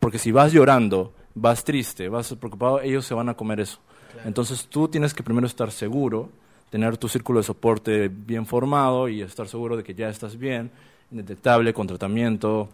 Porque 0.00 0.18
si 0.18 0.30
vas 0.30 0.52
llorando, 0.52 1.12
vas 1.34 1.64
triste, 1.64 2.08
vas 2.08 2.32
preocupado, 2.34 2.80
ellos 2.80 3.04
se 3.04 3.14
van 3.14 3.28
a 3.28 3.34
comer 3.34 3.60
eso. 3.60 3.80
Entonces 4.24 4.66
tú 4.68 4.88
tienes 4.88 5.12
que 5.14 5.22
primero 5.22 5.46
estar 5.46 5.70
seguro, 5.70 6.30
tener 6.70 6.96
tu 6.98 7.08
círculo 7.08 7.40
de 7.40 7.44
soporte 7.44 8.08
bien 8.08 8.46
formado 8.46 9.08
y 9.08 9.22
estar 9.22 9.48
seguro 9.48 9.76
de 9.76 9.84
que 9.84 9.94
ya 9.94 10.08
estás 10.08 10.38
bien, 10.38 10.70
indetectable, 11.10 11.72
con 11.72 11.86
tratamiento, 11.86 12.68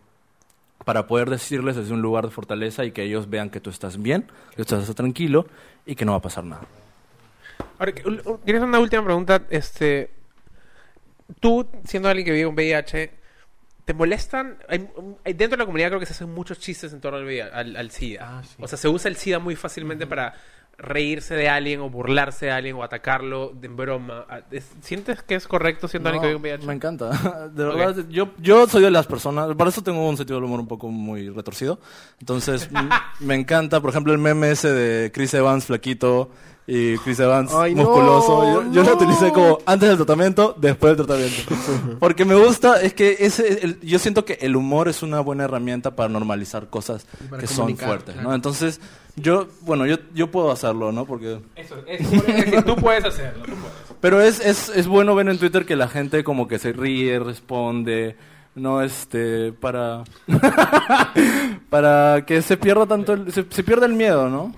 para 0.85 1.07
poder 1.07 1.31
decirles 1.31 1.77
desde 1.77 1.95
un 1.95 2.03
lugar 2.03 2.25
de 2.25 2.31
fortaleza 2.31 2.85
y 2.85 2.91
que 2.93 3.03
ellos 3.05 3.31
vean 3.31 3.51
que 3.51 3.61
tú 3.61 3.71
estás 3.71 4.01
bien, 4.03 4.27
que 4.55 4.63
estás 4.63 4.93
tranquilo 4.95 5.47
y 5.87 5.95
que 5.95 6.05
no 6.05 6.13
va 6.13 6.19
a 6.19 6.23
pasar 6.23 6.45
nada. 6.45 6.63
Ahora, 7.79 7.93
que- 7.93 8.07
un- 8.07 8.21
un- 8.25 8.37
¿quieres 8.39 8.63
una 8.63 8.79
última 8.81 9.05
pregunta? 9.05 9.43
Este, 9.51 10.11
tú, 11.41 11.67
siendo 11.85 12.09
alguien 12.09 12.25
que 12.27 12.33
vive 12.33 12.45
con 12.47 12.55
VIH, 12.55 13.11
¿te 13.85 13.95
molestan? 13.95 14.59
Hay- 14.69 14.89
hay- 15.25 15.33
dentro 15.35 15.57
de 15.57 15.63
la 15.63 15.67
comunidad 15.67 15.89
creo 15.89 16.01
que 16.01 16.07
se 16.07 16.13
hacen 16.13 16.33
muchos 16.33 16.59
chistes 16.59 16.93
en 16.93 17.01
torno 17.01 17.19
al, 17.19 17.25
VIH, 17.25 17.51
al, 17.53 17.77
al 17.77 17.91
SIDA. 17.91 18.39
Ah, 18.39 18.43
sí. 18.43 18.57
O 18.61 18.69
sea, 18.69 18.77
se 18.79 18.89
usa 18.89 19.09
el 19.09 19.17
SIDA 19.17 19.39
muy 19.39 19.57
fácilmente 19.57 20.07
para 20.07 20.35
reírse 20.79 21.35
de 21.35 21.49
alguien 21.49 21.81
o 21.81 21.91
burlarse 21.91 22.47
de 22.47 22.53
alguien 22.53 22.77
o 22.77 22.83
atacarlo 22.83 23.53
de 23.55 23.69
broma. 23.69 24.25
Ah, 24.29 24.41
es- 24.51 24.71
¿Sientes 24.81 25.23
que 25.23 25.35
es 25.35 25.47
correcto 25.47 25.89
siendo 25.89 26.09
alguien 26.11 26.25
que 26.31 26.35
VIH? 26.37 26.67
me 26.67 26.75
encanta. 26.75 27.11
De 27.55 27.65
verdad, 27.65 28.05
yo, 28.09 28.31
yo 28.39 28.67
soy 28.67 28.83
de 28.83 28.91
las 28.91 29.07
personas, 29.07 29.55
para 29.57 29.71
eso 29.71 29.83
tengo 29.83 30.09
un 30.09 30.17
sentido 30.17 30.37
del 30.39 30.45
humor 30.45 30.61
un 30.61 30.69
poco 30.69 30.89
muy 30.89 31.29
retorcido. 31.31 31.79
Entonces, 32.21 32.69
me 33.21 33.35
encanta, 33.35 33.81
por 33.81 33.91
ejemplo, 33.91 34.13
el 34.13 34.19
meme 34.19 34.51
ese 34.51 34.73
de 34.73 35.13
Chris 35.13 35.33
Evans 35.35 35.67
flaquito 35.67 36.31
y 36.67 36.97
Chris 36.99 37.21
Evans 37.21 37.53
Ay, 37.53 37.75
no, 37.75 37.83
musculoso. 37.83 38.45
yo 38.65 38.73
yo 38.73 38.83
no. 38.83 38.91
lo 38.91 38.97
utilicé 38.97 39.31
como 39.33 39.59
antes 39.67 39.87
del 39.89 39.99
tratamiento, 39.99 40.55
después 40.59 40.97
del 40.97 41.07
tratamiento. 41.07 41.43
Porque 42.01 42.25
me 42.25 42.35
gusta, 42.35 42.81
es 42.81 42.95
que 42.95 43.17
ese, 43.21 43.65
el- 43.65 43.81
yo 43.81 43.99
siento 43.99 44.25
que 44.25 44.39
el 44.41 44.57
humor 44.57 44.89
es 44.89 45.03
una 45.03 45.21
buena 45.21 45.45
herramienta 45.45 45.95
para 45.95 46.09
normalizar 46.09 46.69
cosas 46.71 47.07
para 47.29 47.41
que 47.41 47.47
son 47.47 47.77
fuertes, 47.77 48.15
claro. 48.15 48.31
¿no? 48.31 48.35
Entonces, 48.35 48.81
yo, 49.17 49.47
bueno, 49.61 49.85
yo, 49.87 49.97
yo 50.15 50.31
puedo 50.31 50.51
hacerlo, 50.51 50.91
¿no? 50.91 51.05
Porque... 51.05 51.39
Eso, 51.55 51.77
es, 51.87 52.65
tú 52.65 52.77
puedes 52.77 53.05
hacerlo. 53.05 53.45
Tú 53.45 53.53
puedes. 53.53 53.75
Pero 54.01 54.21
es, 54.23 54.41
es, 54.41 54.71
es 54.71 54.87
bueno 54.87 55.15
ver 55.15 55.29
en 55.29 55.39
Twitter 55.39 55.67
que 55.67 55.77
la 55.77 55.89
gente 55.89 56.25
como 56.25 56.49
que 56.49 56.59
se 56.59 56.73
ríe, 56.73 57.19
responde, 57.19 58.17
no 58.55 58.81
este, 58.83 59.53
para, 59.53 60.05
para 61.71 62.25
que 62.27 62.43
se 62.43 62.57
pierda 62.57 62.87
tanto, 62.87 63.13
el- 63.13 63.33
se, 63.33 63.45
se 63.49 63.63
pierda 63.63 63.87
el 63.87 63.95
miedo, 63.95 64.29
¿no? 64.29 64.55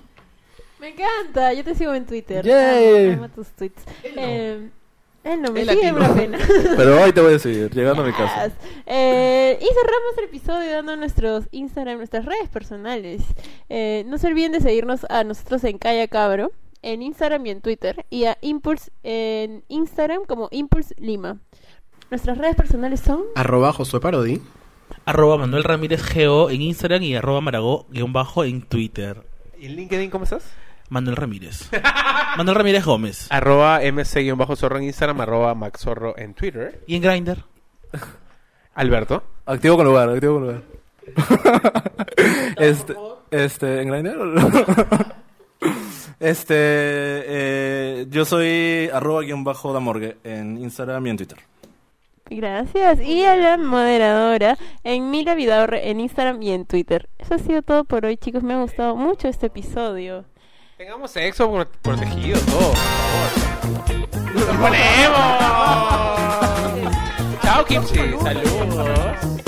Me 0.87 0.93
encanta, 0.93 1.53
yo 1.53 1.65
te 1.65 1.75
sigo 1.75 1.93
en 1.95 2.07
Twitter. 2.07 2.45
Yay. 2.45 3.15
Amo, 3.15 3.25
amo 3.25 3.29
tus 3.35 3.49
tweets. 3.49 3.83
Eh, 4.05 4.69
él 5.25 5.43
no 5.43 5.51
me 5.51 5.63
El 5.63 5.71
sigue, 5.71 5.93
una 5.93 6.15
pena. 6.15 6.39
Pero 6.77 7.03
hoy 7.03 7.11
te 7.11 7.21
voy 7.21 7.35
a 7.35 7.39
seguir, 7.41 7.75
llegando 7.75 8.05
a 8.05 8.07
mi 8.07 8.13
casa. 8.13 8.53
Eh, 8.87 9.59
y 9.61 9.65
cerramos 9.65 10.19
el 10.19 10.25
episodio 10.27 10.71
dando 10.71 10.95
nuestros 10.95 11.47
Instagram, 11.51 11.97
nuestras 11.97 12.25
redes 12.25 12.49
personales. 12.51 13.23
Eh, 13.69 14.05
no 14.07 14.17
se 14.17 14.29
olviden 14.29 14.53
de 14.53 14.61
seguirnos 14.61 15.05
a 15.11 15.25
nosotros 15.25 15.65
en 15.65 15.79
Calla 15.79 16.07
Cabro, 16.07 16.53
en 16.83 17.03
Instagram 17.03 17.45
y 17.47 17.51
en 17.51 17.63
Twitter, 17.63 18.07
y 18.09 18.27
a 18.27 18.39
Impulse 18.41 18.93
en 19.03 19.65
Instagram 19.67 20.25
como 20.25 20.47
Impulse 20.53 20.95
Lima. 20.99 21.39
Nuestras 22.13 22.39
redes 22.39 22.55
personales 22.55 23.01
son 23.01 23.25
Arroba 23.35 23.73
Josué 23.73 23.99
Parodi. 23.99 24.41
Arroba 25.05 25.37
Manuel 25.37 25.65
Ramírez 25.65 26.05
Geo 26.05 26.49
en 26.49 26.63
Instagram 26.63 27.03
y 27.03 27.17
arroba 27.17 27.41
Maragó 27.41 27.87
guion 27.91 28.13
bajo 28.13 28.45
en 28.45 28.63
Twitter. 28.63 29.25
¿Y 29.59 29.67
en 29.67 29.75
LinkedIn 29.75 30.11
cómo 30.11 30.23
estás? 30.23 30.45
Manuel 30.89 31.17
Ramírez. 31.17 31.71
Manuel 32.37 32.57
Ramírez 32.57 32.85
Gómez. 32.85 33.27
Arroba 33.31 33.81
mc-zorro 33.83 34.79
en 34.79 34.85
Instagram, 34.85 35.21
arroba 35.21 35.55
maxorro 35.55 36.17
en 36.19 36.35
Twitter. 36.35 36.83
Y 36.87 36.97
en 36.97 37.03
Grindr. 37.03 37.45
Alberto. 38.75 39.23
Activo 39.47 39.77
con 39.77 39.87
lugar, 39.87 40.09
activo 40.11 40.35
con 40.35 40.43
lugar. 40.43 40.63
este, 42.59 42.95
este, 43.31 43.83
¿en 43.83 43.89
Grindr? 43.89 44.17
este, 46.21 46.55
eh, 46.55 48.07
yo 48.11 48.25
soy 48.25 48.91
arroba 48.93 49.23
guion 49.23 49.45
bajo 49.45 49.73
damorgue 49.73 50.19
en 50.25 50.59
Instagram 50.59 51.07
y 51.07 51.11
en 51.11 51.17
Twitter. 51.17 51.39
Gracias. 52.29 53.01
Y 53.01 53.25
a 53.25 53.37
la 53.37 53.57
moderadora 53.57 54.59
en 54.83 55.11
Mila 55.11 55.35
Vidaurre 55.35 55.91
en 55.91 56.01
Instagram 56.01 56.43
y 56.43 56.51
en 56.51 56.67
Twitter. 56.67 57.09
Eso 57.19 57.35
ha 57.35 57.39
sido 57.39 57.63
todo 57.63 57.85
por 57.85 58.05
hoy, 58.05 58.17
chicos. 58.17 58.43
Me 58.43 58.55
ha 58.55 58.61
gustado 58.61 58.97
mucho 58.97 59.29
este 59.29 59.47
episodio. 59.47 60.25
Tengamos 60.77 61.11
sexo 61.11 61.51
pro- 61.51 61.67
protegido, 61.83 62.39
todo. 62.41 62.73
¡Nos 64.35 64.57
ponemos! 64.57 65.21
Chao, 67.43 67.65
Kimchi. 67.65 68.15
Saludos. 68.23 69.46